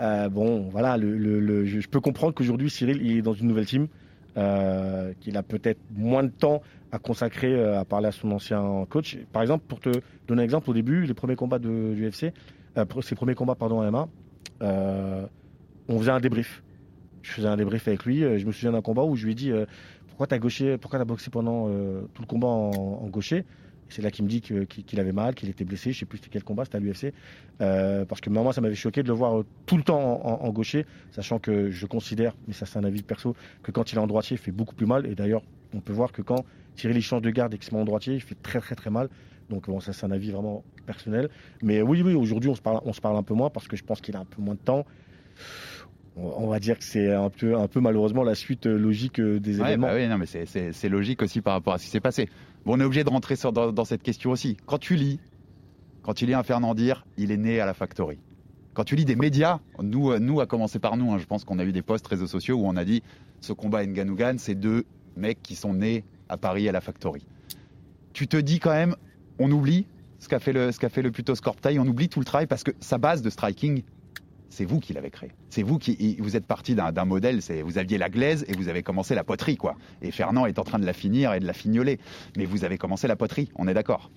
Euh, 0.00 0.30
bon, 0.30 0.68
voilà, 0.70 0.96
le, 0.96 1.18
le- 1.18 1.40
le- 1.40 1.66
je, 1.66 1.86
peux 1.88 2.00
comprendre 2.00 2.34
qu'aujourd'hui 2.34 2.70
Cyril 2.70 3.02
il 3.02 3.18
est 3.18 3.22
dans 3.22 3.34
une 3.34 3.48
nouvelle 3.48 3.66
team, 3.66 3.88
euh, 4.38 5.12
qu'il 5.20 5.36
a 5.36 5.42
peut-être 5.42 5.80
moins 5.90 6.22
de 6.24 6.30
temps 6.30 6.62
à 6.92 6.98
consacrer 6.98 7.54
euh, 7.54 7.78
à 7.80 7.84
parler 7.84 8.08
à 8.08 8.12
son 8.12 8.30
ancien 8.32 8.86
coach. 8.88 9.18
Par 9.32 9.42
exemple, 9.42 9.64
pour 9.68 9.80
te 9.80 9.90
donner 10.28 10.42
un 10.42 10.44
exemple, 10.44 10.70
au 10.70 10.74
début, 10.74 11.04
les 11.04 11.14
premiers 11.14 11.36
combats 11.36 11.58
de 11.58 11.68
l'UFC, 11.94 12.32
euh, 12.78 12.84
pour- 12.86 13.04
ses 13.04 13.14
premiers 13.14 13.34
combats 13.34 13.56
pardon 13.56 13.80
en 13.80 13.84
MMA, 13.84 14.08
euh, 14.62 15.26
on 15.88 15.98
faisait 15.98 16.12
un 16.12 16.20
débrief. 16.20 16.64
Je 17.22 17.32
faisais 17.32 17.48
un 17.48 17.56
débrief 17.56 17.86
avec 17.88 18.04
lui. 18.06 18.24
euh, 18.24 18.38
Je 18.38 18.46
me 18.46 18.52
souviens 18.52 18.72
d'un 18.72 18.82
combat 18.82 19.04
où 19.04 19.16
je 19.16 19.24
lui 19.26 19.32
ai 19.32 19.34
dit 19.34 19.50
euh, 19.52 19.66
pourquoi 20.06 20.26
t'as 20.26 20.38
gauché, 20.38 20.78
pourquoi 20.78 20.98
t'as 20.98 21.04
boxé 21.04 21.30
pendant 21.30 21.68
euh, 21.68 22.08
tout 22.14 22.22
le 22.22 22.26
combat 22.26 22.48
en 22.48 23.08
gaucher? 23.08 23.46
C'est 23.90 24.02
là 24.02 24.10
qu'il 24.10 24.24
me 24.24 24.30
dit 24.30 24.40
qu'il 24.40 25.00
avait 25.00 25.12
mal, 25.12 25.34
qu'il 25.34 25.48
était 25.48 25.64
blessé. 25.64 25.92
Je 25.92 25.98
sais 25.98 26.06
plus 26.06 26.18
c'était 26.18 26.30
quel 26.30 26.44
combat, 26.44 26.64
c'était 26.64 26.76
à 26.76 26.80
l'UFC. 26.80 27.12
Euh, 27.60 28.04
parce 28.04 28.20
que 28.20 28.30
moi, 28.30 28.52
ça 28.52 28.60
m'avait 28.60 28.74
choqué 28.74 29.02
de 29.02 29.08
le 29.08 29.14
voir 29.14 29.40
euh, 29.40 29.46
tout 29.66 29.76
le 29.76 29.82
temps 29.82 30.00
en, 30.24 30.30
en- 30.42 30.46
en 30.46 30.50
gaucher, 30.50 30.86
sachant 31.10 31.38
que 31.38 31.70
je 31.70 31.86
considère, 31.86 32.34
mais 32.46 32.54
ça 32.54 32.64
c'est 32.66 32.78
un 32.78 32.84
avis 32.84 33.02
perso, 33.02 33.34
que 33.62 33.70
quand 33.72 33.92
il 33.92 33.96
est 33.96 34.00
en 34.00 34.06
droitier, 34.06 34.36
il 34.36 34.38
fait 34.38 34.52
beaucoup 34.52 34.74
plus 34.74 34.86
mal. 34.86 35.06
Et 35.06 35.14
d'ailleurs, 35.14 35.42
on 35.74 35.80
peut 35.80 35.92
voir 35.92 36.12
que 36.12 36.22
quand 36.22 36.44
Cyril 36.76 36.96
il 36.96 37.02
change 37.02 37.22
de 37.22 37.30
garde 37.30 37.52
et 37.52 37.58
qu'il 37.58 37.68
se 37.68 37.74
met 37.74 37.80
en 37.80 37.84
droitier, 37.84 38.14
il 38.14 38.20
fait 38.22 38.36
très 38.42 38.60
très 38.60 38.74
très 38.74 38.90
mal. 38.90 39.08
Donc 39.50 39.66
bon, 39.66 39.80
ça 39.80 39.92
c'est 39.92 40.06
un 40.06 40.12
avis 40.12 40.30
vraiment 40.30 40.62
personnel. 40.86 41.28
Mais 41.62 41.82
oui, 41.82 42.02
oui, 42.02 42.14
aujourd'hui 42.14 42.48
on 42.48 42.54
se 42.54 42.62
parle, 42.62 42.80
on 42.84 42.92
se 42.92 43.00
parle 43.00 43.16
un 43.16 43.22
peu 43.24 43.34
moins 43.34 43.50
parce 43.50 43.66
que 43.68 43.76
je 43.76 43.82
pense 43.82 44.00
qu'il 44.00 44.14
a 44.16 44.20
un 44.20 44.24
peu 44.24 44.40
moins 44.40 44.54
de 44.54 44.60
temps. 44.60 44.86
On 46.16 46.48
va 46.48 46.58
dire 46.58 46.76
que 46.76 46.84
c'est 46.84 47.12
un 47.12 47.30
peu, 47.30 47.56
un 47.56 47.66
peu 47.68 47.80
malheureusement 47.80 48.24
la 48.24 48.34
suite 48.34 48.66
euh, 48.66 48.76
logique 48.76 49.20
des 49.20 49.60
Ouais, 49.60 49.68
événements. 49.68 49.86
bah 49.86 49.94
oui, 49.96 50.06
non, 50.08 50.18
mais 50.18 50.26
c'est 50.26 50.88
logique 50.88 51.22
aussi 51.22 51.40
par 51.40 51.54
rapport 51.54 51.72
à 51.74 51.78
ce 51.78 51.84
qui 51.84 51.90
s'est 51.90 52.00
passé. 52.00 52.28
Bon, 52.64 52.76
on 52.76 52.80
est 52.80 52.84
obligé 52.84 53.04
de 53.04 53.10
rentrer 53.10 53.36
dans, 53.52 53.84
cette 53.84 54.02
question 54.02 54.30
aussi. 54.30 54.56
Quand 54.66 54.78
tu 54.78 54.94
lis, 54.94 55.18
quand 56.02 56.14
tu 56.14 56.26
lis 56.26 56.34
un 56.34 56.42
Fernand 56.42 56.74
dire, 56.74 57.06
il 57.16 57.30
est 57.30 57.36
né 57.36 57.60
à 57.60 57.66
la 57.66 57.74
factory. 57.74 58.18
Quand 58.74 58.84
tu 58.84 58.96
lis 58.96 59.04
des 59.04 59.16
médias, 59.16 59.60
nous, 59.82 60.10
euh, 60.10 60.18
nous 60.18 60.40
à 60.40 60.46
commencer 60.46 60.78
par 60.78 60.96
nous, 60.96 61.12
hein, 61.12 61.18
je 61.18 61.26
pense 61.26 61.44
qu'on 61.44 61.58
a 61.58 61.64
eu 61.64 61.72
des 61.72 61.82
posts 61.82 62.06
réseaux 62.06 62.26
sociaux 62.26 62.56
où 62.58 62.66
on 62.66 62.76
a 62.76 62.84
dit 62.84 63.02
ce 63.40 63.52
combat 63.52 63.84
Nganougan, 63.84 64.36
c'est 64.38 64.54
deux 64.54 64.84
mecs 65.16 65.42
qui 65.42 65.56
sont 65.56 65.74
nés 65.74 66.04
à 66.28 66.36
Paris 66.36 66.68
à 66.68 66.72
la 66.72 66.80
factory. 66.80 67.26
Tu 68.12 68.28
te 68.28 68.36
dis 68.36 68.60
quand 68.60 68.70
même, 68.70 68.94
on 69.38 69.50
oublie 69.50 69.86
ce 70.18 70.28
qu'a 70.28 70.38
fait 70.38 70.52
le, 70.52 70.70
ce 70.70 71.00
le 71.00 71.10
Puto 71.10 71.34
Scorptail, 71.34 71.78
on 71.78 71.86
oublie 71.86 72.08
tout 72.08 72.20
le 72.20 72.26
travail 72.26 72.46
parce 72.46 72.62
que 72.62 72.72
sa 72.80 72.98
base 72.98 73.22
de 73.22 73.30
striking, 73.30 73.82
c'est 74.50 74.64
vous 74.66 74.78
qui 74.80 74.92
l'avez 74.92 75.10
créé. 75.10 75.30
C'est 75.48 75.62
vous 75.62 75.78
qui 75.78 76.16
vous 76.20 76.36
êtes 76.36 76.44
parti 76.46 76.74
d'un 76.74 77.04
modèle. 77.06 77.40
C'est 77.40 77.62
vous 77.62 77.78
aviez 77.78 77.96
la 77.96 78.10
glaise 78.10 78.44
et 78.48 78.52
vous 78.54 78.68
avez 78.68 78.82
commencé 78.82 79.14
la 79.14 79.24
poterie, 79.24 79.56
quoi. 79.56 79.76
Et 80.02 80.10
Fernand 80.10 80.44
est 80.46 80.58
en 80.58 80.64
train 80.64 80.78
de 80.78 80.84
la 80.84 80.92
finir 80.92 81.32
et 81.32 81.40
de 81.40 81.46
la 81.46 81.52
fignoler. 81.54 81.98
Mais 82.36 82.44
vous 82.44 82.64
avez 82.64 82.76
commencé 82.76 83.08
la 83.08 83.16
poterie. 83.16 83.48
On 83.56 83.66
est 83.68 83.74
d'accord. 83.74 84.10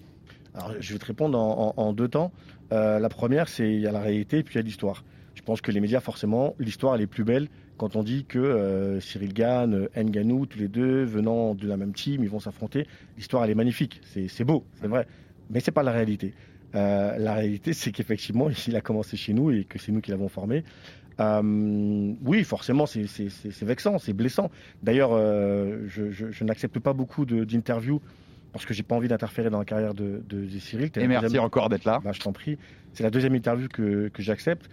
Alors, 0.56 0.74
je 0.80 0.94
vais 0.94 1.00
te 1.00 1.06
répondre 1.06 1.40
en, 1.40 1.74
en- 1.78 1.82
en 1.82 1.94
deux 1.94 2.08
temps. 2.10 2.32
Euh, 2.72 3.00
la 3.00 3.10
première, 3.10 3.48
c'est 3.48 3.74
il 3.74 3.80
y 3.80 3.88
a 3.88 3.92
la 3.92 4.02
réalité 4.02 4.40
et 4.40 4.44
puis 4.44 4.56
il 4.56 4.58
y 4.58 4.60
a 4.60 4.64
l'histoire. 4.64 5.04
Je 5.36 5.42
pense 5.42 5.62
que 5.62 5.72
les 5.72 5.80
médias, 5.80 6.00
forcément, 6.00 6.56
l'histoire, 6.60 6.94
elle 6.96 7.02
est 7.02 7.08
plus 7.08 7.24
belle 7.24 7.48
quand 7.78 7.96
on 7.96 8.04
dit 8.04 8.26
que 8.26 8.38
euh, 8.38 9.00
Cyril 9.00 9.34
Gann, 9.34 9.88
Nganou, 9.98 10.46
tous 10.46 10.60
les 10.60 10.68
deux, 10.68 11.04
venant 11.06 11.56
de 11.56 11.68
la 11.68 11.76
même 11.76 11.94
team, 11.94 12.24
ils 12.24 12.30
vont 12.30 12.40
s'affronter. 12.40 12.86
L'histoire, 13.18 13.44
elle 13.44 13.50
est 13.50 13.56
magnifique. 13.56 14.00
C'est 14.04 14.28
c'est 14.28 14.44
beau, 14.44 14.64
c'est 14.80 14.88
vrai. 14.88 15.08
Mais 15.50 15.60
c'est 15.60 15.72
pas 15.72 15.82
la 15.84 15.92
réalité. 15.92 16.34
Euh, 16.76 17.18
la 17.18 17.34
réalité, 17.36 17.74
c'est 17.74 17.92
qu'effectivement, 17.92 18.50
il 18.68 18.76
a 18.76 18.82
commencé 18.82 19.16
chez 19.18 19.34
nous 19.34 19.52
et 19.52 19.64
que 19.64 19.78
c'est 19.80 19.92
nous 19.92 20.02
qui 20.02 20.12
l'avons 20.12 20.30
formé. 20.30 20.64
Euh, 21.20 22.14
oui, 22.26 22.44
forcément, 22.44 22.86
c'est 22.86 23.06
vexant, 23.62 24.00
c'est 24.00 24.14
blessant. 24.14 24.50
D'ailleurs, 24.82 25.12
euh, 25.14 25.84
je, 25.88 26.12
je- 26.12 26.32
je 26.32 26.44
n'accepte 26.44 26.80
pas 26.80 26.94
beaucoup 26.94 27.26
d'interviews 27.26 28.02
parce 28.52 28.66
que 28.66 28.74
j'ai 28.74 28.84
pas 28.84 28.96
envie 28.96 29.08
d'interférer 29.08 29.50
dans 29.50 29.60
la 29.60 29.66
carrière 29.66 29.94
de, 29.94 30.24
de- 30.28 30.46
de 30.46 30.60
Cyril. 30.60 30.90
Et 30.96 31.08
merci 31.08 31.24
deuxième- 31.26 31.44
encore 31.44 31.70
d'être 31.70 31.86
là. 31.86 32.02
Bah, 32.04 32.12
je 32.14 32.20
t'en 32.20 32.32
prie. 32.34 32.58
C'est 32.94 33.04
la 33.04 33.10
deuxième 33.12 33.36
interview 33.36 33.68
que, 33.68 34.08
que 34.10 34.22
j'accepte. 34.22 34.70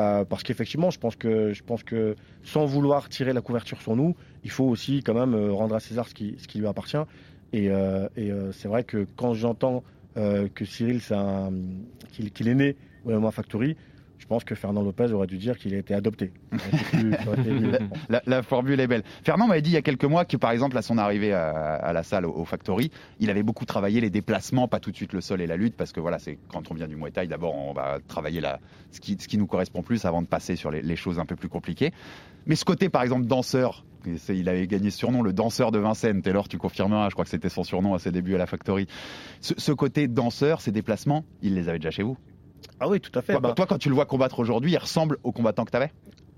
euh, 0.00 0.24
parce 0.24 0.42
qu'effectivement, 0.42 0.90
je 0.90 0.98
pense 0.98 1.14
que 1.14 1.52
je 1.52 1.62
pense 1.62 1.84
que 1.84 2.16
sans 2.42 2.64
vouloir 2.66 3.08
tirer 3.08 3.32
la 3.32 3.40
couverture 3.40 3.80
sur 3.80 3.94
nous, 3.94 4.16
il 4.42 4.50
faut 4.50 4.64
aussi 4.64 5.04
quand 5.04 5.14
même 5.14 5.34
euh, 5.34 5.52
rendre 5.52 5.76
à 5.76 5.78
César 5.80 6.08
ce 6.08 6.14
qui, 6.14 6.34
ce 6.38 6.48
qui 6.48 6.58
lui 6.58 6.66
appartient. 6.66 6.96
Et, 7.52 7.70
euh, 7.70 8.08
et, 8.16 8.32
euh, 8.32 8.50
c'est 8.50 8.66
vrai 8.66 8.82
que 8.82 9.06
quand 9.14 9.34
j'entends 9.34 9.84
euh, 10.16 10.48
que 10.54 10.64
Cyril, 10.64 11.00
qu'il 12.12 12.48
est 12.48 12.54
né 12.54 12.76
au 13.04 13.18
MMA 13.18 13.30
Factory, 13.30 13.76
je 14.24 14.26
pense 14.26 14.44
que 14.44 14.54
Fernand 14.54 14.82
Lopez 14.82 15.12
aurait 15.12 15.26
dû 15.26 15.36
dire 15.36 15.58
qu'il 15.58 15.74
a 15.74 15.76
été 15.76 15.92
adopté. 15.92 16.32
La, 18.08 18.22
la 18.26 18.42
formule 18.42 18.80
est 18.80 18.86
belle. 18.86 19.02
Fernand 19.22 19.46
m'avait 19.46 19.60
dit 19.60 19.70
il 19.70 19.74
y 19.74 19.76
a 19.76 19.82
quelques 19.82 20.04
mois 20.04 20.24
que, 20.24 20.38
par 20.38 20.50
exemple, 20.50 20.78
à 20.78 20.82
son 20.82 20.96
arrivée 20.96 21.32
à, 21.32 21.50
à 21.50 21.92
la 21.92 22.02
salle 22.02 22.24
au, 22.24 22.32
au 22.32 22.44
Factory, 22.46 22.90
il 23.20 23.28
avait 23.28 23.42
beaucoup 23.42 23.66
travaillé 23.66 24.00
les 24.00 24.08
déplacements, 24.08 24.66
pas 24.66 24.80
tout 24.80 24.90
de 24.90 24.96
suite 24.96 25.12
le 25.12 25.20
sol 25.20 25.42
et 25.42 25.46
la 25.46 25.56
lutte, 25.56 25.76
parce 25.76 25.92
que 25.92 26.00
voilà, 26.00 26.18
c'est 26.18 26.38
quand 26.48 26.70
on 26.70 26.74
vient 26.74 26.88
du 26.88 26.96
Muay 26.96 27.10
Thai, 27.10 27.26
d'abord 27.26 27.54
on 27.54 27.74
va 27.74 27.98
travailler 28.08 28.40
la, 28.40 28.60
ce, 28.92 29.00
qui, 29.00 29.16
ce 29.20 29.28
qui 29.28 29.36
nous 29.36 29.46
correspond 29.46 29.82
plus 29.82 30.06
avant 30.06 30.22
de 30.22 30.26
passer 30.26 30.56
sur 30.56 30.70
les, 30.70 30.80
les 30.80 30.96
choses 30.96 31.18
un 31.18 31.26
peu 31.26 31.36
plus 31.36 31.50
compliquées. 31.50 31.92
Mais 32.46 32.56
ce 32.56 32.64
côté, 32.64 32.88
par 32.88 33.02
exemple, 33.02 33.26
danseur, 33.26 33.84
il 34.28 34.48
avait 34.48 34.66
gagné 34.66 34.90
ce 34.90 34.98
surnom, 34.98 35.22
le 35.22 35.32
danseur 35.32 35.72
de 35.72 35.78
Vincennes. 35.78 36.20
Taylor, 36.22 36.48
tu 36.48 36.58
confirmeras, 36.58 37.08
je 37.08 37.14
crois 37.14 37.24
que 37.24 37.30
c'était 37.30 37.48
son 37.48 37.64
surnom 37.64 37.94
à 37.94 37.98
ses 37.98 38.12
débuts 38.12 38.34
à 38.34 38.38
la 38.38 38.46
Factory. 38.46 38.86
Ce, 39.40 39.54
ce 39.56 39.72
côté 39.72 40.08
danseur, 40.08 40.60
ces 40.60 40.72
déplacements, 40.72 41.24
il 41.42 41.54
les 41.54 41.68
avait 41.68 41.78
déjà 41.78 41.90
chez 41.90 42.02
vous? 42.02 42.18
Ah 42.80 42.88
oui, 42.88 43.00
tout 43.00 43.16
à 43.18 43.22
fait. 43.22 43.32
Toi, 43.32 43.40
Bah, 43.40 43.52
toi, 43.52 43.66
quand 43.66 43.78
tu 43.78 43.88
le 43.88 43.94
vois 43.94 44.06
combattre 44.06 44.40
aujourd'hui, 44.40 44.72
il 44.72 44.78
ressemble 44.78 45.18
au 45.22 45.32
combattant 45.32 45.64
que 45.64 45.70
tu 45.70 45.76
avais 45.76 45.92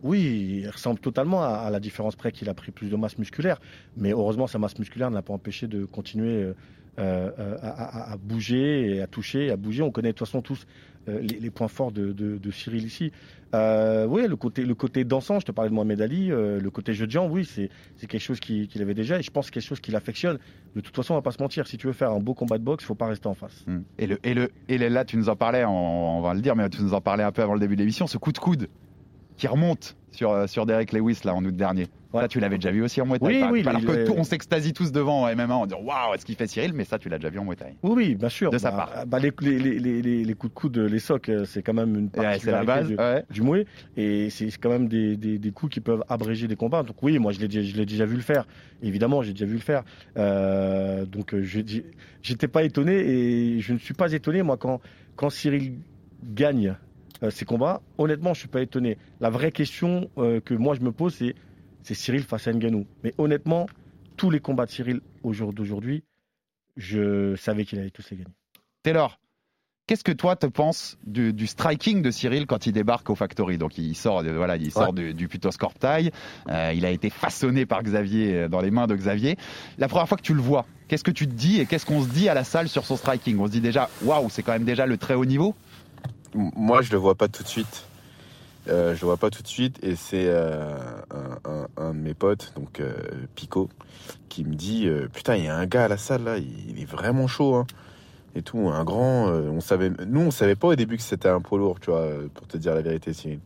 Oui, 0.07 0.61
il 0.63 0.71
ressemble 0.71 1.01
totalement 1.01 1.43
à, 1.43 1.69
la 1.69 1.81
différence 1.81 2.15
près 2.15 2.31
qu'il 2.31 2.49
a 2.49 2.55
pris 2.55 2.71
plus 2.71 2.89
de 2.89 2.97
masse 2.97 3.19
musculaire. 3.19 3.61
Mais 3.97 4.13
heureusement, 4.13 4.47
sa 4.47 4.59
masse 4.59 4.79
musculaire 4.79 5.11
ne 5.11 5.17
l'a 5.17 5.23
pas 5.23 5.35
empêché 5.35 5.67
de 5.67 5.85
continuer 5.85 6.53
euh, 6.99 7.31
euh, 7.39 7.57
à, 7.61 8.17
bouger 8.17 8.97
et 8.97 9.03
à 9.03 9.07
toucher, 9.09 9.51
à 9.51 9.57
bouger. 9.57 9.83
On 9.83 9.91
connaît 9.91 10.13
de 10.13 10.13
toute 10.13 10.27
façon 10.27 10.41
tous 10.41 10.65
euh, 11.09 11.21
les, 11.21 11.51
points 11.51 11.69
forts 11.69 11.91
de, 11.93 12.51
Cyril 12.53 12.85
ici. 12.85 13.11
Oui, 13.53 14.27
le 14.27 14.37
côté, 14.37 14.65
le 14.65 15.05
dansant, 15.05 15.41
je 15.41 15.47
te 15.47 15.53
parlais 15.53 15.71
de 15.71 15.75
Mohamed 15.75 16.01
Ali, 16.01 16.29
le 16.29 16.69
côté 16.71 16.95
jeu 16.95 17.07
de 17.09 17.19
oui, 17.19 17.45
c'est 17.45 18.07
quelque 18.07 18.21
chose 18.21 18.39
qu'il 18.41 18.81
avait 18.81 18.95
déjà 18.95 19.19
et 19.19 19.23
je 19.23 19.31
pense 19.31 19.51
quelque 19.51 19.65
chose 19.65 19.81
qu'il 19.81 19.97
affectionne. 19.97 20.39
De 20.75 20.81
toute 20.81 20.95
façon, 20.95 21.15
on 21.15 21.17
va 21.17 21.23
pas 21.23 21.33
se 21.33 21.43
mentir, 21.43 21.67
si 21.67 21.77
tu 21.77 21.87
veux 21.87 21.93
faire 21.93 22.13
un 22.13 22.21
beau 22.21 22.35
combat 22.35 22.59
de 22.59 22.65
boxe, 22.65 22.85
il 22.85 22.87
faut 22.87 22.95
pas 22.95 23.09
rester 23.09 23.27
en 23.27 23.35
face. 23.35 23.65
Hmm. 23.67 23.81
Et, 23.99 24.07
le, 24.07 24.51
et, 24.69 24.79
là, 24.79 25.05
tu 25.05 25.17
nous 25.17 25.29
en 25.29 25.37
parlais, 25.37 25.65
on 25.67 26.21
va 26.21 26.33
le 26.33 26.41
dire, 26.41 26.55
mais 26.55 26.69
tu 26.71 26.83
nous 26.83 26.95
en 26.95 27.01
parlais 27.01 27.25
un 27.25 27.33
peu 27.33 27.43
avant 27.43 27.55
le 27.55 27.61
début 27.61 27.77
de 27.77 27.81
l'émission, 27.81 28.07
ce 28.07 28.19
coup 28.19 28.33
de 28.33 28.39
coude 28.39 28.69
qui 29.37 29.47
remonte 29.47 29.97
sur, 30.13 30.31
euh, 30.31 30.47
sur 30.47 30.65
Derek 30.67 30.93
Lewis 30.93 31.21
là 31.25 31.35
en 31.35 31.45
août 31.45 31.55
dernier. 31.55 31.87
Ça, 32.15 32.29
tu 32.29 32.41
l'avais 32.41 32.57
déjà 32.57 32.71
vu 32.71 32.83
aussi 32.83 33.03
en 33.03 33.05
Muay 33.07 33.19
Thai. 33.19 33.27
Oui, 33.27 33.45
oui, 33.53 33.69
alors 33.69 33.83
que 33.83 34.07
tout- 34.07 34.15
on 34.17 34.25
s'extasie 34.25 34.73
tous 34.73 34.91
devant 34.91 35.25
en 35.25 35.29
MMA 35.29 35.55
en 35.55 35.67
disant 35.67 35.83
waouh, 35.83 36.15
est-ce 36.15 36.25
qu'il 36.25 36.35
fait 36.35 36.47
Cyril? 36.47 36.73
Mais 36.73 36.85
ça, 36.85 36.99
tu 36.99 37.11
l'as 37.11 37.19
déjà 37.19 37.29
vu 37.29 37.39
en 37.39 37.45
Muay 37.45 37.57
Thai. 37.57 37.75
Oui, 37.83 37.93
oui, 37.95 38.15
bien 38.15 38.31
sûr. 38.31 38.51
De 38.51 38.57
sa 38.57 38.71
Bah, 38.71 38.89
part. 38.95 39.07
bah, 39.07 39.19
les, 39.19 39.31
les, 39.43 40.25
les, 40.25 40.35
coups 40.35 40.51
de 40.55 40.59
coude, 40.59 40.79
les 40.79 40.99
socs, 40.99 41.29
euh, 41.29 41.45
c'est 41.45 41.61
quand 41.63 41.75
même 41.75 41.95
une 41.95 42.11
Ouais, 42.19 42.39
la 42.47 42.65
base, 42.65 42.87
du- 42.89 42.97
du 43.31 43.43
mouet. 43.43 43.67
Et 43.99 44.31
c'est 44.31 44.47
quand 44.59 44.71
même 44.71 44.89
des, 44.89 45.19
des, 45.19 45.39
des 45.39 45.51
coups 45.51 45.75
qui 45.75 45.81
peuvent 45.81 46.05
abréger 46.09 46.49
des 46.49 46.57
combats. 46.57 46.83
Donc 46.85 46.97
oui, 47.03 47.19
moi 47.19 47.33
je 47.33 47.41
l'ai 47.41 47.49
déjà- 47.49 48.07
vu 48.07 48.17
le 48.17 48.23
faire. 48.23 48.47
Évidemment, 48.83 49.21
j'ai 49.21 49.33
déjà 49.33 49.45
vu 49.45 49.55
le 49.55 49.59
faire. 49.61 49.83
Euh, 50.17 51.05
donc 51.05 51.35
euh, 51.35 51.43
j'étais 52.23 52.49
pas 52.49 52.63
étonné 52.63 52.95
et 52.95 53.61
je 53.61 53.75
ne 53.75 53.79
suis 53.79 53.95
pas 53.95 54.11
étonné 54.13 54.43
moi 54.43 54.57
quand 54.57 54.81
quand 55.17 55.29
Cyril 55.29 55.75
gagne 56.25 56.75
euh, 57.23 57.31
ses 57.31 57.45
combats. 57.45 57.81
Honnêtement, 57.99 58.35
je 58.35 58.41
suis 58.41 58.49
pas 58.49 58.63
étonné. 58.63 58.99
La 59.21 59.31
vraie 59.31 59.53
question 59.53 60.11
euh, 60.19 60.41
que 60.41 60.55
moi 60.55 60.75
je 60.75 60.81
me 60.81 60.93
pose, 60.93 61.15
c'est 61.15 61.35
c'est 61.83 61.95
Cyril 61.95 62.25
face 62.25 62.49
à 62.49 62.53
Ngannou. 62.53 62.87
Mais 63.05 63.15
honnêtement, 63.17 63.67
tous 64.17 64.31
les 64.31 64.41
combats 64.41 64.67
de 64.67 64.71
Cyril 64.71 65.01
au 65.23 65.33
jour 65.33 65.53
d'aujourd'hui, 65.53 66.03
je 66.77 67.37
savais 67.37 67.65
qu'il 67.65 67.79
allait 67.79 67.91
tous 67.91 68.11
les 68.11 68.17
gagner. 68.17 68.33
Taylor, 68.83 69.21
qu'est-ce 69.87 70.03
que 70.03 70.13
toi 70.13 70.35
te 70.37 70.47
penses 70.47 70.99
du, 71.07 71.33
du 71.33 71.47
striking 71.47 72.03
de 72.03 72.11
Cyril 72.11 72.47
quand 72.47 72.67
il 72.67 72.73
débarque 72.73 73.09
au 73.09 73.15
Factory? 73.15 73.57
Donc 73.57 73.79
il 73.79 73.95
sort, 73.95 74.25
de- 74.25 74.31
voilà, 74.31 74.57
il 74.57 74.73
sort 74.73 74.93
du, 74.93 75.15
du 75.15 75.29
Putos 75.29 75.57
Corptail, 75.59 76.11
euh, 76.49 76.73
il 76.75 76.85
a 76.85 76.91
été 76.91 77.09
façonné 77.09 77.67
par 77.67 77.83
Xavier, 77.83 78.49
dans 78.49 78.61
les 78.61 78.71
mains 78.73 78.87
de 78.89 78.97
Xavier. 78.97 79.37
La 79.79 79.87
première 79.89 80.09
fois 80.09 80.19
que 80.19 80.23
tu 80.23 80.35
le 80.35 80.43
vois, 80.43 80.67
qu'est-ce 80.89 81.05
que 81.05 81.13
tu 81.13 81.29
te 81.29 81.35
dis 81.35 81.61
et 81.61 81.67
qu'est-ce 81.67 81.87
qu'on 81.87 82.03
se 82.03 82.09
dit 82.09 82.29
à 82.29 82.35
la 82.35 82.45
salle 82.45 82.69
sur 82.69 82.85
son 82.85 82.97
striking? 82.97 83.39
On 83.39 83.47
se 83.47 83.53
dit 83.53 83.61
déjà, 83.61 83.89
waouh, 84.03 84.29
c'est 84.29 84.43
quand 84.43 84.53
même 84.53 84.65
déjà 84.65 84.87
le 84.87 84.97
très 84.99 85.15
haut 85.15 85.25
niveau? 85.25 85.55
Moi, 86.37 86.83
je 86.83 86.93
le 86.93 86.99
vois 86.99 87.15
pas 87.15 87.29
tout 87.29 87.43
de 87.43 87.49
suite. 87.49 87.87
Euh, 88.69 88.95
je 88.95 89.01
le 89.01 89.07
vois 89.07 89.17
pas 89.17 89.31
tout 89.31 89.43
de 89.43 89.49
suite 89.49 89.79
et 89.83 89.95
c'est 89.95 90.27
euh, 90.27 90.77
un, 91.77 91.95
de 91.95 91.99
mes 91.99 92.15
potes, 92.15 92.53
donc 92.57 92.81
euh, 92.81 92.95
Pico, 93.37 93.69
qui 94.29 94.45
me 94.45 94.57
dit 94.57 94.89
euh, 94.89 95.07
putain 95.07 95.37
il 95.37 95.45
y 95.45 95.49
a 95.49 95.57
un 95.57 95.67
gars 95.67 95.85
à 95.85 95.89
la 95.89 95.97
salle 95.97 96.25
là, 96.25 96.37
il, 96.37 96.81
est 96.81 96.85
vraiment 96.85 97.29
chaud 97.29 97.55
hein. 97.55 97.67
et 98.35 98.43
tout, 98.43 98.69
un 98.69 98.83
grand. 98.83 99.29
euh, 99.29 99.49
on 99.51 99.61
savait, 99.61 99.93
nous 100.05 100.21
on 100.21 100.31
savait 100.33 100.57
pas 100.57 100.67
au 100.67 100.75
début 100.75 100.97
que 100.97 101.05
c'était 101.05 101.29
un 101.29 101.41
poids 101.41 101.59
lourd, 101.59 101.79
tu 101.79 101.91
vois, 101.91 102.09
pour 102.35 102.49
te 102.49 102.57
dire 102.57 102.75
la 102.75 102.83
vérité. 102.83 103.13
Cyril. 103.13 103.39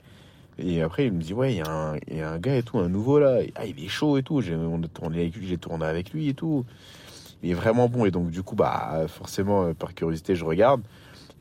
Et 0.59 0.81
après 0.81 1.05
il 1.05 1.13
me 1.13 1.21
dit 1.21 1.35
ouais 1.35 1.53
il 1.53 1.59
y, 1.59 1.61
a 1.61 2.31
un- 2.31 2.39
gars 2.39 2.57
et 2.57 2.63
tout, 2.63 2.79
un 2.79 2.89
nouveau 2.89 3.19
là, 3.19 3.41
ah, 3.57 3.67
il 3.67 3.85
est 3.85 3.89
chaud 3.89 4.17
et 4.17 4.23
tout. 4.23 4.41
J'ai 4.41 4.57
tourné 4.95 5.31
j'ai 5.43 5.59
tourné 5.59 5.85
avec 5.85 6.15
lui 6.15 6.31
et 6.31 6.35
tout. 6.35 6.65
Il 7.43 7.51
est 7.51 7.55
vraiment 7.55 7.91
bon 7.91 8.07
et 8.07 8.11
donc 8.11 8.31
du 8.31 8.43
coup 8.43 8.57
bah 8.57 9.05
forcément 9.07 9.75
par 9.75 9.95
curiosité 9.95 10.35
je 10.35 10.47
regarde. 10.47 10.81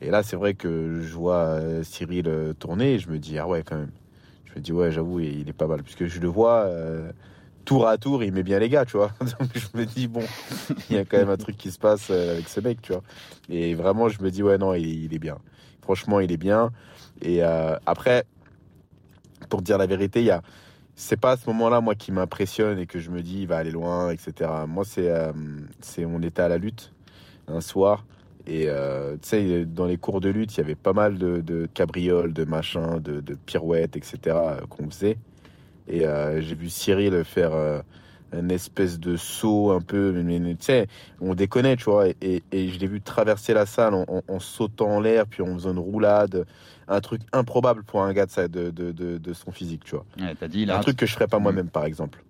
Et 0.00 0.10
là, 0.10 0.22
c'est 0.22 0.36
vrai 0.36 0.54
que 0.54 1.00
je 1.02 1.14
vois 1.14 1.42
euh, 1.42 1.82
Cyril 1.82 2.26
euh, 2.26 2.52
tourner 2.54 2.94
et 2.94 2.98
je 2.98 3.10
me 3.10 3.18
dis, 3.18 3.38
ah 3.38 3.46
ouais, 3.46 3.62
quand 3.62 3.76
même. 3.76 3.90
Je 4.46 4.54
me 4.56 4.60
dis, 4.60 4.72
ouais, 4.72 4.90
j'avoue, 4.90 5.20
il 5.20 5.48
est 5.48 5.52
pas 5.52 5.66
mal. 5.66 5.82
Puisque 5.82 6.06
je 6.06 6.20
le 6.20 6.28
vois 6.28 6.64
euh, 6.64 7.12
tour 7.64 7.86
à 7.86 7.98
tour, 7.98 8.24
il 8.24 8.32
met 8.32 8.42
bien 8.42 8.58
les 8.58 8.68
gars, 8.68 8.84
tu 8.84 8.96
vois. 8.96 9.12
Donc 9.20 9.50
je 9.54 9.78
me 9.78 9.84
dis, 9.84 10.08
bon, 10.08 10.22
il 10.88 10.96
y 10.96 10.98
a 10.98 11.04
quand 11.04 11.18
même 11.18 11.30
un 11.30 11.36
truc 11.36 11.56
qui 11.56 11.70
se 11.70 11.78
passe 11.78 12.10
avec 12.10 12.48
ce 12.48 12.60
mec, 12.60 12.82
tu 12.82 12.92
vois. 12.92 13.02
Et 13.48 13.74
vraiment, 13.74 14.08
je 14.08 14.22
me 14.22 14.30
dis, 14.30 14.42
ouais, 14.42 14.58
non, 14.58 14.74
il, 14.74 15.14
est 15.14 15.18
bien. 15.18 15.38
Franchement, 15.82 16.20
il 16.20 16.32
est 16.32 16.36
bien. 16.36 16.72
Et 17.22 17.42
après, 17.42 18.24
pour 19.48 19.62
dire 19.62 19.78
la 19.78 19.86
vérité, 19.86 20.20
il 20.20 20.26
y 20.26 20.30
a. 20.30 20.42
C'est 20.96 21.18
pas 21.18 21.32
à 21.32 21.36
ce 21.38 21.46
moment-là, 21.48 21.80
moi, 21.80 21.94
qui 21.94 22.12
m'impressionne 22.12 22.78
et 22.78 22.86
que 22.86 22.98
je 22.98 23.10
me 23.10 23.22
dis, 23.22 23.42
il 23.42 23.46
va 23.46 23.56
aller 23.56 23.70
loin, 23.70 24.10
etc. 24.10 24.50
Moi, 24.68 24.84
c'est. 24.84 25.08
euh, 25.08 25.32
c'est 25.80 26.04
on 26.04 26.20
était 26.20 26.42
à 26.42 26.48
la 26.48 26.58
lutte 26.58 26.92
un 27.48 27.60
soir. 27.60 28.04
Et 28.52 28.64
euh, 28.68 29.12
tu 29.22 29.28
sais, 29.28 29.64
dans 29.64 29.86
les 29.86 29.96
cours 29.96 30.20
de 30.20 30.28
lutte, 30.28 30.52
il 30.56 30.58
y 30.58 30.60
avait 30.64 30.74
pas 30.74 30.92
mal 30.92 31.18
de, 31.18 31.40
de 31.40 31.68
cabrioles, 31.72 32.32
de 32.32 32.44
machins, 32.44 32.98
de, 32.98 33.20
de 33.20 33.34
pirouettes, 33.46 33.96
etc. 33.96 34.18
euh, 34.36 34.66
qu'on 34.68 34.90
faisait. 34.90 35.18
Et 35.86 36.04
euh, 36.04 36.40
j'ai 36.40 36.56
vu 36.56 36.68
Cyril 36.68 37.22
faire 37.22 37.52
euh, 37.54 37.80
une 38.32 38.50
espèce 38.50 38.98
de 38.98 39.16
saut 39.16 39.70
un 39.70 39.80
peu, 39.80 40.10
mais, 40.22 40.40
tu 40.56 40.64
sais, 40.64 40.88
on 41.20 41.36
déconnait, 41.36 41.76
tu 41.76 41.84
vois. 41.84 42.08
Et, 42.08 42.16
et- 42.22 42.42
et 42.50 42.68
je 42.70 42.80
l'ai 42.80 42.88
vu 42.88 43.00
traverser 43.00 43.54
la 43.54 43.66
salle 43.66 43.94
en, 43.94 44.04
en- 44.08 44.22
en 44.26 44.40
sautant 44.40 44.96
en 44.96 45.00
l'air, 45.00 45.26
puis 45.28 45.42
en 45.44 45.54
faisant 45.54 45.70
une 45.70 45.78
roulade. 45.78 46.44
Un 46.88 47.00
truc 47.00 47.22
improbable 47.32 47.84
pour 47.84 48.02
un 48.02 48.12
gars 48.12 48.26
de, 48.26 49.32
son 49.32 49.52
physique, 49.52 49.84
tu 49.84 49.94
vois. 49.94 50.04
Ouais, 50.18 50.34
dit, 50.48 50.66
un 50.68 50.80
truc 50.80 50.96
que 50.96 51.06
je 51.06 51.12
ferais 51.12 51.28
pas 51.28 51.38
moi-même, 51.38 51.68
par 51.68 51.84
exemple. 51.84 52.20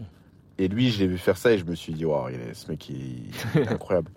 Et 0.58 0.68
lui, 0.68 0.90
je 0.90 0.98
l'ai 1.00 1.06
vu 1.06 1.16
faire 1.16 1.38
ça 1.38 1.50
et 1.52 1.56
je 1.56 1.64
me 1.64 1.74
suis 1.74 1.94
dit, 1.94 2.04
waouh, 2.04 2.28
ce 2.52 2.68
mec, 2.70 2.90
il 2.90 3.30
est 3.56 3.68
incroyable. 3.68 4.10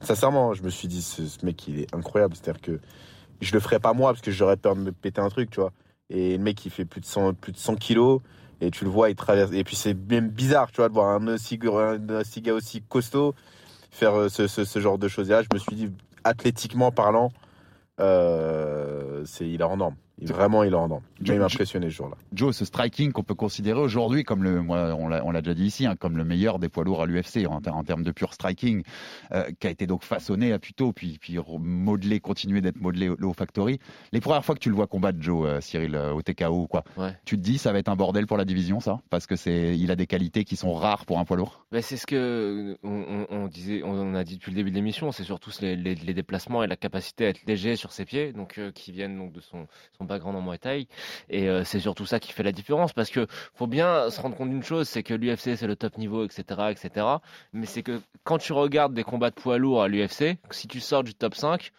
Sincèrement, 0.00 0.54
je 0.54 0.62
me 0.62 0.70
suis 0.70 0.88
dit, 0.88 1.02
ce, 1.02 1.22
mec, 1.44 1.66
il 1.68 1.80
est 1.80 1.94
incroyable. 1.94 2.34
C'est-à-dire 2.36 2.60
que 2.60 2.80
je 3.40 3.52
le 3.52 3.60
ferais 3.60 3.80
pas 3.80 3.92
moi 3.92 4.12
parce 4.12 4.22
que 4.22 4.30
j'aurais 4.30 4.56
peur 4.56 4.76
de 4.76 4.80
me 4.80 4.92
péter 4.92 5.20
un 5.20 5.28
truc, 5.28 5.50
tu 5.50 5.60
vois. 5.60 5.72
Et 6.10 6.36
le 6.36 6.42
mec, 6.42 6.64
il 6.64 6.70
fait 6.70 6.84
plus 6.84 7.00
de 7.00 7.06
100, 7.06 7.34
plus 7.34 7.52
de 7.52 7.58
100 7.58 7.76
kilos. 7.76 8.20
Et 8.60 8.70
tu 8.70 8.84
le 8.84 8.90
vois, 8.90 9.10
il 9.10 9.16
traverse. 9.16 9.52
Et 9.52 9.62
puis 9.62 9.76
c'est 9.76 9.94
même 9.94 10.28
bizarre, 10.28 10.72
tu 10.72 10.76
vois, 10.76 10.88
de 10.88 10.94
voir 10.94 11.14
un 11.14 11.28
aussi, 11.28 11.58
un 11.62 11.98
gars 11.98 12.54
aussi 12.54 12.82
costaud 12.82 13.34
faire 13.90 14.14
euh, 14.14 14.28
ce, 14.28 14.46
ce, 14.46 14.64
ce 14.64 14.78
genre 14.80 14.98
de 14.98 15.08
choses. 15.08 15.28
Et 15.30 15.32
là, 15.32 15.42
je 15.42 15.48
me 15.52 15.58
suis 15.58 15.76
dit, 15.76 15.90
athlétiquement 16.24 16.90
parlant, 16.90 17.30
euh, 18.00 19.24
c'est, 19.24 19.48
il 19.48 19.60
est 19.60 19.64
en 19.64 19.76
norme. 19.76 19.96
Vraiment, 20.22 20.62
il 20.64 20.72
est 20.72 20.76
en 20.76 20.88
norme. 20.88 21.02
Joe- 21.20 21.36
Il 21.36 21.38
m'a 21.40 21.46
impressionné 21.46 21.90
ce 21.90 21.94
jour-là. 21.96 22.16
Joe, 22.32 22.54
ce 22.56 22.64
striking 22.64 23.12
qu'on 23.12 23.22
peut 23.22 23.34
considérer 23.34 23.78
aujourd'hui 23.80 24.24
comme 24.24 24.42
le, 24.42 24.62
moi, 24.62 24.94
on 24.98 25.08
l'a 25.08 25.24
on 25.24 25.30
l'a 25.30 25.40
déjà 25.42 25.54
dit 25.54 25.64
ici, 25.66 25.86
hein, 25.86 25.96
comme 25.96 26.16
le 26.16 26.24
meilleur 26.24 26.58
des 26.58 26.68
poids 26.68 26.84
lourds 26.84 27.02
à 27.02 27.06
l'UFC 27.06 27.46
en, 27.48 27.60
ter- 27.60 27.74
en 27.76 27.84
termes 27.84 28.02
de 28.02 28.10
pur 28.10 28.32
striking, 28.34 28.82
euh, 29.32 29.44
qui 29.60 29.66
a 29.66 29.70
été 29.70 29.86
donc 29.86 30.02
façonné 30.04 30.52
à 30.52 30.58
Puto, 30.58 30.92
puis, 30.92 31.18
puis 31.20 31.38
modelé, 31.60 32.20
continué 32.20 32.60
d'être 32.60 32.80
modelé 32.80 33.08
au, 33.08 33.16
au 33.22 33.32
Factory. 33.32 33.78
Les 34.12 34.20
premières 34.20 34.44
fois 34.44 34.54
que 34.54 34.60
tu 34.60 34.68
le 34.70 34.74
vois 34.74 34.86
combattre, 34.86 35.18
Joe, 35.20 35.46
euh, 35.46 35.60
Cyril, 35.60 35.94
euh, 35.94 36.12
au 36.12 36.22
TKO 36.22 36.62
ou 36.62 36.66
quoi, 36.66 36.84
Ouais. 36.96 37.16
tu 37.24 37.36
te 37.36 37.42
dis 37.42 37.58
ça 37.58 37.72
va 37.72 37.78
être 37.78 37.88
un 37.88 37.96
bordel 37.96 38.26
pour 38.26 38.36
la 38.36 38.44
division, 38.44 38.80
ça, 38.80 39.00
parce 39.10 39.26
que 39.26 39.36
c'est, 39.36 39.76
il 39.78 39.90
a 39.90 39.96
des 39.96 40.06
qualités 40.06 40.44
qui 40.44 40.56
sont 40.56 40.72
rares 40.74 41.04
pour 41.06 41.18
un 41.18 41.24
poids 41.24 41.36
lourd. 41.36 41.64
C'est 41.80 41.96
ce 41.96 42.06
que 42.06 42.76
on, 42.82 43.46
disait, 43.48 43.82
on, 43.82 43.90
on 43.92 44.14
a 44.14 44.24
dit 44.24 44.36
depuis 44.36 44.50
le 44.50 44.56
début 44.56 44.70
de 44.70 44.76
l'émission, 44.76 45.12
c'est 45.12 45.24
surtout 45.24 45.50
les, 45.60 45.76
les- 45.76 45.94
les 45.94 46.14
déplacements 46.14 46.62
et 46.62 46.66
la 46.66 46.76
capacité 46.76 47.26
à 47.26 47.28
être 47.30 47.40
léger 47.46 47.76
sur 47.76 47.92
ses 47.92 48.04
pieds, 48.04 48.32
donc 48.32 48.58
euh, 48.58 48.70
qui 48.72 48.92
viennent 48.92 49.16
donc 49.18 49.32
de 49.32 49.40
son, 49.40 49.66
son 49.96 50.04
background 50.08 50.36
en 50.36 50.42
Muay 50.42 50.58
Thai. 50.58 50.88
Et 51.30 51.48
euh, 51.48 51.62
c'est 51.64 51.80
surtout 51.80 52.06
ça 52.06 52.18
qui 52.18 52.32
fait 52.32 52.42
la 52.42 52.52
différence, 52.52 52.92
parce 52.92 53.10
que 53.10 53.26
faut 53.54 53.66
bien 53.68 54.10
se 54.10 54.20
rendre 54.20 54.36
compte 54.36 54.50
d'une 54.50 54.64
chose, 54.64 54.88
c'est 54.88 55.02
que 55.04 55.14
l'UFC 55.14 55.56
c'est 55.56 55.66
le 55.68 55.76
top 55.76 55.96
niveau, 55.98 56.24
etc., 56.24 56.42
etc. 56.70 57.06
Mais 57.52 57.66
c'est 57.66 57.82
que 57.82 58.00
quand 58.24 58.38
tu 58.38 58.52
regardes 58.52 58.94
des 58.94 59.04
combats 59.04 59.30
de 59.30 59.36
poids 59.36 59.58
lourds 59.58 59.82
à 59.82 59.88
l'UFC, 59.88 60.38
si 60.50 60.66
tu 60.66 60.80
sors 60.80 61.04
du 61.04 61.14
top 61.14 61.34
5 61.34 61.70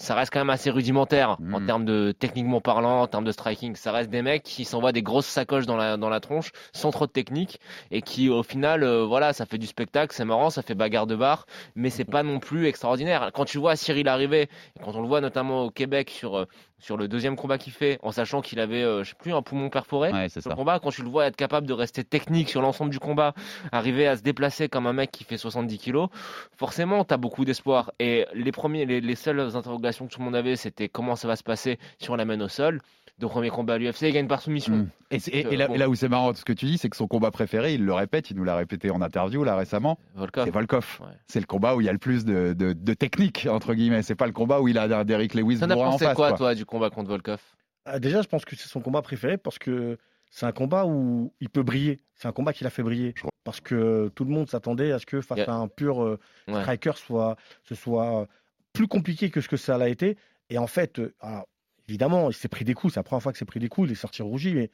ça 0.00 0.14
reste 0.14 0.32
quand 0.32 0.38
même 0.38 0.48
assez 0.50 0.70
rudimentaire 0.70 1.30
en 1.52 1.58
Mhm. 1.58 1.66
termes 1.66 1.84
de 1.84 2.12
techniquement 2.16 2.60
parlant, 2.60 3.00
en 3.00 3.08
termes 3.08 3.24
de 3.24 3.32
striking. 3.32 3.74
Ça 3.74 3.90
reste 3.90 4.10
des 4.10 4.22
mecs 4.22 4.44
qui 4.44 4.64
s'envoient 4.64 4.92
des 4.92 5.02
grosses 5.02 5.26
sacoches 5.26 5.66
dans 5.66 5.76
la, 5.76 5.96
dans 5.96 6.08
la 6.08 6.20
tronche 6.20 6.52
sans 6.72 6.92
trop 6.92 7.08
de 7.08 7.10
technique 7.10 7.58
et 7.90 8.00
qui 8.00 8.28
au 8.28 8.44
final, 8.44 8.84
euh, 8.84 9.04
voilà, 9.04 9.32
ça 9.32 9.44
fait 9.44 9.58
du 9.58 9.66
spectacle, 9.66 10.14
c'est 10.14 10.24
marrant, 10.24 10.50
ça 10.50 10.62
fait 10.62 10.76
bagarre 10.76 11.08
de 11.08 11.16
bar, 11.16 11.46
mais 11.74 11.90
c'est 11.90 12.04
pas 12.04 12.22
non 12.22 12.38
plus 12.38 12.68
extraordinaire. 12.68 13.30
Quand 13.34 13.44
tu 13.44 13.58
vois 13.58 13.74
Cyril 13.74 14.06
arriver, 14.06 14.48
quand 14.84 14.94
on 14.94 15.02
le 15.02 15.08
voit 15.08 15.20
notamment 15.20 15.64
au 15.64 15.70
Québec 15.72 16.10
sur 16.10 16.36
euh, 16.38 16.44
sur 16.78 16.96
le 16.96 17.08
deuxième 17.08 17.36
combat 17.36 17.58
qu'il 17.58 17.72
fait, 17.72 17.98
en 18.02 18.12
sachant 18.12 18.40
qu'il 18.40 18.60
avait, 18.60 18.82
euh, 18.82 19.02
je 19.04 19.10
sais 19.10 19.16
plus, 19.18 19.32
un 19.32 19.42
poumon 19.42 19.68
perforé. 19.68 20.12
Ouais, 20.12 20.28
c'est 20.28 20.40
sur 20.40 20.50
le 20.50 20.56
combat, 20.56 20.78
quand 20.78 20.90
tu 20.90 21.02
le 21.02 21.08
vois 21.08 21.26
être 21.26 21.36
capable 21.36 21.66
de 21.66 21.72
rester 21.72 22.04
technique 22.04 22.48
sur 22.48 22.62
l'ensemble 22.62 22.90
du 22.90 22.98
combat, 22.98 23.34
arriver 23.72 24.06
à 24.06 24.16
se 24.16 24.22
déplacer 24.22 24.68
comme 24.68 24.86
un 24.86 24.92
mec 24.92 25.10
qui 25.10 25.24
fait 25.24 25.36
70 25.36 25.78
kilos, 25.78 26.08
forcément, 26.56 27.04
tu 27.04 27.14
as 27.14 27.16
beaucoup 27.16 27.44
d'espoir. 27.44 27.92
Et 27.98 28.26
les, 28.32 28.52
premiers, 28.52 28.86
les, 28.86 29.00
les 29.00 29.14
seules 29.14 29.56
interrogations 29.56 30.06
que 30.06 30.12
tout 30.12 30.20
le 30.20 30.24
monde 30.24 30.36
avait, 30.36 30.56
c'était 30.56 30.88
comment 30.88 31.16
ça 31.16 31.28
va 31.28 31.36
se 31.36 31.42
passer 31.42 31.78
si 31.98 32.10
on 32.10 32.16
l'amène 32.16 32.42
au 32.42 32.48
sol. 32.48 32.80
De 33.18 33.26
premier 33.26 33.50
combat 33.50 33.74
à 33.74 33.78
l'UFC, 33.78 34.02
il 34.02 34.12
gagne 34.12 34.28
par 34.28 34.40
soumission. 34.40 34.76
Mm. 34.76 34.88
Et, 35.10 35.18
C'est 35.18 35.32
et- 35.32 35.56
là, 35.56 35.66
bon. 35.66 35.74
et 35.74 35.78
là 35.78 35.88
où 35.88 35.94
c'est 35.96 36.08
marrant, 36.08 36.32
ce 36.34 36.44
que 36.44 36.52
tu 36.52 36.66
dis, 36.66 36.78
c'est 36.78 36.88
que 36.88 36.96
son 36.96 37.08
combat 37.08 37.30
préféré, 37.32 37.74
il 37.74 37.84
le 37.84 37.92
répète, 37.92 38.30
il 38.30 38.36
nous 38.36 38.44
l'a 38.44 38.54
répété 38.54 38.90
en 38.92 39.02
interview 39.02 39.42
là 39.42 39.56
récemment, 39.56 39.98
Volkov. 40.14 40.44
c'est 40.44 40.50
Volkov. 40.52 40.98
Ouais. 41.00 41.06
C'est 41.26 41.40
le 41.40 41.46
combat 41.46 41.74
où 41.74 41.80
il 41.80 41.84
y 41.86 41.88
a 41.88 41.92
le 41.92 41.98
plus 41.98 42.24
de, 42.24 42.52
de, 42.52 42.72
de 42.72 42.94
technique, 42.94 43.48
entre 43.50 43.74
guillemets. 43.74 44.02
C'est 44.02 44.14
pas 44.14 44.26
le 44.26 44.32
combat 44.32 44.60
où 44.60 44.68
il 44.68 44.78
a 44.78 44.84
un 44.84 45.04
Derrick 45.04 45.34
Lewis 45.34 45.58
en 45.64 45.68
pensé 45.68 46.04
face. 46.04 46.14
quoi, 46.14 46.28
quoi. 46.28 46.36
toi, 46.38 46.54
du 46.54 46.64
combat 46.64 46.90
contre 46.90 47.08
Volkov? 47.10 47.40
Ah, 47.86 47.98
Déjà, 47.98 48.22
je 48.22 48.28
pense 48.28 48.44
que 48.44 48.54
c'est 48.54 48.68
son 48.68 48.80
combat 48.80 49.02
préféré 49.02 49.36
parce 49.36 49.58
que 49.58 49.98
c'est 50.30 50.46
un 50.46 50.52
combat 50.52 50.86
où 50.86 51.32
il 51.40 51.48
peut 51.48 51.62
briller. 51.64 51.98
C'est 52.14 52.28
un 52.28 52.32
combat 52.32 52.52
qu'il 52.52 52.66
a 52.66 52.70
fait 52.70 52.82
briller. 52.82 53.14
Parce 53.44 53.60
que 53.60 54.12
tout 54.14 54.24
le 54.24 54.30
monde 54.30 54.48
s'attendait 54.48 54.92
à 54.92 54.98
ce 55.00 55.06
que 55.06 55.20
face 55.22 55.38
Yeah. 55.38 55.50
à 55.50 55.54
un 55.54 55.68
pur 55.68 56.04
euh, 56.04 56.20
Ouais. 56.48 56.60
striker, 56.60 56.92
soit, 56.96 57.36
ce 57.64 57.74
soit 57.74 58.28
plus 58.74 58.86
compliqué 58.86 59.30
que 59.30 59.40
ce 59.40 59.48
que 59.48 59.56
ça 59.56 59.76
l'a 59.78 59.88
été. 59.88 60.18
Et 60.50 60.58
en 60.58 60.66
fait, 60.66 60.98
euh, 60.98 61.14
alors, 61.20 61.48
évidemment, 61.88 62.30
il 62.30 62.34
s'est 62.34 62.48
pris 62.48 62.64
des 62.64 62.74
coups. 62.74 62.94
C'est 62.94 63.00
la 63.00 63.04
première 63.04 63.22
fois 63.22 63.32
qu'il 63.32 63.38
s'est 63.38 63.44
pris 63.44 63.60
des 63.60 63.68
coups. 63.68 63.88
Il 63.88 63.92
est 63.92 63.96
sorti 63.96 64.22
rougi. 64.22 64.68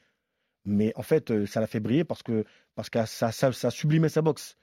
Mais, 0.65 0.91
en 0.95 1.03
fait, 1.03 1.31
euh, 1.31 1.45
ça 1.45 1.59
l'a 1.61 1.67
fait 1.67 1.79
briller 1.79 2.03
parce 2.03 2.23
que, 2.23 2.45
parce 2.75 2.89
que 2.89 3.05
ça, 3.05 3.31
ça, 3.31 3.51
ça 3.51 3.69
sublimait 3.71 4.09
sa 4.09 4.21
boxe. 4.21 4.57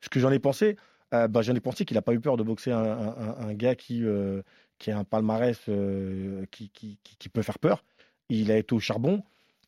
Ce 0.00 0.08
que 0.08 0.20
j'en 0.20 0.30
ai 0.30 0.38
pensé, 0.38 0.76
euh, 1.14 1.28
bah, 1.28 1.42
j'en 1.42 1.54
ai 1.54 1.60
pensé 1.60 1.84
qu'il 1.84 1.96
n'a 1.96 2.02
pas 2.02 2.14
eu 2.14 2.20
peur 2.20 2.36
de 2.36 2.42
boxer 2.42 2.70
un, 2.70 3.54
gars 3.54 3.74
qui, 3.74 4.04
euh, 4.04 4.42
qui 4.78 4.90
a 4.90 4.98
un 4.98 5.04
palmarès 5.04 5.58
euh, 5.68 6.44
qui, 6.50 6.70
qui, 6.70 7.28
peut 7.28 7.42
faire 7.42 7.58
peur. 7.58 7.84
Il 8.28 8.50
a 8.50 8.58
été 8.58 8.74
au 8.74 8.80
charbon. 8.80 9.22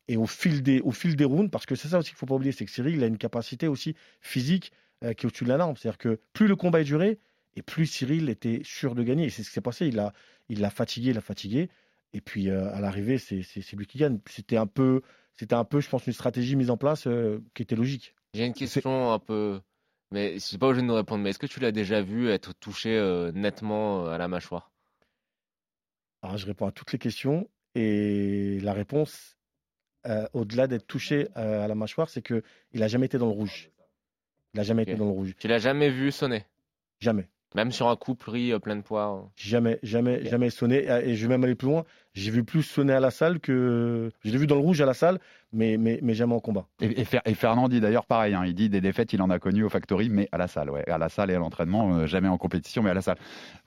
Et 0.07 0.17
au 0.17 0.25
fil 0.25 0.61
des, 0.61 0.81
au 0.81 0.91
fil 0.91 1.15
des 1.15 1.23
rounds, 1.23 1.49
parce 1.49 1.65
que 1.65 1.75
c'est 1.75 1.87
ça 1.87 1.99
aussi 1.99 2.09
qu'il 2.09 2.15
ne 2.15 2.19
faut 2.19 2.25
pas 2.25 2.35
oublier, 2.35 2.51
c'est 2.51 2.65
que 2.65 2.71
Cyril 2.71 2.95
il 2.95 3.03
a 3.03 3.07
une 3.07 3.17
capacité 3.17 3.67
aussi 3.67 3.95
physique 4.19 4.73
qui 5.01 5.07
est 5.07 5.25
au-dessus 5.25 5.45
de 5.45 5.49
la 5.49 5.57
norme. 5.57 5.77
C'est-à-dire 5.77 5.97
que 5.97 6.19
plus 6.33 6.47
le 6.47 6.55
combat 6.55 6.81
est 6.81 6.85
duré, 6.85 7.17
et 7.55 7.61
plus 7.61 7.85
Cyril 7.85 8.29
était 8.29 8.61
sûr 8.63 8.93
de 8.93 9.03
gagner. 9.03 9.25
Et 9.25 9.29
c'est 9.29 9.43
ce 9.43 9.49
qui 9.49 9.53
s'est 9.53 9.61
passé. 9.61 9.87
Il 9.87 9.95
l'a 9.95 10.13
il 10.49 10.67
fatigué, 10.69 11.11
il 11.11 11.15
l'a 11.15 11.21
fatigué. 11.21 11.69
Et 12.13 12.21
puis 12.21 12.49
euh, 12.49 12.73
à 12.73 12.81
l'arrivée, 12.81 13.17
c'est 13.17 13.73
lui 13.73 13.85
qui 13.85 13.97
gagne. 13.97 14.19
C'était 14.29 14.57
un 14.57 14.67
peu, 14.67 15.01
c'était 15.33 15.55
un 15.55 15.63
peu, 15.63 15.79
je 15.79 15.89
pense, 15.89 16.05
une 16.07 16.13
stratégie 16.13 16.55
mise 16.55 16.69
en 16.69 16.77
place 16.77 17.07
euh, 17.07 17.43
qui 17.53 17.63
était 17.63 17.75
logique. 17.75 18.15
J'ai 18.33 18.45
une 18.45 18.53
question 18.53 19.11
un 19.11 19.19
peu. 19.19 19.61
Mais 20.11 20.33
je 20.33 20.39
sais 20.39 20.57
pas 20.57 20.67
obligé 20.67 20.81
de 20.81 20.87
nous 20.87 20.93
répondre, 20.93 21.23
mais 21.23 21.29
est-ce 21.29 21.39
que 21.39 21.47
tu 21.47 21.61
l'as 21.61 21.71
déjà 21.71 22.01
vu 22.01 22.29
être 22.29 22.53
touché 22.53 22.97
euh, 22.97 23.31
nettement 23.31 24.07
à 24.07 24.17
la 24.17 24.27
mâchoire? 24.27 24.71
Alors 26.21 26.37
je 26.37 26.45
réponds 26.45 26.67
à 26.67 26.71
toutes 26.71 26.91
les 26.91 26.99
questions. 26.99 27.49
Et 27.73 28.59
la 28.61 28.73
réponse, 28.73 29.37
au-delà 30.33 30.67
d'être 30.67 30.85
touché 30.85 31.29
à 31.35 31.69
la 31.69 31.75
mâchoire, 31.75 32.09
c'est 32.09 32.21
que 32.21 32.43
il 32.73 32.81
n'a 32.81 32.89
jamais 32.89 33.05
été 33.05 33.17
dans 33.17 33.27
le 33.27 33.31
rouge. 33.31 33.71
Il 34.53 34.57
n'a 34.57 34.63
jamais 34.63 34.83
été 34.83 34.95
dans 34.95 35.05
le 35.05 35.11
rouge. 35.11 35.33
Tu 35.39 35.47
l'as 35.47 35.59
jamais 35.59 35.89
vu 35.89 36.11
sonner? 36.11 36.45
Jamais. 36.99 37.29
Même 37.53 37.71
sur 37.71 37.89
un 37.89 37.95
coup 37.97 38.15
pris 38.15 38.53
euh, 38.53 38.59
plein 38.59 38.77
de 38.77 38.81
poids 38.81 39.03
hein. 39.03 39.29
Jamais, 39.35 39.77
jamais, 39.83 40.23
jamais 40.25 40.49
sonné. 40.49 40.85
Et 41.05 41.15
je 41.15 41.27
vais 41.27 41.29
même 41.33 41.43
aller 41.43 41.55
plus 41.55 41.67
loin. 41.67 41.83
J'ai 42.13 42.31
vu 42.31 42.43
plus 42.43 42.63
sonner 42.63 42.93
à 42.93 42.99
la 42.99 43.11
salle 43.11 43.39
que. 43.39 44.09
Je 44.23 44.31
l'ai 44.31 44.37
vu 44.37 44.47
dans 44.47 44.55
le 44.55 44.61
rouge 44.61 44.79
à 44.81 44.85
la 44.85 44.93
salle, 44.93 45.19
mais, 45.53 45.77
mais, 45.77 45.99
mais 46.01 46.13
jamais 46.13 46.33
en 46.33 46.39
combat. 46.39 46.65
Et, 46.81 47.01
et 47.01 47.05
Fer- 47.05 47.21
et 47.25 47.33
Fernand 47.33 47.69
dit 47.69 47.79
d'ailleurs 47.79 48.05
pareil, 48.05 48.33
hein, 48.33 48.43
il 48.45 48.53
dit 48.53 48.69
des 48.69 48.81
défaites, 48.81 49.13
il 49.13 49.21
en 49.21 49.29
a 49.29 49.39
connu 49.39 49.63
au 49.63 49.69
Factory, 49.69 50.09
mais 50.09 50.27
à 50.31 50.37
la 50.37 50.47
salle, 50.47 50.69
ouais, 50.69 50.89
à 50.89 50.97
la 50.97 51.09
salle 51.09 51.31
et 51.31 51.35
à 51.35 51.39
l'entraînement, 51.39 51.93
euh, 51.95 52.07
jamais 52.07 52.27
en 52.27 52.37
compétition, 52.37 52.83
mais 52.83 52.89
à 52.89 52.93
la 52.93 53.01
salle. 53.01 53.17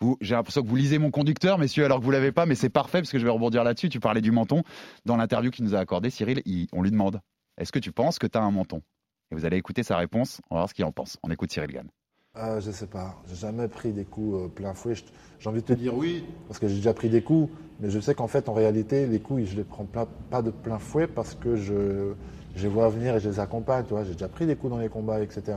Vous, 0.00 0.16
j'ai 0.20 0.34
l'impression 0.34 0.62
que 0.62 0.68
vous 0.68 0.76
lisez 0.76 0.98
mon 0.98 1.10
conducteur, 1.10 1.58
messieurs, 1.58 1.84
alors 1.84 2.00
que 2.00 2.04
vous 2.04 2.10
l'avez 2.10 2.32
pas, 2.32 2.44
mais 2.46 2.54
c'est 2.54 2.70
parfait 2.70 2.98
parce 3.00 3.10
que 3.10 3.18
je 3.18 3.24
vais 3.24 3.30
rebondir 3.30 3.64
là-dessus. 3.64 3.88
Tu 3.88 4.00
parlais 4.00 4.20
du 4.22 4.30
menton 4.30 4.62
dans 5.06 5.16
l'interview 5.16 5.50
qu'il 5.50 5.64
nous 5.64 5.74
a 5.74 5.78
accordé, 5.78 6.10
Cyril. 6.10 6.42
il- 6.46 6.68
on 6.72 6.82
lui 6.82 6.90
demande 6.90 7.20
Est-ce 7.58 7.72
que 7.72 7.78
tu 7.78 7.92
penses 7.92 8.18
que 8.18 8.26
tu 8.26 8.36
as 8.36 8.42
un 8.42 8.50
menton? 8.50 8.82
Et 9.30 9.34
vous 9.34 9.44
allez 9.46 9.56
écouter 9.56 9.82
sa 9.82 9.96
réponse. 9.96 10.40
On 10.50 10.54
va 10.56 10.60
voir 10.62 10.68
ce 10.68 10.74
qu'il 10.74 10.84
en 10.84 10.92
pense. 10.92 11.16
On 11.22 11.30
écoute 11.30 11.50
Cyril 11.52 11.70
Gann. 11.70 11.88
Euh, 12.36 12.60
je 12.60 12.72
sais 12.72 12.86
pas. 12.86 13.14
J'ai 13.28 13.36
jamais 13.36 13.68
pris 13.68 13.92
des 13.92 14.04
coups 14.04 14.34
euh, 14.34 14.48
plein 14.48 14.74
fouet. 14.74 14.94
J'ai 15.38 15.48
envie 15.48 15.60
de 15.60 15.66
te 15.66 15.72
dire 15.72 15.96
oui, 15.96 16.24
parce 16.48 16.58
que 16.58 16.66
j'ai 16.66 16.76
déjà 16.76 16.92
pris 16.92 17.08
des 17.08 17.22
coups, 17.22 17.48
mais 17.80 17.90
je 17.90 18.00
sais 18.00 18.14
qu'en 18.14 18.26
fait, 18.26 18.48
en 18.48 18.54
réalité, 18.54 19.06
les 19.06 19.20
coups, 19.20 19.44
je 19.44 19.56
les 19.56 19.62
prends 19.62 19.86
pas 20.30 20.42
de 20.42 20.50
plein 20.50 20.78
fouet 20.78 21.06
parce 21.06 21.34
que 21.34 21.54
je, 21.54 22.14
les 22.56 22.68
vois 22.68 22.88
venir 22.88 23.14
et 23.14 23.20
je 23.20 23.28
les 23.28 23.38
accompagne. 23.38 23.84
J'ai 24.04 24.14
déjà 24.14 24.28
pris 24.28 24.46
des 24.46 24.56
coups 24.56 24.72
dans 24.72 24.78
les 24.78 24.88
combats, 24.88 25.20
etc. 25.20 25.56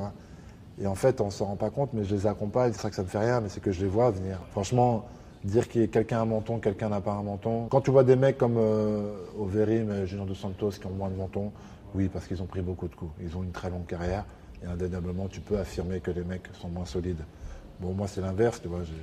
Et 0.79 0.85
en 0.85 0.93
fait, 0.93 1.19
on 1.19 1.31
s'en 1.31 1.45
rend 1.45 1.55
pas 1.55 1.71
compte, 1.71 1.93
mais 1.93 2.03
je 2.03 2.13
les 2.13 2.27
accompagne. 2.27 2.73
C'est 2.73 2.81
ça 2.81 2.89
que 2.91 2.95
ça 2.95 3.01
me 3.01 3.07
fait 3.07 3.19
rien, 3.19 3.41
mais 3.41 3.49
c'est 3.49 3.61
que 3.61 3.71
je 3.71 3.81
les 3.81 3.87
vois 3.87 4.11
venir. 4.11 4.39
Franchement, 4.51 5.07
dire 5.43 5.67
que 5.67 5.85
quelqu'un 5.85 6.19
a 6.19 6.21
un 6.21 6.25
menton, 6.25 6.59
quelqu'un 6.59 6.89
n'a 6.89 7.01
pas 7.01 7.13
un 7.13 7.23
menton. 7.23 7.67
Quand 7.71 7.81
tu 7.81 7.89
vois 7.89 8.03
des 8.03 8.15
mecs 8.15 8.37
comme 8.37 8.57
euh, 8.57 9.15
Overeem, 9.39 10.05
Junior 10.05 10.27
Dos 10.27 10.35
Santos 10.35 10.71
qui 10.79 10.85
ont 10.85 10.91
moins 10.91 11.09
de 11.09 11.15
menton, 11.15 11.51
oui, 11.95 12.07
parce 12.07 12.27
qu'ils 12.27 12.41
ont 12.43 12.45
pris 12.45 12.61
beaucoup 12.61 12.87
de 12.87 12.93
coups. 12.93 13.11
Ils 13.21 13.35
ont 13.35 13.41
une 13.41 13.51
très 13.51 13.71
longue 13.71 13.87
carrière. 13.87 14.25
Et 14.63 14.65
indéniablement, 14.67 15.27
tu 15.27 15.39
peux 15.39 15.57
affirmer 15.57 15.99
que 15.99 16.11
les 16.11 16.23
mecs 16.23 16.47
sont 16.59 16.69
moins 16.69 16.85
solides. 16.85 17.23
Bon, 17.79 17.93
moi, 17.93 18.07
c'est 18.07 18.21
l'inverse, 18.21 18.61
tu 18.61 18.67
vois. 18.67 18.83
J'ai 18.83 18.93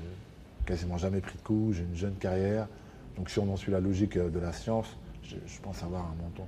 quasiment 0.66 0.98
jamais 0.98 1.20
pris 1.20 1.36
de 1.36 1.42
coups. 1.42 1.76
J'ai 1.76 1.84
une 1.84 1.96
jeune 1.96 2.14
carrière. 2.14 2.66
Donc, 3.16 3.30
si 3.30 3.38
on 3.38 3.52
en 3.52 3.56
suit 3.56 3.70
la 3.70 3.80
logique 3.80 4.16
euh, 4.16 4.28
de 4.28 4.40
la 4.40 4.52
science, 4.52 4.96
je, 5.22 5.36
je 5.46 5.60
pense 5.60 5.82
avoir 5.82 6.02
un 6.02 6.14
menton. 6.22 6.44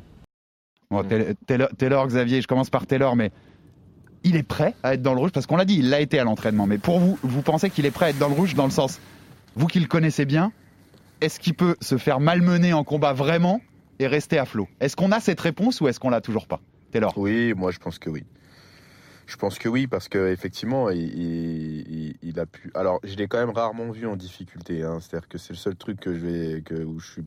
Bon, 0.91 1.05
Taylor, 1.77 2.07
Xavier, 2.07 2.41
je 2.41 2.47
commence 2.47 2.71
par 2.71 2.87
Taylor, 2.87 3.17
mais 3.17 3.31
il 4.23 4.37
est 4.37 4.43
prêt 4.43 4.75
à 4.83 4.95
être 4.95 5.03
dans 5.03 5.15
le 5.15 5.21
rouge? 5.21 5.31
Parce 5.33 5.47
qu'on 5.47 5.57
l'a 5.57 5.65
dit, 5.65 5.77
il 5.79 5.91
l'a 5.91 6.01
été 6.01 6.19
à 6.19 6.25
l'entraînement. 6.25 6.67
Mais 6.67 6.79
pour 6.79 6.99
vous, 6.99 7.19
vous 7.23 7.43
pensez 7.43 7.71
qu'il 7.71 7.87
est 7.87 7.91
prêt 7.91 8.07
à 8.07 8.11
être 8.11 8.19
dans 8.19 8.29
le 8.29 8.35
rouge 8.35 8.55
dans 8.55 8.65
le 8.65 8.71
sens, 8.71 9.01
vous 9.55 9.67
qui 9.67 9.81
le 9.81 9.87
connaissez 9.87 10.25
bien, 10.25 10.53
est-ce 11.21 11.41
qu'il 11.41 11.55
peut 11.55 11.77
se 11.81 11.97
faire 11.97 12.21
malmener 12.21 12.73
en 12.73 12.85
combat 12.85 13.13
vraiment 13.13 13.61
et 13.99 14.07
rester 14.07 14.39
à 14.39 14.45
flot? 14.45 14.69
Est-ce 14.81 14.97
qu'on 14.97 15.13
a 15.13 15.21
cette 15.21 15.41
réponse 15.41 15.81
ou 15.81 15.89
est-ce 15.89 15.99
qu'on 15.99 16.11
l'a 16.11 16.21
toujours 16.21 16.47
pas? 16.47 16.61
Taylor 16.93 17.17
Oui, 17.17 17.55
moi 17.55 17.71
je 17.71 17.79
pense 17.79 17.99
que 17.99 18.11
oui. 18.11 18.25
Je 19.27 19.37
pense 19.37 19.59
que 19.59 19.69
oui, 19.69 19.87
parce 19.87 20.09
qu'effectivement, 20.09 20.89
il, 20.91 22.17
il, 22.23 22.41
a 22.41 22.47
pu. 22.47 22.71
Alors, 22.75 23.01
je 23.03 23.17
l'ai 23.17 23.27
quand 23.27 23.39
même 23.39 23.51
rarement 23.51 23.91
vu 23.91 24.07
en 24.07 24.17
difficulté. 24.17 24.83
hein. 24.83 24.99
C'est-à-dire 25.01 25.29
que 25.29 25.37
c'est 25.39 25.53
le 25.53 25.59
seul 25.59 25.75
truc 25.77 25.99
que 26.01 26.15
je 26.15 26.21
vais, 26.21 26.63
que, 26.63 26.75
où 26.75 27.01
je 27.01 27.11
suis 27.13 27.25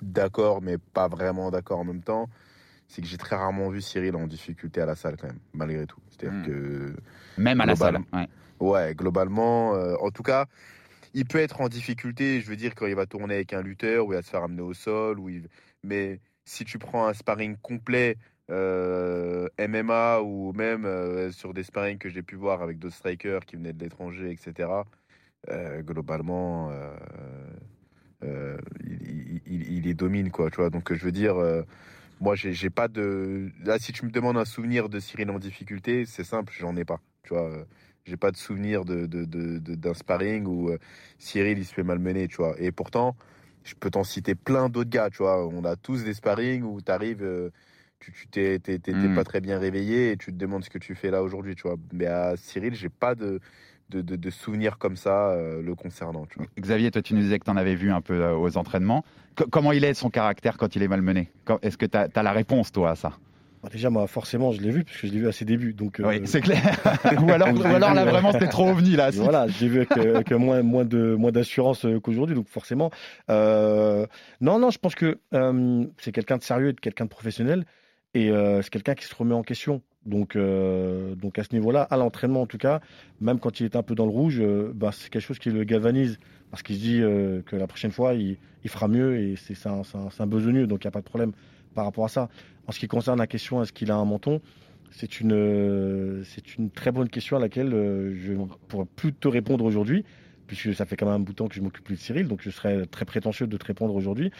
d'accord, 0.00 0.62
mais 0.62 0.78
pas 0.78 1.08
vraiment 1.08 1.50
d'accord 1.50 1.78
en 1.80 1.84
même 1.84 2.02
temps. 2.02 2.28
C'est 2.88 3.02
que 3.02 3.08
j'ai 3.08 3.18
très 3.18 3.36
rarement 3.36 3.68
vu 3.68 3.80
Cyril 3.80 4.16
en 4.16 4.26
difficulté 4.26 4.80
à 4.80 4.86
la 4.86 4.94
salle, 4.94 5.16
quand 5.16 5.26
même, 5.26 5.38
malgré 5.52 5.86
tout. 5.86 6.00
C'est-à-dire 6.10 6.38
Hmm. 6.40 6.46
que. 6.46 6.96
Même 7.38 7.60
à 7.60 7.66
la 7.66 7.76
salle. 7.76 7.98
Ouais. 8.12 8.28
Ouais, 8.60 8.94
globalement, 8.94 9.74
euh, 9.74 9.94
en 10.00 10.10
tout 10.10 10.22
cas, 10.22 10.46
il 11.14 11.24
peut 11.26 11.38
être 11.38 11.60
en 11.60 11.68
difficulté, 11.68 12.40
je 12.40 12.48
veux 12.48 12.56
dire, 12.56 12.74
quand 12.74 12.86
il 12.86 12.94
va 12.94 13.06
tourner 13.06 13.34
avec 13.34 13.52
un 13.52 13.60
lutteur, 13.62 14.06
ou 14.06 14.12
il 14.12 14.16
va 14.16 14.22
se 14.22 14.30
faire 14.30 14.42
amener 14.44 14.62
au 14.62 14.72
sol, 14.74 15.18
ou 15.18 15.28
il- 15.28 15.48
mais 15.82 16.20
si 16.44 16.64
tu 16.64 16.78
prends 16.78 17.06
un 17.06 17.12
sparring 17.12 17.56
complet, 17.60 18.16
euh, 18.52 19.48
MMA, 19.58 20.20
ou 20.22 20.52
même 20.52 20.84
euh, 20.84 21.32
sur 21.32 21.54
des 21.54 21.62
sparring 21.62 21.98
que 21.98 22.08
j'ai 22.08 22.22
pu 22.22 22.36
voir 22.36 22.62
avec 22.62 22.78
d'autres 22.78 22.94
strikers 22.94 23.44
qui 23.44 23.56
venaient 23.56 23.72
de 23.72 23.82
l'étranger, 23.82 24.30
etc., 24.30 24.68
euh, 25.50 25.82
globalement, 25.82 26.70
il, 28.22 29.40
il, 29.46 29.72
il, 29.72 29.82
les 29.82 29.94
domine, 29.94 30.30
quoi, 30.30 30.50
tu 30.50 30.56
vois. 30.56 30.70
Donc, 30.70 30.92
je 30.92 31.04
veux 31.04 31.12
dire, 31.12 31.34
moi, 32.20 32.36
j'ai 32.36 32.70
pas 32.70 32.86
de. 32.88 33.50
Là, 33.64 33.78
si 33.78 33.92
tu 33.92 34.04
me 34.06 34.10
demandes 34.10 34.36
un 34.36 34.44
souvenir 34.44 34.88
de 34.88 35.00
Cyril 35.00 35.30
en 35.30 35.38
difficulté, 35.40 36.04
c'est 36.06 36.24
simple, 36.24 36.52
j'en 36.56 36.76
ai 36.76 36.84
pas, 36.84 37.00
tu 37.24 37.34
vois. 37.34 37.50
J'ai 38.04 38.16
pas 38.16 38.30
de 38.32 38.36
souvenir 38.36 38.84
d'un 38.84 39.94
sparring 39.94 40.46
où 40.46 40.70
Cyril 41.18 41.58
il 41.58 41.64
se 41.64 41.74
fait 41.74 41.82
malmener, 41.82 42.28
tu 42.28 42.36
vois. 42.36 42.54
Et 42.60 42.70
pourtant, 42.70 43.16
je 43.64 43.74
peux 43.74 43.90
t'en 43.90 44.04
citer 44.04 44.34
plein 44.34 44.68
d'autres 44.68 44.90
gars, 44.90 45.10
tu 45.10 45.18
vois. 45.18 45.46
On 45.46 45.64
a 45.64 45.76
tous 45.76 46.04
des 46.04 46.14
sparring 46.14 46.62
où 46.62 46.80
t'arrives, 46.80 47.22
euh, 47.22 47.50
tu 48.02 48.12
tu 48.12 48.26
t'es 48.28 48.58
t'es- 48.58 48.78
t'es- 48.78 48.92
t'es 48.92 49.08
Mm. 49.08 49.14
pas 49.14 49.24
très 49.24 49.40
bien 49.40 49.58
réveillé 49.58 50.10
et 50.12 50.16
tu 50.16 50.32
te 50.32 50.36
demandes 50.36 50.64
ce 50.64 50.70
que 50.70 50.78
tu 50.78 50.94
fais 50.94 51.10
là 51.10 51.22
aujourd'hui, 51.22 51.54
tu 51.54 51.62
vois. 51.62 51.76
Mais 51.92 52.06
à 52.06 52.34
Cyril, 52.36 52.74
j'ai 52.74 52.88
pas 52.88 53.14
de, 53.14 53.40
de, 53.90 54.00
de, 54.02 54.16
de 54.16 54.30
souvenirs 54.30 54.78
comme 54.78 54.96
ça 54.96 55.30
euh, 55.30 55.62
le 55.62 55.74
concernant, 55.74 56.26
tu 56.26 56.38
vois. 56.38 56.46
Xavier, 56.58 56.90
toi, 56.90 57.02
tu 57.02 57.14
nous 57.14 57.20
disais 57.20 57.38
que 57.38 57.44
tu 57.44 57.50
en 57.50 57.56
avais 57.56 57.74
vu 57.74 57.90
un 57.92 58.00
peu 58.00 58.14
euh, 58.22 58.34
aux 58.36 58.56
entraînements. 58.56 59.04
Co- 59.36 59.46
comment 59.50 59.72
il 59.72 59.84
est 59.84 59.94
son 59.94 60.10
caractère 60.10 60.56
quand 60.58 60.74
il 60.76 60.82
est 60.82 60.88
malmené? 60.88 61.30
Est-ce 61.62 61.76
que 61.78 61.86
tu 61.86 61.96
as, 61.96 62.22
la 62.22 62.32
réponse, 62.32 62.72
toi, 62.72 62.90
à 62.90 62.94
ça? 62.96 63.12
Bah, 63.62 63.68
déjà, 63.70 63.90
moi, 63.90 64.08
forcément, 64.08 64.50
je 64.50 64.60
l'ai 64.60 64.70
vu, 64.72 64.82
parce 64.82 64.96
que 64.96 65.06
je 65.06 65.12
l'ai 65.12 65.20
vu 65.20 65.28
à 65.28 65.32
ses 65.32 65.44
débuts. 65.44 65.72
Donc, 65.72 66.00
euh, 66.00 66.08
Oui, 66.08 66.20
c'est 66.24 66.40
clair. 66.40 66.60
ou 67.22 67.30
alors, 67.30 67.54
ou 67.54 67.62
alors 67.64 67.94
là, 67.94 68.04
vraiment, 68.04 68.32
c'était 68.32 68.48
trop 68.48 68.68
ovni, 68.70 68.96
là. 68.96 69.10
Voilà, 69.14 69.46
je 69.46 69.60
l'ai 69.60 69.68
vu 69.68 69.76
avec, 69.78 69.96
avec 69.96 70.32
moins, 70.32 70.62
moins 70.62 70.84
de 70.84 71.14
moins 71.14 71.30
d'assurance 71.30 71.86
qu'aujourd'hui, 72.02 72.34
donc 72.34 72.48
forcément. 72.48 72.90
euh, 73.30 74.04
non, 74.40 74.58
non, 74.58 74.70
je 74.70 74.78
pense 74.78 74.94
que 74.96 75.18
euh, 75.34 75.84
c'est 75.98 76.10
quelqu'un 76.12 76.38
de 76.38 76.42
sérieux 76.42 76.70
et 76.70 76.72
de 76.72 76.80
quelqu'un 76.80 77.04
de 77.04 77.10
professionnel, 77.10 77.64
et 78.14 78.30
euh, 78.30 78.62
c'est 78.62 78.70
quelqu'un 78.70 78.94
qui 78.94 79.04
se 79.04 79.14
remet 79.14 79.34
en 79.34 79.42
question. 79.42 79.82
Donc, 80.04 80.34
euh, 80.34 81.14
donc 81.14 81.38
à 81.38 81.44
ce 81.44 81.54
niveau-là, 81.54 81.82
à 81.82 81.96
l'entraînement 81.96 82.42
en 82.42 82.46
tout 82.46 82.58
cas, 82.58 82.80
même 83.20 83.38
quand 83.38 83.60
il 83.60 83.64
est 83.64 83.76
un 83.76 83.82
peu 83.82 83.94
dans 83.94 84.04
le 84.04 84.10
rouge, 84.10 84.40
euh, 84.40 84.72
bah, 84.74 84.90
c'est 84.92 85.10
quelque 85.10 85.22
chose 85.22 85.38
qui 85.38 85.50
le 85.50 85.64
galvanise, 85.64 86.18
parce 86.50 86.62
qu'il 86.62 86.76
se 86.76 86.80
dit 86.80 87.00
que 87.46 87.56
la 87.56 87.66
prochaine 87.66 87.92
fois, 87.92 88.14
il, 88.14 88.36
fera 88.66 88.88
mieux, 88.88 89.18
et 89.18 89.36
c'est 89.36 89.66
un, 89.66 89.82
un, 89.94 90.08
un 90.18 90.26
besogneux, 90.26 90.66
donc 90.66 90.84
il 90.84 90.86
n'y 90.86 90.88
a 90.88 90.92
pas 90.92 91.00
de 91.00 91.06
problème 91.06 91.32
par 91.74 91.84
rapport 91.84 92.04
à 92.04 92.08
ça. 92.08 92.28
En 92.66 92.72
ce 92.72 92.78
qui 92.78 92.88
concerne 92.88 93.18
la 93.18 93.26
question, 93.26 93.62
est-ce 93.62 93.72
qu'il 93.72 93.90
a 93.90 93.96
un 93.96 94.04
menton 94.04 94.40
c'est 94.94 95.20
une, 95.20 96.22
c'est 96.26 96.58
une 96.58 96.68
très 96.68 96.92
bonne 96.92 97.08
question 97.08 97.38
à 97.38 97.40
laquelle 97.40 97.70
je 97.70 98.32
ne 98.32 98.44
pourrais 98.68 98.84
plus 98.84 99.14
te 99.14 99.26
répondre 99.26 99.64
aujourd'hui, 99.64 100.04
puisque 100.52 100.74
ça 100.74 100.84
fait 100.84 100.96
quand 100.96 101.06
même 101.06 101.14
un 101.14 101.18
bout 101.18 101.32
de 101.32 101.36
temps 101.38 101.48
que 101.48 101.54
je 101.54 101.62
m'occupe 101.62 101.82
plus 101.84 101.94
de 101.96 102.00
Cyril, 102.00 102.28
donc 102.28 102.40
je 102.42 102.50
serais 102.50 102.84
très 102.84 103.06
prétentieux 103.06 103.46
de 103.46 103.56
te 103.56 103.64
répondre 103.64 103.94
aujourd'hui. 103.94 104.30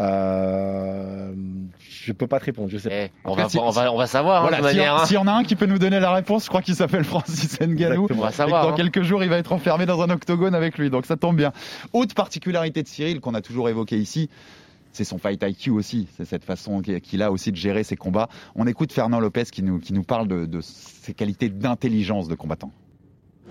Euh, 0.00 1.32
je 1.78 2.12
peux 2.12 2.26
pas 2.26 2.38
te 2.40 2.44
répondre, 2.44 2.68
je 2.68 2.76
sais 2.78 2.90
Eh, 2.92 3.08
pas. 3.24 3.30
on, 3.30 3.34
va, 3.34 3.46
on, 3.58 3.70
va, 3.70 3.92
on 3.92 3.96
va 3.96 4.06
savoir, 4.06 4.38
hein, 4.44 4.48
Voilà, 4.48 4.58
de 4.58 4.62
toute 4.62 4.70
si, 4.72 4.76
manière. 4.76 4.94
on, 4.94 4.98
hein. 4.98 5.06
si 5.06 5.16
on 5.16 5.26
a 5.26 5.32
un 5.32 5.44
qui 5.44 5.56
peut 5.56 5.64
nous 5.66 5.78
donner 5.78 5.98
la 6.00 6.12
réponse, 6.12 6.44
je 6.44 6.48
crois 6.48 6.60
qu'il 6.62 6.74
s'appelle 6.74 7.04
Francis 7.12 7.58
Ngannou. 7.60 8.02
Exactement. 8.04 8.18
On 8.20 8.22
va 8.22 8.28
Et 8.28 8.30
que 8.30 8.36
savoir. 8.36 8.62
dans 8.66 8.72
hein. 8.72 8.76
quelques 8.76 9.02
jours, 9.02 9.22
il 9.22 9.30
va 9.30 9.38
être 9.38 9.52
enfermé 9.52 9.86
dans 9.86 10.02
un 10.02 10.10
octogone 10.10 10.54
avec 10.54 10.76
lui, 10.78 10.90
donc 10.90 11.06
ça 11.06 11.16
tombe 11.16 11.36
bien. 11.36 11.52
Autre 11.94 12.14
particularité 12.14 12.82
de 12.82 12.88
Cyril 12.88 13.20
qu'on 13.20 13.34
a 13.34 13.40
toujours 13.40 13.68
évoqué 13.70 13.96
ici, 13.98 14.28
c'est 14.92 15.04
son 15.04 15.16
fight 15.16 15.42
IQ 15.42 15.70
aussi, 15.70 16.06
c'est 16.18 16.26
cette 16.26 16.44
façon 16.44 16.82
qu'il 16.82 17.22
a 17.22 17.32
aussi 17.32 17.50
de 17.50 17.56
gérer 17.56 17.82
ses 17.82 17.96
combats. 17.96 18.28
On 18.54 18.66
écoute 18.66 18.92
Fernand 18.92 19.20
Lopez 19.20 19.44
qui 19.44 19.62
nous, 19.62 19.78
qui 19.78 19.94
nous 19.94 20.02
parle 20.02 20.28
de, 20.28 20.44
de 20.44 20.60
ses 20.60 21.14
qualités 21.14 21.48
d'intelligence 21.48 22.28
de 22.28 22.34
combattant. 22.34 22.70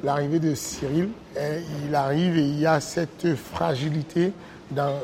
L'arrivée 0.04 0.39
de 0.39 0.56
Cyril, 0.56 1.10
hein, 1.38 1.58
il 1.86 1.94
arrive 1.94 2.36
et 2.38 2.42
il 2.44 2.60
y 2.60 2.66
a 2.66 2.80
cette 2.80 3.36
fragilité 3.36 4.34
dans 4.72 4.96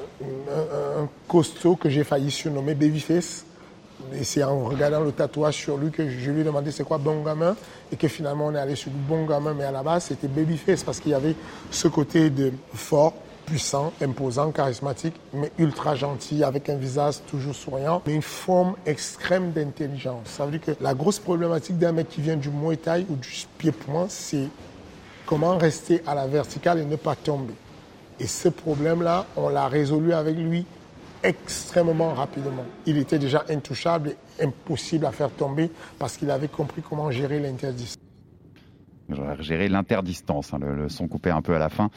un, 0.99 1.07
costaud 1.27 1.75
que 1.75 1.87
j'ai 1.87 2.03
failli 2.03 2.31
surnommer 2.31 2.73
Babyface. 2.73 3.45
Et 4.13 4.23
c'est 4.23 4.43
en 4.43 4.63
regardant 4.63 5.01
le 5.01 5.11
tatouage 5.11 5.55
sur 5.55 5.77
lui 5.77 5.91
que 5.91 6.09
je 6.09 6.31
lui 6.31 6.41
ai 6.41 6.43
demandé 6.43 6.71
c'est 6.71 6.83
quoi 6.83 6.97
bon 6.97 7.21
gamin 7.23 7.55
et 7.91 7.95
que 7.95 8.07
finalement 8.07 8.47
on 8.47 8.55
est 8.55 8.59
allé 8.59 8.75
sur 8.75 8.89
le 8.91 8.97
bon 8.97 9.25
gamin 9.25 9.53
mais 9.53 9.65
à 9.65 9.71
la 9.71 9.83
base 9.83 10.05
c'était 10.05 10.27
Babyface 10.27 10.83
parce 10.83 10.99
qu'il 10.99 11.11
y 11.11 11.15
avait 11.15 11.35
ce 11.69 11.87
côté 11.87 12.29
de 12.29 12.53
fort, 12.73 13.13
puissant, 13.45 13.91
imposant, 14.01 14.51
charismatique 14.51 15.15
mais 15.33 15.51
ultra 15.57 15.95
gentil 15.95 16.43
avec 16.43 16.69
un 16.69 16.75
visage 16.75 17.15
toujours 17.29 17.55
souriant 17.55 18.01
mais 18.07 18.13
une 18.15 18.21
forme 18.21 18.75
extrême 18.85 19.51
d'intelligence. 19.51 20.25
Ça 20.25 20.45
veut 20.45 20.51
dire 20.51 20.61
que 20.61 20.81
la 20.81 20.93
grosse 20.93 21.19
problématique 21.19 21.77
d'un 21.77 21.91
mec 21.91 22.07
qui 22.07 22.21
vient 22.21 22.37
du 22.37 22.49
Muay 22.49 22.77
Thai 22.77 23.05
ou 23.09 23.15
du 23.15 23.29
pied-point 23.57 24.05
c'est 24.09 24.47
comment 25.27 25.57
rester 25.57 26.01
à 26.07 26.15
la 26.15 26.25
verticale 26.25 26.79
et 26.79 26.85
ne 26.85 26.95
pas 26.95 27.15
tomber. 27.15 27.53
Et 28.19 28.25
ce 28.25 28.49
problème-là, 28.49 29.27
on 29.35 29.49
l'a 29.49 29.67
résolu 29.67 30.13
avec 30.13 30.35
lui 30.35 30.65
extrêmement 31.21 32.13
rapidement. 32.13 32.65
Il 32.87 32.97
était 32.97 33.19
déjà 33.19 33.43
intouchable 33.49 34.15
et 34.39 34.43
impossible 34.43 35.05
à 35.05 35.11
faire 35.11 35.29
tomber 35.29 35.69
parce 35.99 36.17
qu'il 36.17 36.31
avait 36.31 36.47
compris 36.47 36.81
comment 36.81 37.11
gérer 37.11 37.39
l'interdit. 37.39 37.93
Gérer 39.39 39.69
l'interdistance, 39.69 40.53
hein, 40.53 40.59
le, 40.59 40.75
le 40.75 40.89
son 40.89 41.07
coupé 41.07 41.29
un 41.29 41.41
peu 41.41 41.55
à 41.55 41.59
la 41.59 41.69
fin. 41.69 41.89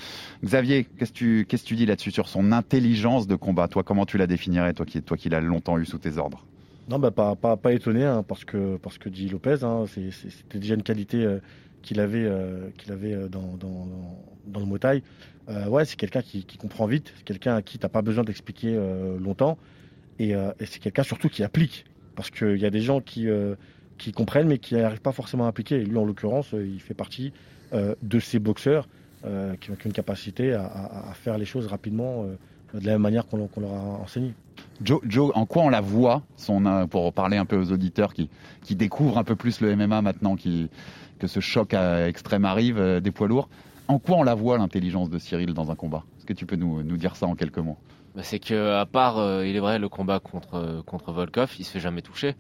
Xavier, 0.45 0.85
qu'est-ce 0.85 1.12
que 1.12 1.66
tu, 1.66 1.76
dis 1.76 1.87
là-dessus 1.87 2.12
sur 2.12 2.28
son 2.28 2.53
intelligence 2.53 3.26
de 3.26 3.35
combat? 3.35 3.68
Toi, 3.68 3.83
comment 3.83 4.07
tu 4.07 4.16
la 4.18 4.26
définirais, 4.26 4.74
toi 4.74 4.87
qui, 4.87 5.03
toi 5.03 5.16
qui 5.16 5.28
l'as 5.28 5.41
longtemps 5.41 5.78
eu 5.78 5.87
sous 5.87 5.99
tes 5.99 6.18
ordres? 6.18 6.45
Non, 6.89 6.99
bah, 6.99 7.11
pas, 7.11 7.35
pas, 7.35 7.57
pas 7.57 7.72
étonné, 7.72 8.05
hein, 8.05 8.24
parce 8.26 8.45
que, 8.45 8.76
parce 8.76 8.99
que 8.99 9.09
dit 9.09 9.28
Lopez, 9.28 9.62
hein, 9.62 9.85
c'était 9.87 10.59
déjà 10.59 10.74
une 10.74 10.83
qualité 10.83 11.24
euh, 11.24 11.39
qu'il 11.83 12.01
avait, 12.01 12.24
euh, 12.24 12.70
qu'il 12.78 12.93
avait 12.93 13.14
euh, 13.14 13.28
dans, 13.28 13.57
dans, 13.59 13.87
dans, 14.47 14.61
le 14.61 14.66
Muay 14.66 14.78
Thai. 14.78 15.03
Euh, 15.49 15.66
ouais, 15.66 15.85
c'est 15.85 15.97
quelqu'un 15.97 16.22
qui, 16.22 16.45
comprend 16.59 16.87
vite, 16.87 17.12
c'est 17.16 17.24
quelqu'un 17.24 17.57
à 17.57 17.62
qui 17.62 17.78
tu 17.78 17.85
n'as 17.85 17.89
pas 17.89 18.03
besoin 18.03 18.24
d'expliquer 18.24 18.74
euh, 18.76 19.18
longtemps, 19.18 19.59
et, 20.18 20.35
c'est 20.61 20.81
quelqu'un 20.81 21.03
surtout 21.03 21.31
qui 21.31 21.43
applique, 21.43 21.87
parce 22.14 22.31
qu'il 22.31 22.59
y 22.59 22.66
a 22.66 22.70
des 22.70 22.83
gens 22.83 23.01
qui, 23.01 23.26
qui 23.97 24.12
comprennent, 24.12 24.49
mais 24.49 24.59
qui 24.59 24.74
n'arrivent 24.74 25.01
pas 25.01 25.12
forcément 25.12 25.47
à 25.47 25.49
appliquer. 25.49 25.83
Lui, 25.83 25.97
en 25.97 26.05
l'occurrence, 26.05 26.53
il 26.53 26.78
fait 26.78 26.93
partie 26.93 27.33
de 27.72 28.20
ces 28.20 28.39
boxeurs 28.39 28.87
qui 29.61 29.70
ont 29.70 29.76
une 29.83 29.93
capacité 29.95 30.53
à, 30.53 31.11
faire 31.14 31.39
les 31.39 31.47
choses 31.47 31.68
rapidement, 31.68 32.26
de 32.74 32.85
la 32.85 32.93
même 32.93 33.01
manière 33.01 33.26
qu'on 33.26 33.39
leur- 33.39 33.72
a 33.72 34.03
enseigné. 34.03 34.35
Joe, 34.85 35.01
Joe, 35.09 35.33
en 35.35 35.47
quoi 35.47 35.62
on 35.62 35.70
la 35.70 35.81
voit, 35.81 36.22
son, 36.37 36.87
pour 36.87 37.14
parler 37.14 37.39
un 37.39 37.47
peu 37.47 37.57
aux 37.57 37.72
auditeurs 37.72 38.12
qui, 38.12 38.28
qui 38.62 38.76
découvrent 38.76 39.16
un 39.16 39.24
peu 39.24 39.37
plus 39.37 39.62
le 39.62 39.74
MMA 39.74 40.03
maintenant 40.03 40.37
qui, 40.37 40.68
que 41.21 41.29
ce 41.29 41.39
choc 41.39 41.75
extrême 41.75 42.45
arrive 42.45 42.79
euh, 42.79 42.99
des 42.99 43.12
poids 43.12 43.29
lourds, 43.29 43.49
en 43.87 44.01
quoi 44.01 44.16
on 44.16 44.23
la 44.25 44.35
voit 44.35 44.59
l'intelligence 44.59 45.11
de 45.11 45.18
Cyril 45.18 45.55
dans 45.55 45.71
un 45.71 45.77
combat? 45.77 46.03
Est-ce 46.18 46.27
que 46.27 46.33
tu 46.33 46.47
peux 46.47 46.57
nous, 46.57 46.83
nous 46.83 46.97
dire 46.97 47.14
ça 47.14 47.27
en 47.27 47.37
quelques 47.37 47.59
mots? 47.59 47.79
Bah, 48.16 48.23
c'est 48.25 48.41
que 48.41 48.75
à 48.75 48.87
part, 48.87 49.18
euh, 49.18 49.47
il 49.47 49.55
est 49.55 49.61
vrai, 49.61 49.79
le 49.79 49.89
combat 49.89 50.18
contre 50.18 50.55
euh, 50.55 50.83
contre 50.83 51.12
Volkov, 51.12 51.55
il 51.61 51.64
se 51.64 51.71
fait 51.71 51.81
jamais 51.81 52.03
toucher. 52.03 52.35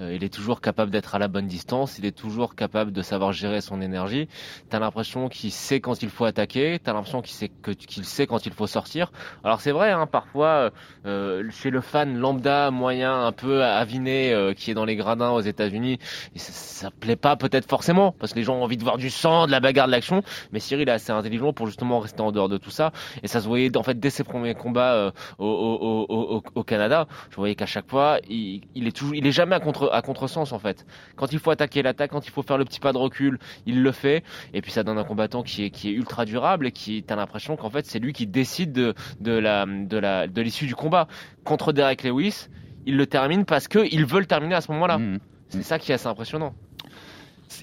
Euh, 0.00 0.14
il 0.14 0.24
est 0.24 0.32
toujours 0.32 0.60
capable 0.60 0.90
d'être 0.90 1.14
à 1.14 1.18
la 1.18 1.28
bonne 1.28 1.46
distance, 1.46 1.98
il 1.98 2.06
est 2.06 2.16
toujours 2.16 2.54
capable 2.54 2.92
de 2.92 3.02
savoir 3.02 3.32
gérer 3.32 3.60
son 3.60 3.80
énergie. 3.80 4.28
T'as 4.68 4.78
l'impression 4.78 5.28
qu'il 5.28 5.52
sait 5.52 5.80
quand 5.80 6.02
il 6.02 6.10
faut 6.10 6.24
attaquer, 6.24 6.78
t'as 6.82 6.92
l'impression 6.92 7.22
qu'il 7.22 8.04
sait 8.04 8.26
quand 8.26 8.46
il 8.46 8.52
faut 8.52 8.66
sortir. 8.66 9.12
Alors 9.44 9.60
c'est 9.60 9.72
vrai, 9.72 9.90
hein, 9.90 10.06
parfois 10.06 10.70
euh, 11.06 11.44
chez 11.50 11.70
le 11.70 11.80
fan 11.80 12.16
lambda 12.16 12.70
moyen, 12.70 13.26
un 13.26 13.32
peu 13.32 13.62
aviné, 13.62 14.32
euh, 14.32 14.54
qui 14.54 14.70
est 14.70 14.74
dans 14.74 14.84
les 14.84 14.96
gradins 14.96 15.30
aux 15.30 15.40
États-Unis, 15.40 15.98
ça, 16.36 16.52
ça 16.52 16.90
plaît 16.90 17.16
pas 17.16 17.36
peut-être 17.36 17.68
forcément 17.68 18.12
parce 18.12 18.32
que 18.32 18.38
les 18.38 18.44
gens 18.44 18.56
ont 18.56 18.64
envie 18.64 18.76
de 18.76 18.82
voir 18.82 18.96
du 18.96 19.10
sang, 19.10 19.46
de 19.46 19.50
la 19.50 19.60
bagarre, 19.60 19.86
de 19.86 19.92
l'action. 19.92 20.22
Mais 20.52 20.60
Cyril 20.60 20.88
est 20.88 20.92
assez 20.92 21.12
intelligent 21.12 21.52
pour 21.52 21.66
justement 21.66 21.98
rester 22.00 22.22
en 22.22 22.32
dehors 22.32 22.48
de 22.48 22.56
tout 22.56 22.70
ça. 22.70 22.92
Et 23.22 23.28
ça 23.28 23.40
se 23.40 23.46
voyait 23.46 23.76
en 23.76 23.82
fait 23.82 23.98
dès 23.98 24.10
ses 24.10 24.24
premiers 24.24 24.54
combats 24.54 24.94
euh, 24.94 25.10
au 25.38 26.64
Canada. 26.64 27.06
Je 27.30 27.36
voyais 27.36 27.54
qu'à 27.54 27.66
chaque 27.66 27.88
fois, 27.88 28.18
il, 28.28 28.62
il 28.74 28.86
est 28.86 28.96
toujours, 28.96 29.14
il 29.14 29.26
est 29.26 29.32
jamais 29.32 29.56
à 29.56 29.60
contre 29.60 29.89
à 29.90 30.02
contresens 30.02 30.52
en 30.52 30.58
fait. 30.58 30.86
Quand 31.16 31.32
il 31.32 31.38
faut 31.38 31.50
attaquer 31.50 31.82
l'attaque, 31.82 32.10
quand 32.10 32.26
il 32.26 32.30
faut 32.30 32.42
faire 32.42 32.58
le 32.58 32.64
petit 32.64 32.80
pas 32.80 32.92
de 32.92 32.98
recul, 32.98 33.38
il 33.66 33.82
le 33.82 33.92
fait. 33.92 34.22
Et 34.54 34.62
puis 34.62 34.72
ça 34.72 34.82
donne 34.82 34.98
un 34.98 35.04
combattant 35.04 35.42
qui 35.42 35.64
est 35.64 35.70
qui 35.70 35.88
est 35.88 35.92
ultra 35.92 36.24
durable 36.24 36.66
et 36.66 36.72
qui 36.72 37.02
t'as 37.02 37.16
l'impression 37.16 37.56
qu'en 37.56 37.70
fait 37.70 37.86
c'est 37.86 37.98
lui 37.98 38.12
qui 38.12 38.26
décide 38.26 38.72
de 38.72 38.94
de 39.20 39.32
la 39.32 39.66
de 39.66 39.96
la 39.96 40.26
de 40.26 40.42
l'issue 40.42 40.66
du 40.66 40.74
combat. 40.74 41.08
Contre 41.44 41.72
Derek 41.72 42.02
Lewis, 42.02 42.48
il 42.86 42.96
le 42.96 43.06
termine 43.06 43.44
parce 43.44 43.68
que 43.68 43.86
il 43.90 44.04
veut 44.06 44.20
le 44.20 44.26
terminer 44.26 44.54
à 44.54 44.60
ce 44.60 44.70
moment-là. 44.72 44.98
Mmh. 44.98 45.18
C'est 45.50 45.62
ça 45.62 45.78
qui 45.78 45.90
est 45.90 45.94
assez 45.94 46.06
impressionnant. 46.06 46.54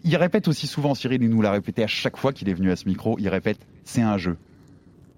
Il 0.04 0.16
répète 0.18 0.48
aussi 0.48 0.68
souvent, 0.68 0.94
Cyril, 0.96 1.24
il 1.24 1.30
nous 1.30 1.42
l'a 1.42 1.52
répété 1.52 1.84
à 1.84 1.88
chaque 1.88 2.18
fois 2.18 2.34
qu'il 2.34 2.50
est 2.50 2.54
venu 2.54 2.72
à 2.72 2.76
ce 2.76 2.88
micro, 2.88 3.18
il 3.20 3.30
répète, 3.30 3.60
c'est 3.86 4.02
un 4.02 4.18
jeu. 4.18 4.38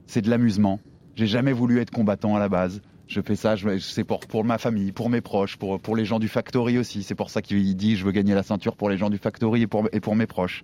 C'est 0.06 0.22
de 0.22 0.30
l'amusement. 0.30 0.80
J'ai 1.16 1.28
jamais 1.28 1.52
voulu 1.52 1.80
être 1.80 1.92
combattant 1.92 2.36
à 2.36 2.40
la 2.40 2.50
base. 2.50 2.82
Je 3.10 3.22
fais 3.22 3.36
ça, 3.36 3.56
c'est 3.80 4.04
pour, 4.04 4.20
pour 4.20 4.46
ma 4.46 4.60
famille, 4.60 4.92
pour 4.92 5.10
mes 5.10 5.20
proches, 5.20 5.58
pour, 5.58 5.80
pour 5.80 5.96
les 5.96 6.06
gens 6.06 6.20
du 6.20 6.28
Factory 6.28 6.78
aussi. 6.78 7.02
C'est 7.02 7.16
pour 7.16 7.32
ça 7.32 7.42
qu'il 7.42 7.76
dit, 7.76 7.96
je 7.96 8.06
veux 8.06 8.12
gagner 8.12 8.36
la 8.36 8.44
ceinture 8.44 8.76
pour 8.76 8.88
les 8.88 8.98
gens 8.98 9.10
du 9.10 9.18
Factory 9.18 9.64
et 9.64 9.68
pour, 9.68 9.90
et 9.92 10.00
pour 10.00 10.16
mes 10.16 10.28
proches. 10.28 10.62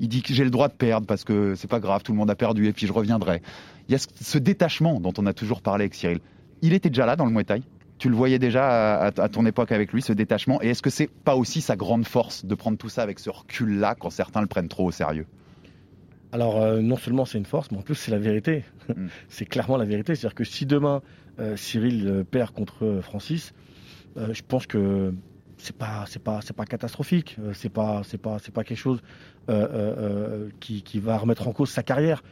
Il 0.00 0.08
dit 0.08 0.22
que 0.22 0.34
j'ai 0.34 0.42
le 0.42 0.50
droit 0.50 0.66
de 0.66 0.72
perdre 0.72 1.06
parce 1.06 1.22
que 1.22 1.54
c'est 1.54 1.70
pas 1.70 1.78
grave, 1.78 2.02
tout 2.02 2.10
le 2.10 2.18
monde 2.18 2.30
a 2.30 2.34
perdu 2.34 2.66
et 2.66 2.72
puis 2.72 2.88
je 2.88 2.92
reviendrai. 2.92 3.40
Il 3.88 3.92
y 3.92 3.94
a 3.94 3.98
ce, 3.98 4.08
ce 4.20 4.38
détachement 4.38 4.98
dont 4.98 5.12
on 5.16 5.26
a 5.26 5.32
toujours 5.32 5.62
parlé 5.62 5.84
avec 5.84 5.94
Cyril. 5.94 6.18
Il 6.60 6.72
était 6.72 6.90
déjà 6.90 7.06
là 7.06 7.14
dans 7.14 7.24
le 7.24 7.30
Muay 7.30 7.44
Thai. 7.44 7.62
Tu 7.98 8.08
le 8.08 8.16
voyais 8.16 8.40
déjà 8.40 9.04
à, 9.04 9.28
ton 9.28 9.46
époque 9.46 9.70
avec 9.70 9.92
lui, 9.92 10.02
ce 10.02 10.12
détachement. 10.12 10.60
Et 10.62 10.70
est-ce 10.70 10.82
que 10.82 10.90
c'est 10.90 11.08
pas 11.08 11.36
aussi 11.36 11.60
sa 11.60 11.76
grande 11.76 12.04
force 12.04 12.44
de 12.44 12.54
prendre 12.56 12.78
tout 12.78 12.88
ça 12.88 13.02
avec 13.02 13.20
ce 13.20 13.30
recul-là 13.30 13.94
quand 13.94 14.10
certains 14.10 14.40
le 14.40 14.48
prennent 14.48 14.68
trop 14.68 14.86
au 14.86 14.90
sérieux? 14.90 15.26
Alors, 16.32 16.60
euh, 16.60 16.80
non 16.80 16.96
seulement 16.96 17.26
c'est 17.26 17.38
une 17.38 17.44
force, 17.44 17.70
mais 17.70 17.78
en 17.78 17.82
plus 17.82 17.94
c'est 17.94 18.10
la 18.10 18.18
vérité. 18.18 18.64
Mm. 18.88 19.06
c'est 19.28 19.44
clairement 19.44 19.76
la 19.76 19.84
vérité. 19.84 20.16
C'est-à-dire 20.16 20.34
que 20.34 20.44
si 20.44 20.66
demain 20.66 21.02
Cyril 21.56 22.06
euh, 22.06 22.24
perd 22.24 22.52
contre 22.52 23.00
Francis, 23.02 23.52
euh, 24.16 24.32
je 24.32 24.42
pense 24.46 24.66
que 24.66 25.12
c'est 25.58 25.76
pas 25.76 26.04
c'est 26.06 26.22
pas 26.22 26.40
c'est 26.42 26.56
pas 26.56 26.64
catastrophique. 26.64 27.36
Euh, 27.40 27.52
c'est 27.54 27.68
pas 27.68 28.02
c'est 28.04 28.18
pas 28.18 28.38
c'est 28.42 28.52
pas 28.52 28.64
quelque 28.64 28.78
chose 28.78 29.00
qui, 30.60 30.82
qui 30.82 31.00
va 31.00 31.18
remettre 31.18 31.48
en 31.48 31.52
cause 31.52 31.70
sa 31.70 31.82
carrière. 31.82 32.22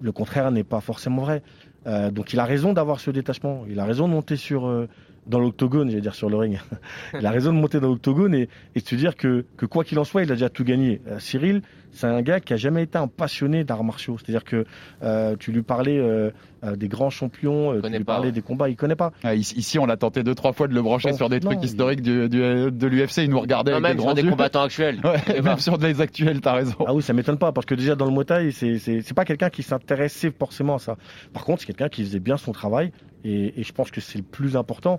le 0.00 0.10
contraire 0.10 0.50
n'est 0.50 0.64
pas 0.64 0.80
forcément 0.80 1.22
vrai. 1.22 1.42
Donc 1.84 2.32
il 2.32 2.40
a 2.40 2.44
raison 2.46 2.72
d'avoir 2.72 2.98
ce 2.98 3.10
détachement. 3.10 3.64
Il 3.68 3.78
a 3.78 3.84
raison 3.84 4.08
de 4.08 4.14
monter 4.14 4.36
sur 4.36 4.88
dans 5.26 5.38
l'octogone, 5.40 5.88
j'allais 5.90 6.00
dire 6.02 6.14
sur 6.14 6.30
le 6.30 6.36
ring. 6.36 6.58
il 7.18 7.24
a 7.26 7.30
raison 7.30 7.52
de 7.52 7.58
monter 7.58 7.80
dans 7.80 7.88
l'octogone 7.88 8.34
et, 8.34 8.48
et 8.74 8.80
de 8.80 8.86
se 8.86 8.94
dire 8.94 9.16
que, 9.16 9.44
que 9.56 9.66
quoi 9.66 9.84
qu'il 9.84 9.98
en 9.98 10.04
soit, 10.04 10.22
il 10.22 10.30
a 10.30 10.34
déjà 10.34 10.48
tout 10.48 10.64
gagné. 10.64 11.00
Euh, 11.08 11.18
Cyril, 11.18 11.62
c'est 11.92 12.06
un 12.06 12.20
gars 12.22 12.40
qui 12.40 12.52
a 12.52 12.56
jamais 12.56 12.82
été 12.82 12.98
un 12.98 13.08
passionné 13.08 13.64
d'arts 13.64 13.82
martiaux. 13.84 14.18
C'est-à-dire 14.18 14.44
que 14.44 14.66
euh, 15.02 15.34
tu 15.38 15.50
lui 15.50 15.62
parlais 15.62 15.98
euh, 15.98 16.30
des 16.76 16.88
grands 16.88 17.08
champions, 17.10 17.72
euh, 17.72 17.80
tu 17.80 17.88
lui 17.88 17.98
pas, 18.04 18.12
parlais 18.14 18.26
ouais. 18.28 18.32
des 18.32 18.42
combats, 18.42 18.68
il 18.68 18.76
connaît 18.76 18.96
pas. 18.96 19.12
Ah, 19.24 19.34
ici, 19.34 19.78
on 19.78 19.86
l'a 19.86 19.96
tenté 19.96 20.22
deux 20.22 20.34
trois 20.34 20.52
fois 20.52 20.68
de 20.68 20.74
le 20.74 20.82
brancher 20.82 21.10
Bon, 21.10 21.16
sur 21.16 21.28
des 21.30 21.40
non, 21.40 21.50
trucs 21.50 21.60
il- 21.62 21.66
historiques 21.66 22.02
du, 22.02 22.28
du- 22.28 22.38
de 22.70 22.86
l'UFC. 22.86 23.18
Il 23.24 23.30
nous 23.30 23.40
regardait 23.40 23.70
Non, 23.70 23.78
avec 23.78 23.88
même 23.88 23.96
des 23.96 24.02
sur 24.02 24.14
des 24.14 24.22
yeux. 24.22 24.30
combattants 24.30 24.62
actuels. 24.62 25.00
Ouais, 25.04 25.40
même 25.40 25.58
sur 25.58 25.78
des 25.78 26.00
actuels, 26.02 26.40
t'as 26.42 26.52
raison. 26.52 26.74
Ah 26.86 26.92
oui, 26.94 27.02
ça 27.02 27.12
m'étonne 27.14 27.38
pas 27.38 27.52
parce 27.52 27.64
que 27.66 27.74
déjà 27.74 27.94
dans 27.94 28.04
le 28.06 28.12
Muay 28.12 28.50
c'est 28.52 29.14
pas 29.14 29.24
quelqu'un 29.24 29.48
qui 29.50 29.62
s'intéressait 29.62 30.32
forcément 30.38 30.74
à 30.76 30.78
ça. 30.78 30.96
Par 31.32 31.44
contre, 31.44 31.60
c'est 31.60 31.66
quelqu'un 31.66 31.88
qui 31.88 32.04
faisait 32.04 32.20
bien 32.20 32.36
son 32.36 32.52
travail 32.52 32.92
et, 33.24 33.58
et 33.58 33.64
je 33.64 33.72
pense 33.72 33.90
que 33.90 34.00
c'est 34.02 34.18
le 34.18 34.24
plus 34.24 34.56
important. 34.56 34.98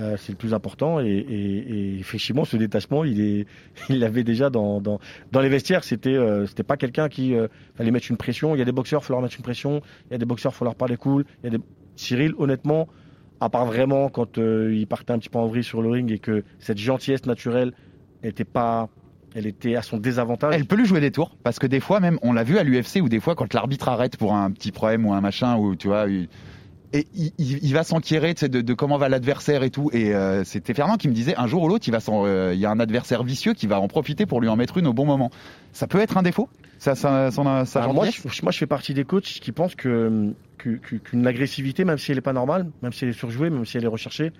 Euh, 0.00 0.16
c'est 0.18 0.32
le 0.32 0.36
plus 0.36 0.54
important 0.54 0.98
et, 0.98 1.96
effectivement 2.00 2.44
ce 2.44 2.56
détachement 2.56 3.04
il 3.04 3.46
l'avait 3.88 4.24
déjà 4.24 4.50
dans, 4.50 4.82
les 5.32 5.48
vestiaires. 5.48 5.84
C'était 5.84 6.16
euh, 6.16 6.46
c'était 6.46 6.64
pas 6.64 6.76
quelqu'un 6.76 7.08
qui 7.08 7.34
euh, 7.34 7.46
fallait 7.76 7.92
mettre 7.92 8.10
une 8.10 8.16
pression. 8.16 8.56
Il 8.56 8.58
y 8.58 8.62
a 8.62 8.64
des 8.64 8.72
boxeurs 8.72 9.04
faut 9.04 9.12
leur 9.12 9.22
mettre 9.22 9.36
une 9.36 9.44
pression. 9.44 9.82
Il 10.10 10.12
y 10.12 10.14
a 10.16 10.18
des 10.18 10.24
boxeurs 10.24 10.52
faut 10.52 10.64
leur 10.64 10.74
parler 10.74 10.96
cool. 10.96 11.24
Il 11.42 11.52
y 11.52 11.54
a 11.54 11.58
des 11.58 11.64
Cyril 11.96 12.34
honnêtement 12.38 12.88
à 13.40 13.48
part 13.48 13.66
vraiment 13.66 14.08
quand 14.08 14.38
euh, 14.38 14.74
il 14.74 14.86
partait 14.88 15.12
un 15.12 15.18
petit 15.18 15.28
peu 15.28 15.38
en 15.38 15.46
vrille 15.46 15.62
sur 15.62 15.80
le 15.80 15.90
ring 15.90 16.10
et 16.10 16.18
que 16.18 16.42
cette 16.58 16.78
gentillesse 16.78 17.26
naturelle 17.26 17.72
n'était 18.24 18.44
pas 18.44 18.88
elle 19.36 19.46
était 19.46 19.74
à 19.74 19.82
son 19.82 19.98
désavantage. 19.98 20.54
Elle 20.54 20.64
peut 20.64 20.76
lui 20.76 20.86
jouer 20.86 21.00
des 21.00 21.10
tours 21.10 21.36
parce 21.44 21.60
que 21.60 21.68
des 21.68 21.80
fois 21.80 22.00
même 22.00 22.18
on 22.22 22.32
l'a 22.32 22.42
vu 22.42 22.58
à 22.58 22.64
l'UFC 22.64 23.00
ou 23.00 23.08
des 23.08 23.20
fois 23.20 23.36
quand 23.36 23.54
l'arbitre 23.54 23.88
arrête 23.88 24.16
pour 24.16 24.34
un 24.34 24.50
petit 24.50 24.72
problème 24.72 25.06
ou 25.06 25.12
un 25.12 25.20
machin 25.20 25.56
ou 25.56 25.76
tu 25.76 25.86
vois 25.86 26.06
et 26.94 27.06
il, 27.14 27.32
il- 27.38 27.58
il 27.64 27.72
va 27.74 27.82
sais, 28.40 28.48
de, 28.48 28.60
de 28.62 28.74
comment 28.74 28.96
va 28.96 29.08
l'adversaire 29.08 29.62
et 29.62 29.70
tout. 29.70 29.90
Et 29.92 30.14
euh, 30.14 30.44
c'était 30.44 30.72
Fernand 30.74 30.96
qui 30.96 31.08
me 31.08 31.12
disait 31.12 31.34
un 31.36 31.46
jour 31.46 31.62
ou 31.64 31.68
l'autre 31.68 31.86
il 31.86 31.90
va 31.90 32.00
s'en- 32.00 32.24
euh, 32.24 32.54
il 32.54 32.60
y 32.60 32.64
a 32.66 32.70
un 32.70 32.80
adversaire 32.80 33.22
vicieux 33.24 33.52
qui 33.52 33.66
va 33.66 33.80
en 33.80 33.88
profiter 33.88 34.24
pour 34.24 34.40
lui 34.40 34.48
en 34.48 34.56
mettre 34.56 34.78
une 34.78 34.86
au 34.86 34.92
bon 34.92 35.04
moment. 35.04 35.30
Ça 35.72 35.86
peut 35.86 35.98
être 36.00 36.16
un 36.16 36.22
défaut? 36.22 36.48
Ça 36.78 36.94
ça 36.94 37.30
son 37.30 37.64
sa 37.64 37.82
Ah, 37.84 37.88
moi, 37.92 38.06
je, 38.10 38.42
moi, 38.42 38.52
je 38.52 38.58
fais 38.58 38.66
partie 38.66 38.94
des 38.94 39.04
coachs 39.04 39.24
qui 39.24 39.52
pensent 39.52 39.74
que 39.74 40.32
qu'une 40.58 41.26
agressivité, 41.26 41.84
même 41.84 41.98
si 41.98 42.10
elle 42.10 42.16
n'est 42.18 42.22
pas 42.22 42.32
normale, 42.32 42.70
même 42.82 42.92
si 42.92 43.04
elle 43.04 43.10
est 43.10 43.18
surjouée, 43.18 43.50
même 43.50 43.66
si 43.66 43.76
elle 43.76 43.84
est 43.84 43.88
recherchée, 43.88 44.32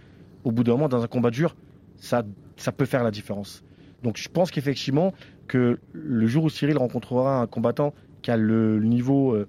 au 0.44 0.52
bout 0.52 0.64
d'un 0.64 0.72
moment, 0.72 0.88
dans 0.88 1.02
un 1.02 1.06
combat 1.06 1.30
dur, 1.30 1.54
ça, 1.98 2.22
ça 2.56 2.72
peut 2.72 2.86
faire 2.86 3.04
la 3.04 3.10
différence. 3.10 3.62
Donc, 4.02 4.16
je 4.16 4.28
pense 4.28 4.50
qu'effectivement, 4.50 5.12
que 5.48 5.78
le 5.92 6.26
jour 6.26 6.44
où 6.44 6.50
Cyril 6.50 6.78
rencontrera 6.78 7.40
un 7.40 7.46
combattant 7.46 7.92
qui 8.22 8.30
a 8.30 8.36
le 8.36 8.80
niveau 8.80 9.34
euh, 9.34 9.46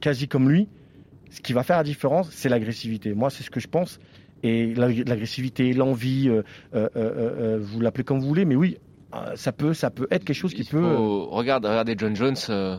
quasi 0.00 0.28
comme 0.28 0.50
lui, 0.50 0.68
ce 1.34 1.40
qui 1.40 1.52
va 1.52 1.62
faire 1.62 1.76
la 1.78 1.84
différence, 1.84 2.28
c'est 2.30 2.48
l'agressivité. 2.48 3.12
Moi, 3.14 3.30
c'est 3.30 3.42
ce 3.42 3.50
que 3.50 3.60
je 3.60 3.68
pense. 3.68 3.98
Et 4.42 4.74
l'ag- 4.74 5.08
l'agressivité, 5.08 5.72
l'envie, 5.72 6.28
euh, 6.28 6.42
euh, 6.74 6.88
euh, 6.96 7.58
vous 7.60 7.80
l'appelez 7.80 8.04
comme 8.04 8.20
vous 8.20 8.26
voulez, 8.28 8.44
mais 8.44 8.56
oui, 8.56 8.76
ça 9.36 9.52
peut, 9.52 9.74
ça 9.74 9.90
peut 9.90 10.06
être 10.10 10.24
quelque 10.24 10.36
chose 10.36 10.52
qui 10.54 10.62
Il 10.62 10.68
peut. 10.68 10.96
faut- 10.96 11.26
Regarde, 11.30 11.64
regardez 11.64 11.94
John 11.96 12.14
Jones. 12.14 12.34
euh, 12.50 12.76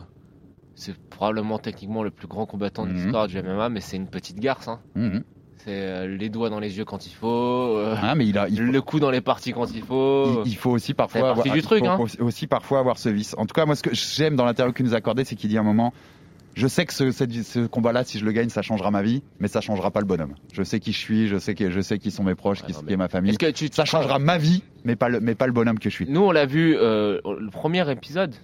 c'est 0.74 0.94
probablement 1.08 1.58
techniquement 1.58 2.02
le 2.02 2.10
plus 2.10 2.28
grand 2.28 2.46
combattant 2.46 2.84
de 2.84 2.90
Mhm. 2.90 2.96
l'histoire 2.96 3.26
du 3.28 3.38
MMA, 3.38 3.68
mais 3.68 3.80
c'est 3.80 3.96
une 3.96 4.08
petite 4.08 4.38
garce. 4.38 4.68
hein. 4.68 4.80
Mhm. 4.94 5.22
C'est 5.64 5.70
euh, 5.72 6.06
les 6.06 6.28
doigts 6.28 6.48
dans 6.50 6.60
les 6.60 6.78
yeux 6.78 6.84
quand 6.84 7.06
il 7.06 7.12
faut, 7.14 7.26
euh, 7.76 7.96
Ah, 8.00 8.14
mais 8.14 8.26
il 8.28 8.38
a 8.38 8.48
il 8.48 8.62
le 8.62 8.82
coup 8.82 9.00
dans 9.00 9.10
les 9.10 9.20
parties 9.22 9.52
quand 9.52 9.74
il 9.74 9.82
faut. 9.82 10.44
il, 10.44 10.52
il 10.52 10.56
faut 10.56 10.70
aussi 10.70 10.94
parfois 10.94 11.30
avoir, 11.30 11.42
du 11.44 11.50
il 11.58 11.62
truc, 11.62 11.80
faut 11.84 11.90
hein. 11.90 11.98
aussi- 11.98 12.20
aussi 12.20 12.46
parfois 12.46 12.78
avoir 12.78 12.98
ce 12.98 13.08
vice. 13.08 13.34
En 13.38 13.46
tout 13.46 13.54
cas, 13.54 13.64
moi, 13.66 13.74
ce 13.74 13.82
que 13.82 13.90
j'aime 13.92 14.36
dans 14.36 14.44
l'interview 14.44 14.72
qu'il 14.72 14.84
nous 14.86 14.94
a 14.94 14.98
accordé, 14.98 15.24
c'est 15.24 15.34
qu'il 15.34 15.50
dit 15.50 15.56
à 15.56 15.62
un 15.62 15.64
moment. 15.64 15.92
Je 16.56 16.66
sais 16.66 16.86
que 16.86 16.94
ce, 16.94 17.66
combat-là, 17.66 18.02
si 18.02 18.18
je 18.18 18.24
le 18.24 18.32
gagne, 18.32 18.48
ça 18.48 18.62
changera 18.62 18.90
ma 18.90 19.02
vie, 19.02 19.22
mais 19.40 19.46
ça 19.46 19.60
changera 19.60 19.90
pas 19.90 20.00
le 20.00 20.06
bonhomme. 20.06 20.34
Je 20.54 20.62
sais 20.62 20.80
qui 20.80 20.92
je 20.92 20.98
suis, 20.98 21.28
je 21.28 21.36
sais 21.38 21.54
que 21.54 21.70
je 21.70 21.80
sais 21.82 21.98
qui 21.98 22.10
sont 22.10 22.24
mes 22.24 22.34
proches, 22.34 22.62
qui, 22.62 22.72
non, 22.72 22.80
qui 22.80 22.94
est 22.94 22.96
ma 22.96 23.08
famille. 23.08 23.30
Est-ce 23.32 23.38
que 23.38 23.50
tu- 23.50 23.68
Ça 23.70 23.84
changera 23.84 24.18
ma 24.18 24.38
vie, 24.38 24.62
mais 24.82 24.96
pas 24.96 25.10
le, 25.10 25.20
mais 25.20 25.34
pas 25.34 25.46
le 25.46 25.52
bonhomme 25.52 25.78
que 25.78 25.90
je 25.90 25.94
suis. 25.94 26.06
Nous, 26.08 26.22
on 26.22 26.32
l'a 26.32 26.46
vu 26.46 26.74
euh, 26.74 27.20
le 27.24 27.50
premier 27.50 27.88
épisode 27.90 28.34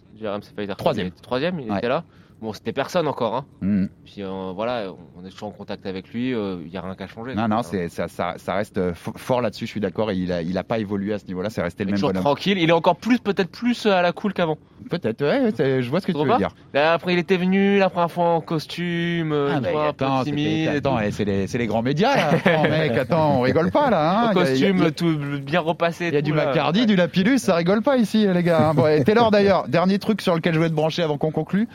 Troisième. 0.77 1.11
Troisième, 1.23 1.59
il 1.59 1.71
Ouais. 1.71 1.79
était 1.79 1.89
là. 1.89 2.05
Bon, 2.43 2.53
c'était 2.53 2.73
personne 2.73 3.07
encore. 3.07 3.37
Hein. 3.37 3.45
Mhm. 3.61 3.89
Puis 4.05 4.17
euh, 4.19 4.53
voilà, 4.55 4.87
on 5.17 5.25
est 5.25 5.31
toujours 5.31 5.49
en 5.49 5.53
contact 5.53 5.87
avec 5.87 6.09
lui. 6.13 6.35
euh, 6.35 6.57
Il 6.65 6.71
n'y 6.73 6.77
a 6.77 6.81
rien 6.83 6.97
qu'à 6.97 7.07
changer. 7.07 7.35
Non, 7.37 7.47
non, 7.47 7.59
Euh, 7.59 7.63
c'est, 7.63 7.89
ça, 7.89 8.09
ça, 8.09 8.35
ça 8.37 8.55
reste 8.55 8.79
euh, 8.79 8.93
fort 8.95 9.41
là-dessus, 9.41 9.67
je 9.67 9.71
suis 9.71 9.81
d'accord, 9.81 10.11
et 10.11 10.17
il 10.17 10.33
a, 10.33 10.43
il 10.43 10.59
a 10.59 10.65
pas 10.65 10.79
évolué 10.81 11.15
à 11.15 11.19
ce 11.21 11.27
niveau-là, 11.27 11.51
c'est 11.51 11.63
resté 11.63 11.85
il 11.85 11.87
le 11.87 11.91
est 11.91 11.93
même 11.93 11.97
toujours 11.97 12.09
bonhomme. 12.11 12.25
tranquille. 12.25 12.59
Il 12.59 12.69
est 12.69 12.73
encore 12.73 12.97
plus, 12.97 13.19
peut-être 13.19 13.51
plus 13.51 13.87
à 13.87 14.03
la 14.03 14.13
cool 14.13 14.33
qu'avant. 14.35 14.59
Peut-être, 14.91 15.23
ouais, 15.23 15.53
je 15.83 15.89
vois 15.89 16.01
ce 16.01 16.07
que 16.09 16.13
tu 16.13 16.19
veux 16.19 16.27
pas? 16.27 16.39
Dire. 16.39 16.51
Là, 16.75 16.95
après, 16.95 17.13
il 17.13 17.19
était 17.21 17.37
venu 17.37 17.79
la 17.79 17.89
première 17.89 18.11
fois 18.11 18.25
en 18.31 18.41
costume, 18.41 19.31
euh, 19.33 19.53
Ah, 19.55 19.61
mais 19.61 19.71
vois, 19.71 19.89
un 19.89 19.93
peu 19.93 20.05
attends, 20.05 20.25
timide. 20.25 20.69
attends, 20.69 20.99
eh, 20.99 21.13
c'est 21.13 21.25
les, 21.25 21.47
c'est 21.47 21.59
les 21.59 21.69
grands 21.69 21.83
médias, 21.83 22.17
là. 22.17 22.31
Attends, 22.31 22.63
mec, 22.65 22.93
attends, 22.99 23.37
on 23.39 23.41
rigole 23.43 23.71
pas, 23.71 23.89
là. 23.91 24.11
Hein. 24.25 24.29
a- 24.31 24.35
costume, 24.35 24.83
a- 24.83 24.91
tout 24.91 25.17
bien 25.41 25.61
repassé. 25.61 26.09
Il 26.09 26.15
y 26.15 26.17
a 26.17 26.21
tout, 26.21 26.25
du 26.31 26.35
là. 26.35 26.47
Bacardi, 26.47 26.87
du 26.87 26.97
Lapillus, 26.97 27.39
ça 27.39 27.55
rigole 27.55 27.83
pas 27.83 27.97
ici, 27.99 28.27
les 28.27 28.43
gars. 28.43 28.71
hein. 28.71 28.75
Bon, 28.75 28.89
et 28.89 29.05
Taylor, 29.05 29.31
d'ailleurs, 29.31 29.69
dernier 29.69 30.01
truc 30.01 30.21
sur 30.21 30.35
lequel 30.35 30.55
je 30.55 30.59
vais 30.59 30.69
te 30.69 30.75
brancher 30.75 31.03
avant 31.05 31.17
qu'on 31.17 31.31
conclue. 31.31 31.69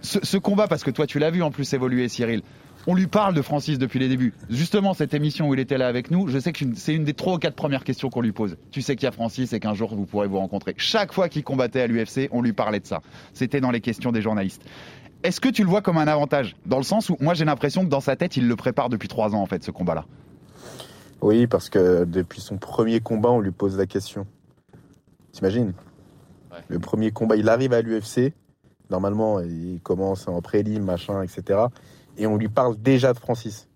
Ce, 0.00 0.18
ce 0.22 0.36
combat, 0.36 0.68
parce 0.68 0.84
que 0.84 0.90
toi, 0.90 1.06
tu 1.06 1.18
l'as 1.18 1.30
vu 1.30 1.42
en 1.42 1.50
plus 1.50 1.72
évoluer, 1.72 2.08
Cyril. 2.08 2.42
On 2.88 2.94
lui 2.94 3.08
parle 3.08 3.34
de 3.34 3.42
Francis 3.42 3.78
depuis 3.78 3.98
les 3.98 4.08
débuts. 4.08 4.32
Justement, 4.48 4.94
cette 4.94 5.12
émission 5.12 5.48
où 5.48 5.54
il 5.54 5.60
était 5.60 5.76
là 5.76 5.88
avec 5.88 6.12
nous, 6.12 6.28
je 6.28 6.38
sais 6.38 6.52
que 6.52 6.64
c'est 6.76 6.94
une 6.94 7.02
des 7.04 7.14
trois 7.14 7.34
ou 7.34 7.38
quatre 7.38 7.56
premières 7.56 7.82
questions 7.82 8.10
qu'on 8.10 8.20
lui 8.20 8.30
pose. 8.30 8.56
Tu 8.70 8.80
sais 8.80 8.94
qu'il 8.94 9.04
y 9.04 9.08
a 9.08 9.12
Francis 9.12 9.52
et 9.52 9.58
qu'un 9.58 9.74
jour 9.74 9.92
vous 9.96 10.06
pourrez 10.06 10.28
vous 10.28 10.38
rencontrer. 10.38 10.74
Chaque 10.76 11.12
fois 11.12 11.28
qu'il 11.28 11.42
combattait 11.42 11.80
à 11.80 11.88
l'UFC, 11.88 12.28
on 12.30 12.42
lui 12.42 12.52
parlait 12.52 12.78
de 12.78 12.86
ça. 12.86 13.02
C'était 13.32 13.60
dans 13.60 13.72
les 13.72 13.80
questions 13.80 14.12
des 14.12 14.22
journalistes. 14.22 14.62
Est-ce 15.24 15.40
que 15.40 15.48
tu 15.48 15.64
le 15.64 15.68
vois 15.68 15.82
comme 15.82 15.98
un 15.98 16.06
avantage? 16.06 16.54
Dans 16.64 16.76
le 16.76 16.84
sens 16.84 17.10
où 17.10 17.16
moi 17.18 17.34
j'ai 17.34 17.44
l'impression 17.44 17.84
que 17.84 17.90
dans 17.90 18.00
sa 18.00 18.14
tête, 18.14 18.36
il 18.36 18.46
le 18.46 18.54
prépare 18.54 18.88
depuis 18.88 19.08
trois 19.08 19.34
ans 19.34 19.42
en 19.42 19.46
fait, 19.46 19.64
ce 19.64 19.72
combat-là. 19.72 20.04
Oui, 21.22 21.48
parce 21.48 21.68
que 21.70 22.04
depuis 22.04 22.40
son 22.40 22.56
premier 22.56 23.00
combat, 23.00 23.30
on 23.30 23.40
lui 23.40 23.50
pose 23.50 23.76
la 23.76 23.86
question. 23.86 24.26
T'imagines? 25.32 25.72
Ouais. 26.52 26.58
Le 26.68 26.78
premier 26.78 27.10
combat, 27.10 27.34
il 27.34 27.48
arrive 27.48 27.72
à 27.72 27.82
l'UFC. 27.82 28.32
Normalement, 28.90 29.40
il 29.40 29.80
commence 29.82 30.28
en 30.28 30.40
prélim, 30.40 30.84
machin, 30.84 31.22
etc. 31.22 31.60
Et 32.18 32.26
on 32.26 32.36
lui 32.36 32.48
parle 32.48 32.76
déjà 32.76 33.12
de 33.12 33.18
Francis. 33.18 33.68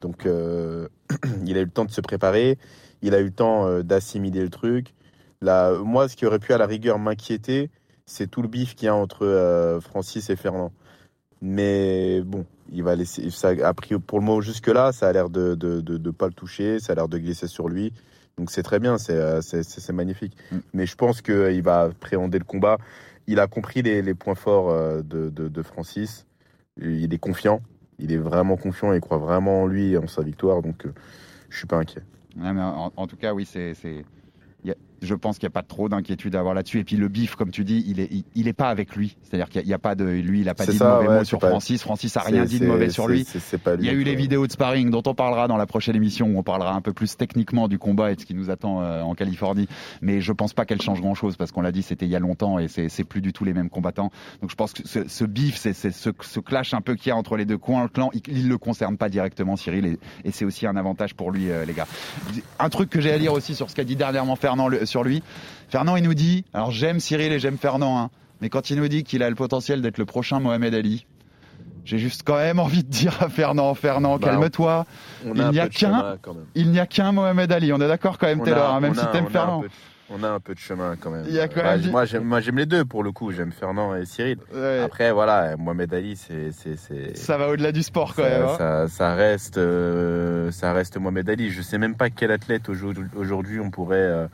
Donc, 0.00 0.26
euh, 0.26 0.88
il 1.46 1.56
a 1.56 1.60
eu 1.60 1.64
le 1.64 1.70
temps 1.70 1.84
de 1.84 1.90
se 1.90 2.00
préparer. 2.00 2.58
Il 3.02 3.14
a 3.14 3.20
eu 3.20 3.24
le 3.24 3.30
temps 3.30 3.66
euh, 3.66 3.82
d'assimiler 3.82 4.42
le 4.42 4.50
truc. 4.50 4.94
Là, 5.40 5.72
moi, 5.78 6.08
ce 6.08 6.16
qui 6.16 6.26
aurait 6.26 6.38
pu 6.38 6.52
à 6.52 6.58
la 6.58 6.66
rigueur 6.66 6.98
m'inquiéter, 6.98 7.70
c'est 8.06 8.30
tout 8.30 8.42
le 8.42 8.48
bif 8.48 8.74
qu'il 8.74 8.86
y 8.86 8.88
a 8.88 8.94
entre 8.94 9.26
euh, 9.26 9.80
Francis 9.80 10.30
et 10.30 10.36
Fernand. 10.36 10.72
Mais 11.40 12.22
bon, 12.22 12.46
il 12.72 12.82
va 12.82 12.96
laisser. 12.96 13.30
Ça 13.30 13.48
a 13.48 13.74
pris 13.74 13.98
pour 13.98 14.18
le 14.18 14.24
moment 14.24 14.40
jusque-là, 14.40 14.92
ça 14.92 15.08
a 15.08 15.12
l'air 15.12 15.28
de 15.28 15.54
de, 15.54 15.80
de, 15.80 15.98
de 15.98 16.10
pas 16.10 16.26
le 16.26 16.32
toucher, 16.32 16.80
ça 16.80 16.92
a 16.92 16.96
l'air 16.96 17.08
de 17.08 17.18
glisser 17.18 17.46
sur 17.46 17.68
lui. 17.68 17.92
Donc 18.38 18.50
c'est 18.50 18.62
très 18.62 18.78
bien, 18.78 18.98
c'est 18.98 19.92
magnifique. 19.92 20.36
Mm. 20.50 20.58
Mais 20.72 20.86
je 20.86 20.96
pense 20.96 21.22
qu'il 21.22 21.62
va 21.62 21.82
appréhender 21.82 22.38
le 22.38 22.44
combat. 22.44 22.78
Il 23.26 23.40
a 23.40 23.46
compris 23.46 23.82
les, 23.82 24.14
points 24.14 24.34
forts 24.34 24.70
euh, 24.70 25.02
de, 25.02 25.62
Francis. 25.62 26.26
Il 26.76 27.12
est 27.14 27.18
confiant. 27.18 27.60
Il 27.98 28.12
est 28.12 28.18
vraiment 28.18 28.56
confiant. 28.56 28.92
Il 28.92 29.00
croit 29.00 29.18
vraiment 29.18 29.62
en 29.62 29.66
lui 29.66 29.92
et 29.92 29.98
en 29.98 30.06
sa 30.06 30.22
victoire. 30.22 30.62
Donc 30.62 30.86
euh, 30.86 30.92
je 31.48 31.58
suis 31.58 31.66
pas 31.66 31.76
inquiet. 31.76 32.02
En 32.36 33.06
tout 33.06 33.16
cas, 33.16 33.32
oui, 33.32 33.44
c'est. 33.44 33.74
Je 35.04 35.14
pense 35.14 35.38
qu'il 35.38 35.46
n'y 35.46 35.52
a 35.52 35.54
pas 35.54 35.62
trop 35.62 35.88
d'inquiétude 35.88 36.34
à 36.36 36.40
avoir 36.40 36.54
là-dessus. 36.54 36.80
Et 36.80 36.84
puis 36.84 36.96
le 36.96 37.08
bif, 37.08 37.34
comme 37.36 37.50
tu 37.50 37.64
dis, 37.64 37.84
il 37.86 38.00
est, 38.00 38.08
il, 38.10 38.24
il 38.34 38.48
est 38.48 38.52
pas 38.52 38.68
avec 38.68 38.96
lui. 38.96 39.16
C'est-à-dire 39.22 39.48
qu'il 39.48 39.64
n'y 39.64 39.72
a, 39.72 39.78
pas 39.78 39.94
de. 39.94 40.04
Lui, 40.04 40.40
il 40.40 40.46
n'a 40.46 40.54
pas 40.54 40.66
dit 40.66 40.76
ça, 40.76 40.84
de 40.84 40.94
mauvais 40.96 41.08
ouais, 41.08 41.18
mots 41.18 41.24
sur 41.24 41.38
pas- 41.38 41.48
Francis. 41.48 41.82
Francis 41.82 42.16
a 42.16 42.20
rien 42.20 42.44
dit 42.44 42.58
de 42.58 42.66
mauvais 42.66 42.90
sur 42.90 43.06
lui. 43.08 43.24
pas 43.62 43.74
Il 43.74 43.84
y 43.84 43.88
a 43.88 43.92
eu 43.92 44.02
les 44.02 44.14
vidéos 44.14 44.46
de 44.46 44.52
sparring 44.52 44.90
dont 44.90 45.02
on 45.06 45.14
parlera 45.14 45.48
dans 45.48 45.56
la 45.56 45.66
prochaine 45.66 45.96
émission 45.96 46.26
où 46.28 46.38
on 46.38 46.42
parlera 46.42 46.74
un 46.74 46.80
peu 46.80 46.92
plus 46.92 47.16
techniquement 47.16 47.68
du 47.68 47.78
combat 47.78 48.10
et 48.12 48.16
de 48.16 48.20
ce 48.20 48.26
qui 48.26 48.34
nous 48.34 48.50
attend 48.50 48.82
euh, 48.82 49.02
en 49.02 49.14
Californie. 49.14 49.68
Mais 50.00 50.20
je 50.20 50.32
pense 50.32 50.52
pas 50.54 50.64
qu'elle 50.64 50.82
change 50.82 51.00
grand 51.00 51.14
chose 51.14 51.36
parce 51.36 51.52
qu'on 51.52 51.62
l'a 51.62 51.72
dit, 51.72 51.82
c'était 51.82 52.06
il 52.06 52.10
y 52.10 52.16
a 52.16 52.20
longtemps 52.20 52.58
et 52.58 52.68
c'est 52.68 53.04
plus 53.04 53.20
du 53.20 53.32
tout 53.32 53.44
les 53.44 53.52
mêmes 53.52 53.70
combattants. 53.70 54.10
Donc 54.40 54.50
je 54.50 54.56
pense 54.56 54.72
que 54.72 54.86
ce, 54.86 55.06
ce 55.08 55.24
bif, 55.24 55.56
c'est 55.56 55.72
ce, 55.74 55.90
ce 56.20 56.40
clash 56.40 56.74
un 56.74 56.80
peu 56.80 56.94
qu'il 56.94 57.08
y 57.10 57.12
a 57.12 57.16
entre 57.16 57.36
les 57.36 57.44
deux 57.44 57.58
coins, 57.58 57.82
le 57.82 57.88
clan, 57.88 58.10
il, 58.14 58.22
il 58.28 58.48
le 58.48 58.58
concerne 58.58 58.96
pas 58.96 59.08
directement 59.08 59.56
Cyril 59.56 59.86
et, 59.86 59.98
et 60.24 60.30
c'est 60.32 60.44
aussi 60.44 60.66
un 60.66 60.76
avantage 60.76 61.14
pour 61.14 61.30
lui, 61.30 61.50
euh, 61.50 61.64
les 61.64 61.72
gars. 61.74 61.86
Un 62.58 62.68
truc 62.68 62.90
que 62.90 63.00
j'ai 63.00 63.12
à 63.12 63.18
dire 63.18 63.32
aussi 63.32 63.54
sur 63.54 63.70
ce 63.70 63.74
qu'a 63.74 63.84
dit 63.84 63.96
dernièrement 63.96 64.36
Fernand 64.36 64.68
le- 64.68 64.86
sur 64.94 65.02
lui. 65.02 65.24
Fernand, 65.70 65.96
il 65.96 66.04
nous 66.04 66.14
dit, 66.14 66.44
alors 66.54 66.70
j'aime 66.70 67.00
Cyril 67.00 67.32
et 67.32 67.40
j'aime 67.40 67.58
Fernand, 67.58 67.98
hein, 67.98 68.10
mais 68.40 68.48
quand 68.48 68.70
il 68.70 68.76
nous 68.76 68.86
dit 68.86 69.02
qu'il 69.02 69.24
a 69.24 69.28
le 69.28 69.34
potentiel 69.34 69.82
d'être 69.82 69.98
le 69.98 70.04
prochain 70.04 70.38
Mohamed 70.38 70.72
Ali, 70.72 71.04
j'ai 71.84 71.98
juste 71.98 72.22
quand 72.24 72.36
même 72.36 72.60
envie 72.60 72.84
de 72.84 72.88
dire 72.88 73.20
à 73.20 73.28
Fernand, 73.28 73.74
Fernand, 73.74 74.18
Bah, 74.18 74.28
calme-toi. 74.28 74.86
Il 75.34 75.40
a 75.42 75.50
n'y 75.50 75.58
a 75.58 75.68
qu'un-. 75.68 76.16
Il 76.54 76.70
n'y 76.70 76.78
a 76.78 76.86
qu'un 76.86 77.10
Mohamed 77.10 77.50
Ali. 77.50 77.72
On 77.72 77.80
est 77.80 77.88
d'accord 77.88 78.18
quand 78.18 78.28
même, 78.28 78.40
On 78.40 78.44
Taylor, 78.44 78.70
a- 78.70 78.76
hein, 78.76 78.80
même 78.80 78.92
on 78.92 78.94
si 78.94 79.00
a- 79.00 79.06
t'aimes 79.06 79.26
a 79.26 79.30
Fernand. 79.30 79.60
de- 79.62 79.68
On 80.10 80.22
a 80.22 80.28
un 80.28 80.38
peu 80.38 80.54
de 80.54 80.58
chemin 80.60 80.96
quand 81.00 81.10
même. 81.10 81.24
Il 81.26 81.34
y 81.34 81.40
a 81.40 81.48
quand 81.48 81.62
Bah, 81.62 81.76
même 81.78 81.90
moi, 81.90 82.04
j'aime, 82.04 82.24
moi, 82.24 82.40
j'aime 82.40 82.58
les 82.58 82.66
deux 82.66 82.84
pour 82.84 83.02
le 83.02 83.10
coup. 83.10 83.32
J'aime 83.32 83.52
Fernand 83.52 83.96
et 83.96 84.04
Cyril. 84.04 84.36
Ouais. 84.54 84.82
Après, 84.84 85.10
voilà, 85.12 85.56
Mohamed 85.56 85.92
Ali, 85.94 86.14
c'est, 86.14 86.52
c'est, 86.52 86.76
c'est- 86.76 87.16
Ça 87.16 87.36
va 87.38 87.48
au-delà 87.48 87.72
du 87.72 87.82
sport 87.82 88.14
quand 88.14 88.22
ça, 88.22 88.28
même. 88.28 88.42
hein. 88.44 88.54
ça, 88.58 88.88
ça 88.88 89.14
reste, 89.14 89.56
euh, 89.58 90.50
ça 90.52 90.72
reste 90.74 90.98
Mohamed 90.98 91.28
Ali. 91.30 91.50
Je 91.50 91.62
sais 91.62 91.78
même 91.78 91.94
pas 91.96 92.10
quel 92.10 92.30
athlète 92.30 92.68
aujourd'hui, 92.68 93.04
aujourd'hui 93.16 93.58
on 93.60 93.70
pourrait 93.70 93.96
euh, 93.96 94.26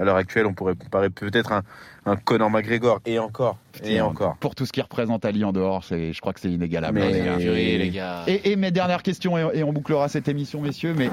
À 0.00 0.04
l'heure 0.04 0.16
actuelle, 0.16 0.46
on 0.46 0.54
pourrait 0.54 0.74
comparer 0.74 1.10
peut-être 1.10 1.52
un, 1.52 1.62
un 2.06 2.16
Conor 2.16 2.50
McGregor 2.50 3.00
et 3.04 3.18
encore 3.18 3.58
et 3.84 4.00
encore. 4.00 4.36
Pour 4.38 4.54
tout 4.54 4.64
ce 4.64 4.72
qui 4.72 4.80
représente 4.80 5.24
Ali 5.26 5.44
en 5.44 5.52
dehors, 5.52 5.84
c'est- 5.84 6.12
je 6.14 6.20
crois 6.20 6.32
que 6.32 6.40
c'est 6.40 6.50
inégalable. 6.50 6.98
Mais- 6.98 7.12
les 7.12 7.24
gars. 7.24 7.36
Purée, 7.36 7.78
les 7.78 7.90
gars. 7.90 8.24
Et, 8.26 8.52
et 8.52 8.56
mes 8.56 8.70
dernières 8.70 9.02
questions, 9.02 9.36
et, 9.36 9.58
et 9.58 9.62
on 9.62 9.72
bouclera 9.72 10.08
cette 10.08 10.26
émission, 10.28 10.60
messieurs, 10.62 10.94
mais 10.96 11.10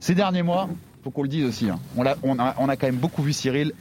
ces 0.00 0.14
derniers 0.14 0.42
mois, 0.42 0.68
faut 1.04 1.10
qu'on 1.10 1.22
le 1.22 1.28
dise 1.28 1.44
aussi, 1.44 1.70
hein, 1.70 1.78
on, 1.96 2.04
a, 2.04 2.16
on 2.24 2.68
a 2.68 2.76
quand 2.76 2.86
même 2.88 2.96
beaucoup 2.96 3.22
vu 3.22 3.32
Cyril. 3.32 3.72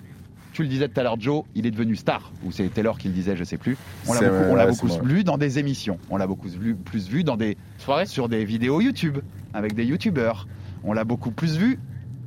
Tu 0.54 0.62
le 0.62 0.70
disais 0.70 0.88
tout 0.88 0.98
à 1.00 1.04
l'heure, 1.04 1.20
Joe, 1.20 1.44
il 1.56 1.66
est 1.66 1.72
devenu 1.72 1.96
star. 1.98 2.32
Ou 2.46 2.52
c'est 2.52 2.70
Taylor 2.70 2.98
qui 2.98 3.10
le 3.10 3.14
disait, 3.14 3.36
je 3.36 3.44
sais 3.44 3.58
plus. 3.58 3.76
On 4.08 4.14
l'a 4.14 4.20
beaucoup, 4.22 4.34
vrai, 4.36 4.48
on 4.52 4.56
ouais, 4.56 4.68
beaucoup 4.68 5.06
vu 5.06 5.24
dans 5.26 5.38
des 5.38 5.60
émissions. 5.60 5.98
On 6.10 6.16
l'a 6.16 6.28
beaucoup 6.28 6.48
vu, 6.48 6.76
plus 6.76 7.10
vu 7.10 7.24
dans 7.26 7.36
des 7.36 7.58
Soirée 7.80 8.06
sur 8.06 8.30
des 8.30 8.46
vidéos 8.46 8.80
YouTube 8.80 9.18
avec 9.54 9.74
des 9.74 9.84
youtubeurs. 9.86 10.48
On 10.86 10.94
l'a 10.94 11.04
beaucoup 11.04 11.32
plus 11.32 11.58
vu 11.58 11.78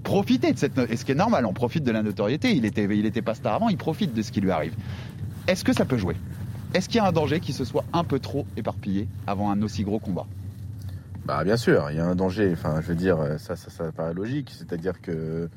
profiter 0.02 0.52
de 0.52 0.58
cette 0.58 0.78
et 0.78 0.96
ce 0.96 1.04
qui 1.04 1.12
est 1.12 1.16
normal, 1.16 1.46
on 1.46 1.52
profite 1.52 1.84
de 1.84 1.90
la 1.90 2.02
notoriété. 2.02 2.52
Il 2.54 2.64
était, 2.64 2.84
il 2.84 3.06
était 3.06 3.22
pas 3.22 3.34
star 3.34 3.54
avant, 3.54 3.68
il 3.68 3.76
profite 3.76 4.14
de 4.14 4.22
ce 4.22 4.32
qui 4.32 4.40
lui 4.40 4.50
arrive. 4.50 4.74
Est-ce 5.46 5.64
que 5.64 5.72
ça 5.72 5.84
peut 5.84 5.98
jouer? 5.98 6.16
Est-ce 6.74 6.88
qu'il 6.88 6.96
y 6.96 7.00
a 7.00 7.06
un 7.06 7.12
danger 7.12 7.40
qu'il 7.40 7.54
se 7.54 7.64
soit 7.64 7.84
un 7.92 8.04
peu 8.04 8.18
trop 8.18 8.46
éparpillé 8.56 9.08
avant 9.26 9.50
un 9.50 9.62
aussi 9.62 9.84
gros 9.84 9.98
combat? 9.98 10.26
Bah 11.24 11.44
bien 11.44 11.56
sûr, 11.56 11.90
il 11.90 11.96
y 11.96 12.00
a 12.00 12.06
un 12.06 12.14
danger. 12.14 12.50
Enfin, 12.52 12.80
je 12.80 12.86
veux 12.88 12.94
dire, 12.94 13.18
ça, 13.38 13.56
ça, 13.56 13.70
ça 13.70 13.92
paraît 13.92 14.14
logique. 14.14 14.50
C'est-à-dire 14.56 15.00
que 15.00 15.48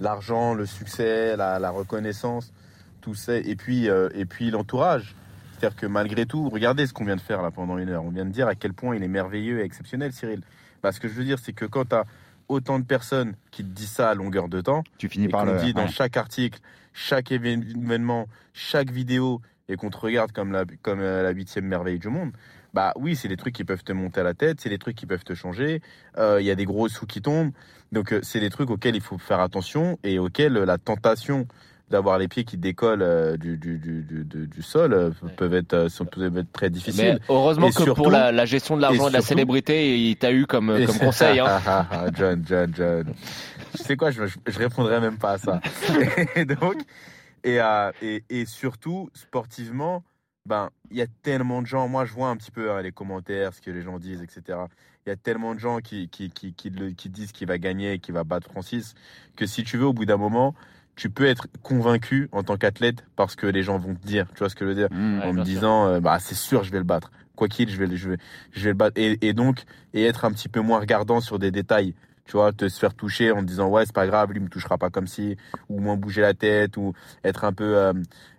l'argent, 0.00 0.54
le 0.54 0.66
succès, 0.66 1.36
la, 1.36 1.58
la 1.58 1.70
reconnaissance, 1.70 2.52
tout 3.00 3.14
ça, 3.14 3.36
et 3.36 3.56
puis 3.56 3.88
euh, 3.88 4.08
et 4.14 4.24
puis 4.24 4.50
l'entourage. 4.50 5.14
C'est-à-dire 5.58 5.76
que 5.76 5.86
malgré 5.86 6.24
tout, 6.24 6.48
regardez 6.48 6.86
ce 6.86 6.92
qu'on 6.92 7.04
vient 7.04 7.16
de 7.16 7.20
faire 7.20 7.42
là 7.42 7.50
pendant 7.50 7.78
une 7.78 7.88
heure. 7.88 8.04
On 8.04 8.10
vient 8.10 8.24
de 8.24 8.30
dire 8.30 8.46
à 8.46 8.54
quel 8.54 8.72
point 8.72 8.94
il 8.94 9.02
est 9.02 9.08
merveilleux 9.08 9.60
et 9.60 9.64
exceptionnel, 9.64 10.12
Cyril. 10.12 10.42
Bah, 10.82 10.92
ce 10.92 11.00
que 11.00 11.08
je 11.08 11.14
veux 11.14 11.24
dire, 11.24 11.38
c'est 11.42 11.52
que 11.52 11.64
quand 11.64 11.88
tu 11.88 11.96
as 11.96 12.04
autant 12.48 12.78
de 12.78 12.84
personnes 12.84 13.34
qui 13.50 13.62
te 13.62 13.68
disent 13.68 13.90
ça 13.90 14.10
à 14.10 14.14
longueur 14.14 14.48
de 14.48 14.60
temps, 14.60 14.84
Tu 14.98 15.08
finis 15.08 15.26
et 15.26 15.28
par 15.28 15.44
le. 15.44 15.58
dit 15.58 15.72
dans 15.74 15.82
ouais. 15.82 15.88
chaque 15.88 16.16
article, 16.16 16.60
chaque 16.92 17.32
événement, 17.32 18.26
chaque 18.52 18.90
vidéo, 18.90 19.40
et 19.68 19.76
qu'on 19.76 19.90
te 19.90 19.98
regarde 19.98 20.32
comme 20.32 20.52
la, 20.52 20.64
comme 20.82 21.00
euh, 21.00 21.22
la 21.22 21.30
huitième 21.30 21.66
merveille 21.66 21.98
du 21.98 22.08
monde, 22.08 22.32
bah 22.74 22.92
oui, 22.96 23.16
c'est 23.16 23.28
des 23.28 23.36
trucs 23.36 23.54
qui 23.54 23.64
peuvent 23.64 23.82
te 23.82 23.92
monter 23.92 24.20
à 24.20 24.24
la 24.24 24.34
tête, 24.34 24.60
c'est 24.60 24.68
des 24.68 24.78
trucs 24.78 24.96
qui 24.96 25.06
peuvent 25.06 25.24
te 25.24 25.34
changer, 25.34 25.82
euh, 26.18 26.40
il 26.40 26.46
y 26.46 26.50
a 26.50 26.54
des 26.54 26.64
gros 26.64 26.88
sous 26.88 27.06
qui 27.06 27.22
tombent, 27.22 27.52
donc 27.92 28.12
euh, 28.12 28.20
c'est 28.22 28.40
des 28.40 28.50
trucs 28.50 28.70
auxquels 28.70 28.96
il 28.96 29.00
faut 29.00 29.18
faire 29.18 29.40
attention 29.40 29.98
et 30.04 30.18
auxquels 30.18 30.56
euh, 30.56 30.66
la 30.66 30.78
tentation 30.78 31.46
d'avoir 31.90 32.18
les 32.18 32.28
pieds 32.28 32.44
qui 32.44 32.56
décollent 32.58 33.02
euh, 33.02 33.36
du, 33.36 33.56
du, 33.56 33.78
du, 33.78 34.02
du, 34.02 34.24
du- 34.24 34.46
du 34.46 34.62
sol 34.62 34.92
euh, 34.92 35.10
peuvent, 35.36 35.54
être, 35.54 35.72
euh, 35.74 35.88
sont- 35.88 36.04
peuvent 36.04 36.36
être 36.38 36.52
très 36.52 36.68
difficiles. 36.70 37.18
Mais 37.20 37.34
heureusement 37.34 37.68
Et 37.68 37.70
que 37.72 37.82
surtout- 37.82 37.94
pour 38.02 38.10
la, 38.10 38.30
la 38.32 38.44
gestion 38.44 38.76
de 38.76 38.82
l'argent 38.82 39.04
et 39.04 39.06
et 39.06 39.10
de 39.10 39.14
la 39.14 39.22
célébrité, 39.22 39.98
il 39.98 40.16
t'a 40.16 40.32
eu 40.32 40.46
comme, 40.46 40.76
Et 40.76 40.84
comme 40.86 40.94
c'est- 40.96 41.04
conseil. 41.04 41.38
Hein. 41.40 41.60
John, 42.14 42.42
John, 42.46 42.72
John. 42.76 43.14
Tu 43.76 43.82
sais 43.82 43.96
quoi, 43.96 44.10
je, 44.10 44.22
je, 44.46 44.58
répondrai 44.58 45.00
même 45.00 45.18
pas 45.18 45.32
à 45.32 45.38
ça. 45.38 45.60
et 46.36 46.44
donc, 46.44 46.76
et, 47.44 47.60
euh, 47.60 47.90
et, 48.02 48.24
et 48.28 48.44
surtout, 48.46 49.08
sportivement, 49.14 50.02
ben, 50.46 50.70
il 50.90 50.96
y 50.96 51.02
a 51.02 51.06
tellement 51.22 51.62
de 51.62 51.66
gens. 51.66 51.88
Moi, 51.88 52.04
je 52.04 52.12
vois 52.12 52.28
un 52.28 52.36
petit 52.36 52.50
peu 52.50 52.70
hein, 52.72 52.82
les 52.82 52.92
commentaires, 52.92 53.52
ce 53.54 53.60
que 53.60 53.70
les 53.70 53.82
gens 53.82 53.98
disent, 53.98 54.22
etc. 54.22 54.58
Il 55.06 55.10
y 55.10 55.12
a 55.12 55.16
tellement 55.16 55.54
de 55.54 55.60
gens 55.60 55.78
qui, 55.78 56.08
qui, 56.08 56.30
qui, 56.30 56.52
qui, 56.54 56.70
qui 56.96 57.08
disent 57.08 57.32
qu'il 57.32 57.46
va 57.48 57.56
gagner, 57.58 57.98
qu'il 57.98 58.14
va 58.14 58.24
battre 58.24 58.50
Francis, 58.50 58.94
que 59.36 59.46
si 59.46 59.64
tu 59.64 59.76
veux, 59.78 59.86
au 59.86 59.92
bout 59.92 60.04
d'un 60.06 60.16
moment, 60.18 60.54
tu 60.98 61.10
peux 61.10 61.26
être 61.26 61.46
convaincu 61.62 62.28
en 62.32 62.42
tant 62.42 62.56
qu'athlète 62.56 63.04
parce 63.14 63.36
que 63.36 63.46
les 63.46 63.62
gens 63.62 63.78
vont 63.78 63.94
te 63.94 64.04
dire, 64.04 64.26
tu 64.34 64.40
vois 64.40 64.48
ce 64.48 64.56
que 64.56 64.64
je 64.64 64.70
veux 64.70 64.74
dire, 64.74 64.88
Mmh. 64.90 65.18
Ouais, 65.20 65.24
en 65.24 65.32
me 65.32 65.38
disant, 65.44 65.86
euh, 65.86 66.00
bah, 66.00 66.18
c'est 66.18 66.34
sûr, 66.34 66.64
je 66.64 66.72
vais 66.72 66.78
le 66.78 66.84
battre. 66.84 67.12
Quoi 67.36 67.46
qu'il, 67.46 67.70
je 67.70 67.76
vais, 67.78 67.86
le- 67.86 67.94
je 67.94 68.10
vais, 68.10 68.18
je 68.50 68.64
vais 68.64 68.70
le 68.70 68.74
battre. 68.74 68.98
Et, 69.00 69.16
et 69.26 69.32
donc, 69.32 69.62
et 69.94 70.02
être 70.04 70.24
un 70.24 70.32
petit 70.32 70.48
peu 70.48 70.60
moins 70.60 70.80
regardant 70.80 71.20
sur 71.20 71.38
des 71.38 71.52
détails. 71.52 71.94
Tu 72.24 72.32
vois, 72.32 72.52
te 72.52 72.68
se 72.68 72.78
faire 72.78 72.92
toucher 72.94 73.30
en 73.32 73.40
te 73.40 73.44
disant, 73.46 73.68
ouais, 73.70 73.86
c'est 73.86 73.94
pas 73.94 74.06
grave, 74.06 74.32
lui 74.32 74.40
me 74.40 74.48
touchera 74.48 74.76
pas 74.76 74.90
comme 74.90 75.06
si, 75.06 75.36
ou 75.70 75.80
moins 75.80 75.96
bouger 75.96 76.20
la 76.20 76.34
tête, 76.34 76.76
ou 76.76 76.92
être 77.24 77.44
un 77.44 77.54
peu, 77.54 77.76
euh, 77.78 77.92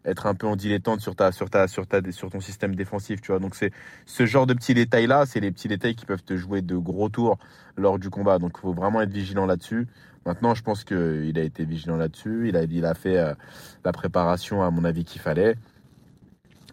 être 0.06 0.28
un 0.28 0.36
peu 0.36 0.46
en 0.46 0.56
dilettante 0.56 1.00
sur 1.02 1.16
ta, 1.16 1.32
sur 1.32 1.50
ta, 1.50 1.68
sur 1.68 1.88
ta, 1.88 2.00
sur 2.12 2.30
ton 2.30 2.40
système 2.40 2.76
défensif, 2.76 3.20
tu 3.22 3.32
vois. 3.32 3.40
Donc, 3.40 3.56
c'est 3.56 3.72
ce 4.06 4.28
genre 4.28 4.46
de 4.46 4.54
petits 4.54 4.76
détails-là, 4.76 5.26
c'est 5.26 5.40
les 5.40 5.52
petits 5.52 5.70
détails 5.70 5.96
qui 5.96 6.06
peuvent 6.06 6.22
te 6.24 6.36
jouer 6.36 6.62
de 6.62 6.76
gros 6.76 7.10
tours 7.10 7.40
lors 7.78 7.98
du 7.98 8.12
combat. 8.12 8.38
Donc, 8.38 8.52
il 8.58 8.62
faut 8.62 8.74
vraiment 8.74 9.02
être 9.02 9.12
vigilant 9.12 9.48
là-dessus. 9.48 9.88
Maintenant, 10.26 10.54
je 10.54 10.64
pense 10.64 10.84
qu'il 10.84 11.34
a 11.38 11.42
été 11.44 11.66
vigilant 11.66 11.98
là-dessus. 11.98 12.50
Il 12.50 12.56
a, 12.58 12.64
il 12.64 12.86
a 12.86 12.94
fait 12.94 13.18
euh, 13.18 13.34
la 13.84 13.92
préparation, 13.92 14.62
à 14.64 14.70
mon 14.70 14.84
avis, 14.84 15.06
qu'il 15.06 15.22
fallait. 15.22 15.56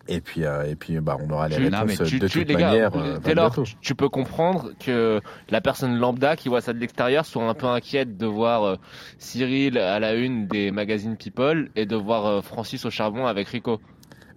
Et 0.08 0.20
puis, 0.20 0.44
euh, 0.44 0.64
et 0.64 0.76
puis 0.76 1.00
bah, 1.00 1.16
on 1.20 1.28
aura 1.30 1.48
les 1.48 1.56
Tu- 1.56 1.62
non, 1.62 1.78
réponses 1.80 2.00
mais 2.00 2.06
tu, 2.06 2.18
de 2.20 2.28
tu- 2.28 2.38
toute 2.40 2.48
les 2.48 2.54
gars, 2.54 2.68
manière. 2.68 2.94
euh, 2.94 3.18
Taylor, 3.18 3.56
tu- 3.80 3.94
peux 3.94 4.08
comprendre 4.08 4.70
que 4.78 5.20
la 5.50 5.60
personne 5.60 5.98
lambda 5.98 6.36
qui 6.36 6.48
voit 6.48 6.60
ça 6.60 6.72
de 6.72 6.78
l'extérieur 6.78 7.26
soit 7.26 7.48
un 7.48 7.54
peu 7.54 7.66
inquiète 7.66 8.16
de 8.16 8.26
voir 8.26 8.62
euh, 8.64 8.76
Cyril 9.18 9.78
à 9.78 9.98
la 9.98 10.14
une 10.14 10.46
des 10.46 10.70
magazines 10.70 11.16
People 11.16 11.70
et 11.74 11.86
de 11.86 11.96
voir 11.96 12.26
euh, 12.26 12.40
Francis 12.40 12.84
au 12.84 12.90
charbon 12.90 13.26
avec 13.26 13.48
Rico. 13.48 13.80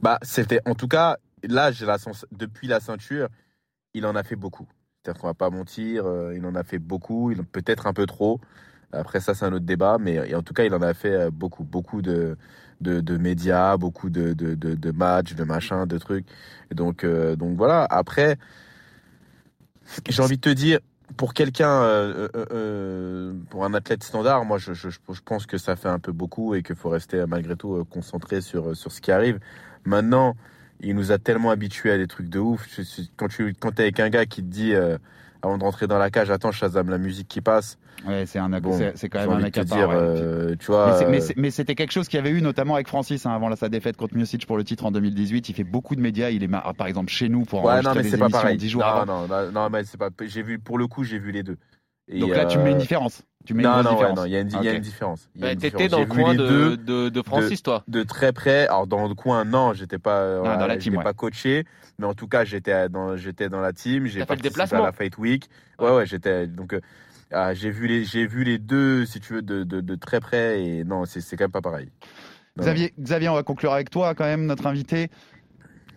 Bah, 0.01 0.17
c'était, 0.23 0.61
en 0.65 0.73
tout 0.73 0.87
cas, 0.87 1.17
là, 1.43 1.71
j'ai 1.71 1.85
la 1.85 1.97
sens, 1.99 2.25
depuis 2.31 2.67
la 2.67 2.79
ceinture, 2.79 3.27
il 3.93 4.05
en 4.07 4.15
a 4.15 4.23
fait 4.23 4.35
beaucoup. 4.37 4.67
C'est-à-dire 5.03 5.21
qu'on 5.21 5.27
va 5.27 5.33
pas 5.35 5.49
mentir, 5.51 6.05
euh, 6.07 6.33
il 6.35 6.43
en 6.47 6.55
a 6.55 6.63
fait 6.63 6.79
beaucoup, 6.79 7.31
peut-être 7.51 7.85
un 7.85 7.93
peu 7.93 8.07
trop. 8.07 8.39
Après 8.91 9.19
ça, 9.19 9.33
c'est 9.33 9.45
un 9.45 9.53
autre 9.53 9.65
débat, 9.65 9.97
mais 9.99 10.33
en 10.33 10.41
tout 10.41 10.53
cas, 10.53 10.63
il 10.63 10.73
en 10.73 10.81
a 10.81 10.93
fait 10.93 11.13
euh, 11.13 11.29
beaucoup, 11.31 11.63
beaucoup 11.63 12.01
de, 12.01 12.37
de, 12.81 13.01
de 13.01 13.17
médias, 13.17 13.77
beaucoup 13.77 14.09
de, 14.09 14.33
de, 14.33 14.55
de, 14.55 14.91
matchs, 14.91 15.35
de 15.35 15.43
machins, 15.43 15.85
de 15.85 15.97
trucs. 15.97 16.25
Donc, 16.73 17.03
euh, 17.03 17.35
donc 17.35 17.55
voilà. 17.55 17.85
Après, 17.89 18.37
j'ai 20.07 20.23
envie 20.23 20.37
de 20.37 20.41
te 20.41 20.49
dire, 20.49 20.79
pour 21.17 21.33
quelqu'un, 21.33 21.83
euh, 21.83 23.33
pour 23.49 23.65
un 23.65 23.73
athlète 23.73 24.03
standard, 24.03 24.43
moi, 24.45 24.57
je, 24.57 24.73
je, 24.73 24.89
je 24.89 25.21
pense 25.23 25.45
que 25.45 25.57
ça 25.57 25.75
fait 25.75 25.89
un 25.89 25.99
peu 25.99 26.11
beaucoup 26.11 26.55
et 26.55 26.63
qu'il 26.63 26.75
faut 26.75 26.89
rester 26.89 27.23
malgré 27.27 27.55
tout 27.55 27.85
concentré 27.91 28.41
sur, 28.41 28.75
sur 28.75 28.91
ce 28.91 29.01
qui 29.01 29.11
arrive. 29.11 29.39
Maintenant, 29.85 30.35
il 30.81 30.95
nous 30.95 31.11
a 31.11 31.17
tellement 31.19 31.51
habitués 31.51 31.91
à 31.91 31.97
des 31.97 32.07
trucs 32.07 32.29
de 32.29 32.39
ouf. 32.39 32.67
Quand 33.17 33.27
tu 33.27 33.53
quand 33.53 33.79
es 33.79 33.83
avec 33.83 33.99
un 33.99 34.09
gars 34.09 34.25
qui 34.25 34.41
te 34.41 34.47
dit, 34.47 34.73
avant 35.41 35.57
de 35.57 35.63
rentrer 35.63 35.87
dans 35.87 35.97
la 35.97 36.09
cage, 36.09 36.29
attends, 36.31 36.51
Shazam, 36.51 36.89
la 36.89 36.97
musique 36.97 37.27
qui 37.27 37.41
passe. 37.41 37.77
Ouais, 38.07 38.25
c'est 38.25 38.39
un, 38.39 38.49
Bon, 38.61 38.71
c'est- 38.77 38.93
quand 39.09 39.19
même 39.19 39.31
un 39.31 39.41
part. 39.65 39.77
dire, 39.77 39.89
ouais. 39.89 39.95
euh, 39.97 40.55
tu 40.57 40.71
Mais 40.71 40.75
vois. 40.77 41.07
mais 41.09 41.21
euh, 41.21 41.33
mais 41.35 41.51
c'était 41.51 41.75
quelque 41.75 41.91
chose 41.91 42.07
qu'il 42.07 42.17
y 42.17 42.19
avait 42.19 42.29
eu 42.31 42.41
notamment 42.41 42.75
avec 42.75 42.87
Francis 42.87 43.25
hein, 43.25 43.31
avant 43.31 43.53
sa 43.55 43.67
défaite 43.67 43.97
contre 43.97 44.15
Miocic 44.15 44.45
pour 44.45 44.57
le 44.57 44.63
titre 44.63 44.85
en 44.85 44.91
2018. 44.91 45.49
Il 45.49 45.53
fait 45.53 45.63
beaucoup 45.65 45.95
de 45.95 46.01
médias. 46.01 46.29
Il 46.29 46.43
est 46.43 46.47
par 46.47 46.87
exemple 46.87 47.09
chez 47.09 47.27
nous 47.27 47.43
pour 47.43 47.63
Ouais, 47.63 47.71
enregistrer 47.73 47.89
non, 47.89 47.95
mais 48.03 48.03
pas 48.17 48.25
émissions 48.25 48.39
pareil. 48.41 48.57
10 48.57 48.69
jours 48.69 48.81
non, 48.83 48.87
avant. 48.87 49.05
non, 49.05 49.27
non, 49.27 49.51
non, 49.51 49.69
mais 49.69 49.83
c'est 49.83 49.97
pas. 49.97 50.09
J'ai 50.21 50.43
vu 50.43 50.59
pour 50.59 50.77
le 50.77 50.87
coup, 50.87 51.03
j'ai 51.03 51.19
vu 51.19 51.31
les 51.31 51.43
deux. 51.43 51.57
Et, 52.07 52.19
Donc 52.19 52.31
là, 52.35 52.45
tu 52.45 52.57
mets 52.57 52.71
une 52.71 52.77
euh, 52.77 52.79
différence. 52.79 53.21
Tu 53.45 53.53
mets 53.53 53.63
une 53.63 53.69
non, 53.69 53.81
grosse 53.81 53.93
non, 53.93 53.99
ouais, 54.01 54.13
non, 54.13 54.25
il 54.25 54.31
y 54.31 54.35
a 54.35 54.41
une, 54.41 54.49
y 54.49 54.67
a 54.67 54.73
une 54.73 54.81
différence. 54.81 55.29
Bah, 55.35 55.53
une 55.53 55.59
T'étais 55.59 55.87
dans 55.87 55.99
le 56.01 56.05
coin 56.05 56.35
de, 56.35 56.45
deux 56.47 56.77
de, 56.77 57.09
de 57.09 57.21
Francis, 57.21 57.63
toi. 57.63 57.83
de 57.87 58.03
très 58.03 58.33
près. 58.33 58.67
Alors 58.67 58.85
dans 58.85 59.07
le 59.07 59.15
coin, 59.15 59.45
non, 59.45 59.73
j'étais 59.73 59.97
pas, 59.97 60.35
dans 60.35 60.67
la 60.67 60.75
je 60.75 60.79
team, 60.83 60.93
l'ai 60.93 60.97
ouais. 60.97 61.03
pas 61.03 61.13
coaché, 61.13 61.65
mais 61.97 62.05
en 62.05 62.13
tout 62.13 62.27
cas, 62.27 62.43
j'étais 62.43 62.89
dans, 62.89 63.15
j'étais 63.15 63.47
dans 63.49 63.61
la 63.61 63.71
team. 63.71 64.05
J'ai 64.07 64.19
T'as 64.19 64.25
fait 64.25 64.33
le 64.35 64.41
participé 64.41 64.49
déplacement 64.49 64.83
à 64.83 64.87
la 64.87 64.91
Fight 64.91 65.17
Week. 65.17 65.49
Ouais, 65.79 65.91
ouais, 65.91 66.05
j'étais 66.05 66.47
donc. 66.47 66.73
euh, 66.73 66.81
ah, 67.31 67.53
j'ai 67.53 67.69
vu 67.69 67.87
les, 67.87 68.03
j'ai 68.05 68.25
vu 68.27 68.43
les 68.43 68.57
deux, 68.57 69.05
si 69.05 69.19
tu 69.19 69.33
veux, 69.33 69.41
de, 69.41 69.63
de, 69.63 69.81
de 69.81 69.95
très 69.95 70.19
près 70.19 70.61
et 70.63 70.83
non, 70.83 71.05
c'est, 71.05 71.21
c'est 71.21 71.37
quand 71.37 71.45
même 71.45 71.51
pas 71.51 71.61
pareil. 71.61 71.89
Xavier, 72.59 72.93
Xavier, 72.99 73.29
on 73.29 73.35
va 73.35 73.43
conclure 73.43 73.71
avec 73.71 73.89
toi 73.89 74.15
quand 74.15 74.25
même, 74.25 74.45
notre 74.45 74.65
invité. 74.67 75.09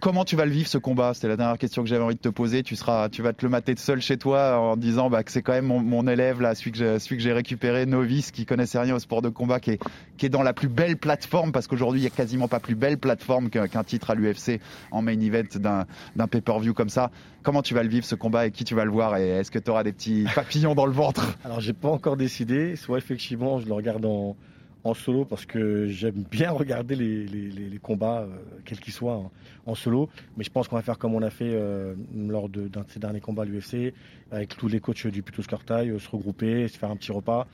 Comment 0.03 0.25
tu 0.25 0.35
vas 0.35 0.47
le 0.47 0.51
vivre 0.51 0.67
ce 0.67 0.79
combat? 0.79 1.15
C'était 1.15 1.29
la 1.29 1.37
dernière 1.37 1.59
question 1.59 1.85
que 1.85 1.89
j'avais 1.89 2.03
envie 2.03 2.17
de 2.17 2.21
te 2.21 2.29
poser. 2.29 2.65
Tu 2.65 2.75
seras, 2.75 3.09
tu 3.09 3.23
vas 3.23 3.33
te 3.33 3.47
le 3.47 3.49
mater 3.49 3.77
seul 3.77 4.01
chez 4.01 4.17
toi 4.17 4.59
en 4.59 4.77
disant 4.77 5.09
bah, 5.09 5.23
que 5.23 5.31
c'est 5.31 5.43
quand 5.43 5.53
même 5.53 5.67
mon, 5.67 6.09
élève 6.09 6.41
là, 6.41 6.57
celui 6.57 6.73
que 6.73 6.99
j'ai, 7.21 7.33
récupéré, 7.33 7.87
novice, 7.87 8.33
qui 8.33 8.45
connaissait 8.45 8.81
rien 8.81 8.97
au 8.97 8.99
sport 8.99 9.23
de 9.23 9.29
combat, 9.29 9.61
qui 9.61 9.71
est, 9.71 9.81
qui 10.17 10.29
dans 10.29 10.43
la 10.43 10.55
plus 10.55 10.67
belle 10.67 10.97
plateforme 10.97 11.53
parce 11.53 11.69
qu'aujourd'hui 11.69 12.01
il 12.01 12.05
y 12.05 12.09
a 12.09 12.11
quasiment 12.11 12.49
pas 12.49 12.59
plus 12.59 12.75
belle 12.75 12.99
plateforme 12.99 13.49
qu'un, 13.49 13.85
titre 13.85 14.11
à 14.11 14.17
l'UFC 14.17 14.61
en 14.91 15.03
main 15.03 15.21
event 15.21 15.45
d'un, 15.55 15.87
d'un 16.17 16.27
pay-per-view 16.27 16.75
comme 16.75 16.89
ça. 16.89 17.13
Comment 17.45 17.63
tu 17.63 17.73
vas 17.73 17.85
le 17.85 17.89
vivre 17.89 18.05
ce 18.05 18.17
combat 18.17 18.49
et 18.49 18.51
qui 18.51 18.65
tu 18.65 18.75
vas 18.75 18.85
le 18.85 18.91
voir 18.91 19.17
et 19.19 19.29
est-ce 19.29 19.53
que 19.53 19.61
tu 19.61 19.71
auras 19.71 19.85
des 19.85 19.93
petits 19.93 20.27
papillons 20.35 20.75
dans 20.75 20.87
le 20.87 20.93
ventre? 20.93 21.39
Alors, 21.45 21.61
j'ai 21.61 21.75
pas 21.75 21.89
encore 21.91 22.17
décidé. 22.17 22.75
Soit 22.75 22.99
effectivement, 22.99 23.61
je 23.61 23.67
le 23.67 23.73
regarde 23.73 24.05
en, 24.05 24.35
en 24.85 24.95
solo 24.95 25.25
parce 25.25 25.47
que 25.47 25.87
j'aime 25.87 26.25
bien 26.31 26.51
regarder 26.63 26.97
les, 26.97 27.27
les- 27.27 27.79
combats, 27.79 28.21
euh, 28.23 28.29
quels 28.65 28.79
qu'ils 28.81 28.93
soient, 28.93 29.17
en, 29.17 29.33
en 29.67 29.75
solo. 29.75 30.09
Mais 30.37 30.45
je 30.45 30.51
pense 30.51 30.69
qu'on 30.69 30.77
va 30.77 30.83
faire 30.83 30.99
comme 30.99 31.15
on 31.15 31.23
a 31.23 31.31
fait 31.31 31.51
euh, 31.53 31.95
lors 32.17 32.49
de- 32.49 32.69
d'un 32.69 32.83
de 32.83 32.91
ces 32.91 33.01
derniers 33.01 33.21
combats 33.21 33.43
à 33.43 33.45
l'UFC, 33.45 33.93
avec 34.31 34.57
tous 34.57 34.69
les 34.69 34.79
coachs 34.81 35.07
du 35.09 35.23
Puto 35.23 35.43
Scortail, 35.43 35.91
euh, 35.91 35.99
se 35.99 36.09
regrouper, 36.09 36.69
se 36.69 36.79
faire 36.79 36.91
un 36.91 36.97
petit 36.97 37.11
repas. 37.13 37.47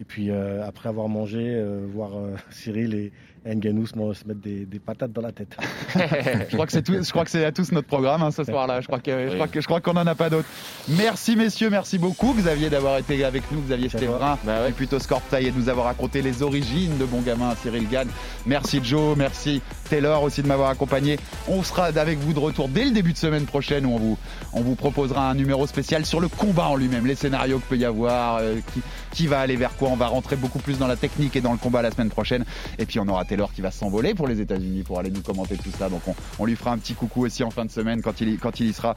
Et 0.00 0.04
puis, 0.04 0.30
euh, 0.30 0.62
après 0.66 0.88
avoir 0.88 1.08
mangé, 1.08 1.62
voir 1.86 2.10
Cyril 2.50 2.94
et, 2.94 3.12
Nganou 3.54 3.86
se, 3.86 3.92
se 3.92 4.26
mettre 4.26 4.40
des, 4.40 4.66
des, 4.66 4.78
patates 4.78 5.12
dans 5.12 5.22
la 5.22 5.32
tête. 5.32 5.56
je 5.94 6.54
crois 6.54 6.66
que 6.66 6.72
c'est 6.72 6.82
tout, 6.82 6.94
je 6.94 7.10
crois 7.10 7.24
que 7.24 7.30
c'est 7.30 7.44
à 7.44 7.52
tous 7.52 7.72
notre 7.72 7.86
programme 7.86 8.22
hein, 8.22 8.30
ce 8.30 8.44
soir-là. 8.44 8.80
Je 8.80 8.86
crois 8.86 8.98
que, 8.98 9.28
je 9.30 9.34
crois 9.34 9.48
que, 9.48 9.60
je 9.60 9.66
crois 9.66 9.80
qu'on 9.80 9.96
en 9.96 10.06
a 10.06 10.14
pas 10.14 10.30
d'autres. 10.30 10.48
Merci 10.88 11.36
messieurs, 11.36 11.70
merci 11.70 11.98
beaucoup 11.98 12.34
Xavier 12.34 12.70
d'avoir 12.70 12.98
été 12.98 13.24
avec 13.24 13.50
nous, 13.52 13.60
Xavier 13.60 13.88
Stéverin, 13.88 14.38
bah 14.44 14.62
ouais. 14.62 14.72
plutôt 14.72 14.98
Scorptail 14.98 15.46
et 15.46 15.50
de 15.50 15.56
nous 15.56 15.68
avoir 15.68 15.86
raconté 15.86 16.22
les 16.22 16.42
origines 16.42 16.96
de 16.98 17.04
Bon 17.04 17.20
Gamin 17.20 17.54
Cyril 17.62 17.88
Gann. 17.88 18.08
Merci 18.46 18.80
Joe, 18.82 19.16
merci 19.16 19.62
Taylor 19.88 20.22
aussi 20.22 20.42
de 20.42 20.48
m'avoir 20.48 20.70
accompagné. 20.70 21.18
On 21.48 21.62
sera 21.62 21.86
avec 21.86 22.18
vous 22.18 22.32
de 22.32 22.38
retour 22.38 22.68
dès 22.68 22.84
le 22.84 22.90
début 22.90 23.12
de 23.12 23.18
semaine 23.18 23.44
prochaine 23.44 23.86
où 23.86 23.94
on 23.94 23.98
vous, 23.98 24.18
on 24.52 24.60
vous 24.60 24.74
proposera 24.74 25.30
un 25.30 25.34
numéro 25.34 25.66
spécial 25.66 26.04
sur 26.04 26.20
le 26.20 26.28
combat 26.28 26.68
en 26.68 26.76
lui-même, 26.76 27.06
les 27.06 27.14
scénarios 27.14 27.58
qu'il 27.58 27.68
peut 27.68 27.76
y 27.76 27.84
avoir, 27.84 28.38
euh, 28.40 28.56
qui, 28.74 28.82
qui 29.12 29.26
va 29.26 29.40
aller 29.40 29.56
vers 29.56 29.76
quoi. 29.76 29.88
On 29.88 29.96
va 29.96 30.08
rentrer 30.08 30.36
beaucoup 30.36 30.58
plus 30.58 30.78
dans 30.78 30.86
la 30.86 30.96
technique 30.96 31.36
et 31.36 31.40
dans 31.40 31.52
le 31.52 31.58
combat 31.58 31.82
la 31.82 31.90
semaine 31.90 32.10
prochaine. 32.10 32.44
Et 32.78 32.86
puis 32.86 32.98
on 32.98 33.08
aura 33.08 33.24
Taylor 33.36 33.52
qui 33.52 33.60
va 33.60 33.70
s'envoler 33.70 34.14
pour 34.14 34.28
les 34.28 34.40
États-Unis 34.40 34.82
pour 34.82 34.98
aller 34.98 35.10
nous 35.10 35.20
commenter 35.20 35.56
tout 35.56 35.70
ça. 35.78 35.90
Donc 35.90 36.00
on, 36.08 36.14
on, 36.38 36.46
lui 36.46 36.56
fera 36.56 36.72
un 36.72 36.78
petit 36.78 36.94
coucou 36.94 37.26
aussi 37.26 37.44
en 37.44 37.50
fin 37.50 37.66
de 37.66 37.70
semaine 37.70 38.00
quand 38.00 38.20
il, 38.20 38.38
quand 38.38 38.60
il 38.60 38.68
y 38.68 38.72
sera. 38.72 38.94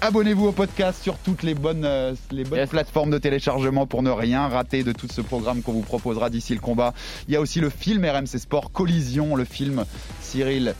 Abonnez-vous 0.00 0.46
au 0.46 0.52
podcast 0.52 1.02
sur 1.02 1.18
toutes 1.18 1.42
les 1.42 1.52
bonnes, 1.52 1.84
euh, 1.84 2.14
les 2.30 2.44
bonnes 2.44 2.60
yes. 2.60 2.70
plateformes 2.70 3.10
de 3.10 3.18
téléchargement 3.18 3.86
pour 3.86 4.02
ne 4.02 4.08
rien 4.08 4.48
rater 4.48 4.82
de 4.82 4.92
tout 4.92 5.08
ce 5.12 5.20
programme 5.20 5.60
qu'on 5.60 5.72
vous 5.72 5.82
proposera 5.82 6.30
d'ici 6.30 6.54
le 6.54 6.60
combat. 6.60 6.94
Il 7.28 7.34
y 7.34 7.36
a 7.36 7.40
aussi 7.40 7.60
le 7.60 7.68
film 7.68 8.02
RMC 8.02 8.38
Sport 8.38 8.72
Collision, 8.72 9.36
le 9.36 9.44
film 9.44 9.84
Cyril 10.22 10.74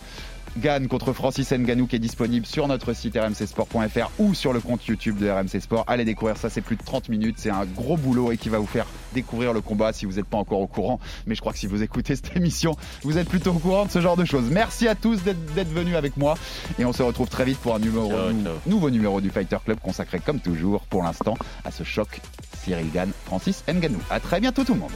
Gann 0.59 0.89
contre 0.89 1.13
Francis 1.13 1.53
Nganou 1.53 1.87
qui 1.87 1.97
est 1.97 2.01
disponible 2.01 2.47
sur 2.47 2.67
notre 2.69 2.93
site 2.93 3.17
rmcsport.fr 3.17 4.11
ou 4.19 4.35
sur 4.35 4.53
le 4.53 4.61
compte 4.61 4.85
YouTube 4.87 5.19
de 5.19 5.29
RMC 5.29 5.61
Sport. 5.61 5.85
Allez 5.87 6.05
découvrir 6.05 6.37
ça, 6.37 6.51
c'est 6.51 6.61
plus 6.61 6.77
de 6.77 6.83
30 6.83 7.09
minutes, 7.09 7.37
c'est 7.39 7.51
un 7.51 7.65
gros 7.65 7.97
boulot 7.97 8.33
et 8.33 8.37
qui 8.37 8.49
va 8.49 8.59
vous 8.59 8.67
faire 8.67 8.87
découvrir 9.15 9.53
le 9.53 9.61
combat 9.61 9.93
si 9.93 10.07
vous 10.07 10.15
n'êtes 10.15 10.27
pas 10.27 10.39
encore 10.39 10.61
au 10.61 10.67
courant. 10.67 11.01
Mais 11.27 11.35
je 11.35 11.41
crois 11.41 11.53
que 11.53 11.59
si 11.59 11.67
vous 11.67 11.83
écoutez 11.83 12.17
cette 12.17 12.37
émission, 12.37 12.77
vous 13.03 13.19
êtes 13.19 13.29
plutôt 13.29 13.53
au 13.53 13.59
courant 13.59 13.87
de 13.87 13.91
ce 13.91 14.01
genre 14.01 14.17
de 14.17 14.25
choses. 14.25 14.45
Merci 14.51 14.89
à 14.89 14.95
tous 14.95 15.23
d'être 15.23 15.73
venus 15.73 15.97
avec 15.97 16.17
moi 16.17 16.35
et 16.79 16.85
on 16.85 16.93
se 16.93 17.03
retrouve 17.03 17.29
très 17.29 17.45
vite 17.45 17.59
pour 17.59 17.75
un 17.75 17.79
numéro, 17.79 18.09
ciao, 18.09 18.31
ciao. 18.43 18.55
nouveau 18.67 18.91
numéro 18.91 19.21
du 19.21 19.31
Fighter 19.31 19.59
Club 19.65 19.79
consacré 19.81 20.21
comme 20.21 20.41
toujours 20.41 20.83
pour 20.83 21.03
l'instant 21.03 21.37
à 21.65 21.71
ce 21.71 21.85
choc 21.85 22.21
Cyril 22.63 22.91
Gann, 22.93 23.11
Francis 23.27 23.65
Nganou. 23.69 24.01
À 24.11 24.21
très 24.21 24.41
bientôt 24.41 24.65
tout 24.65 24.75
le 24.75 24.81
monde. 24.81 24.91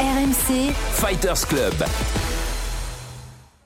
RMC 0.00 0.72
Fighters 0.72 1.46
Club. 1.48 1.74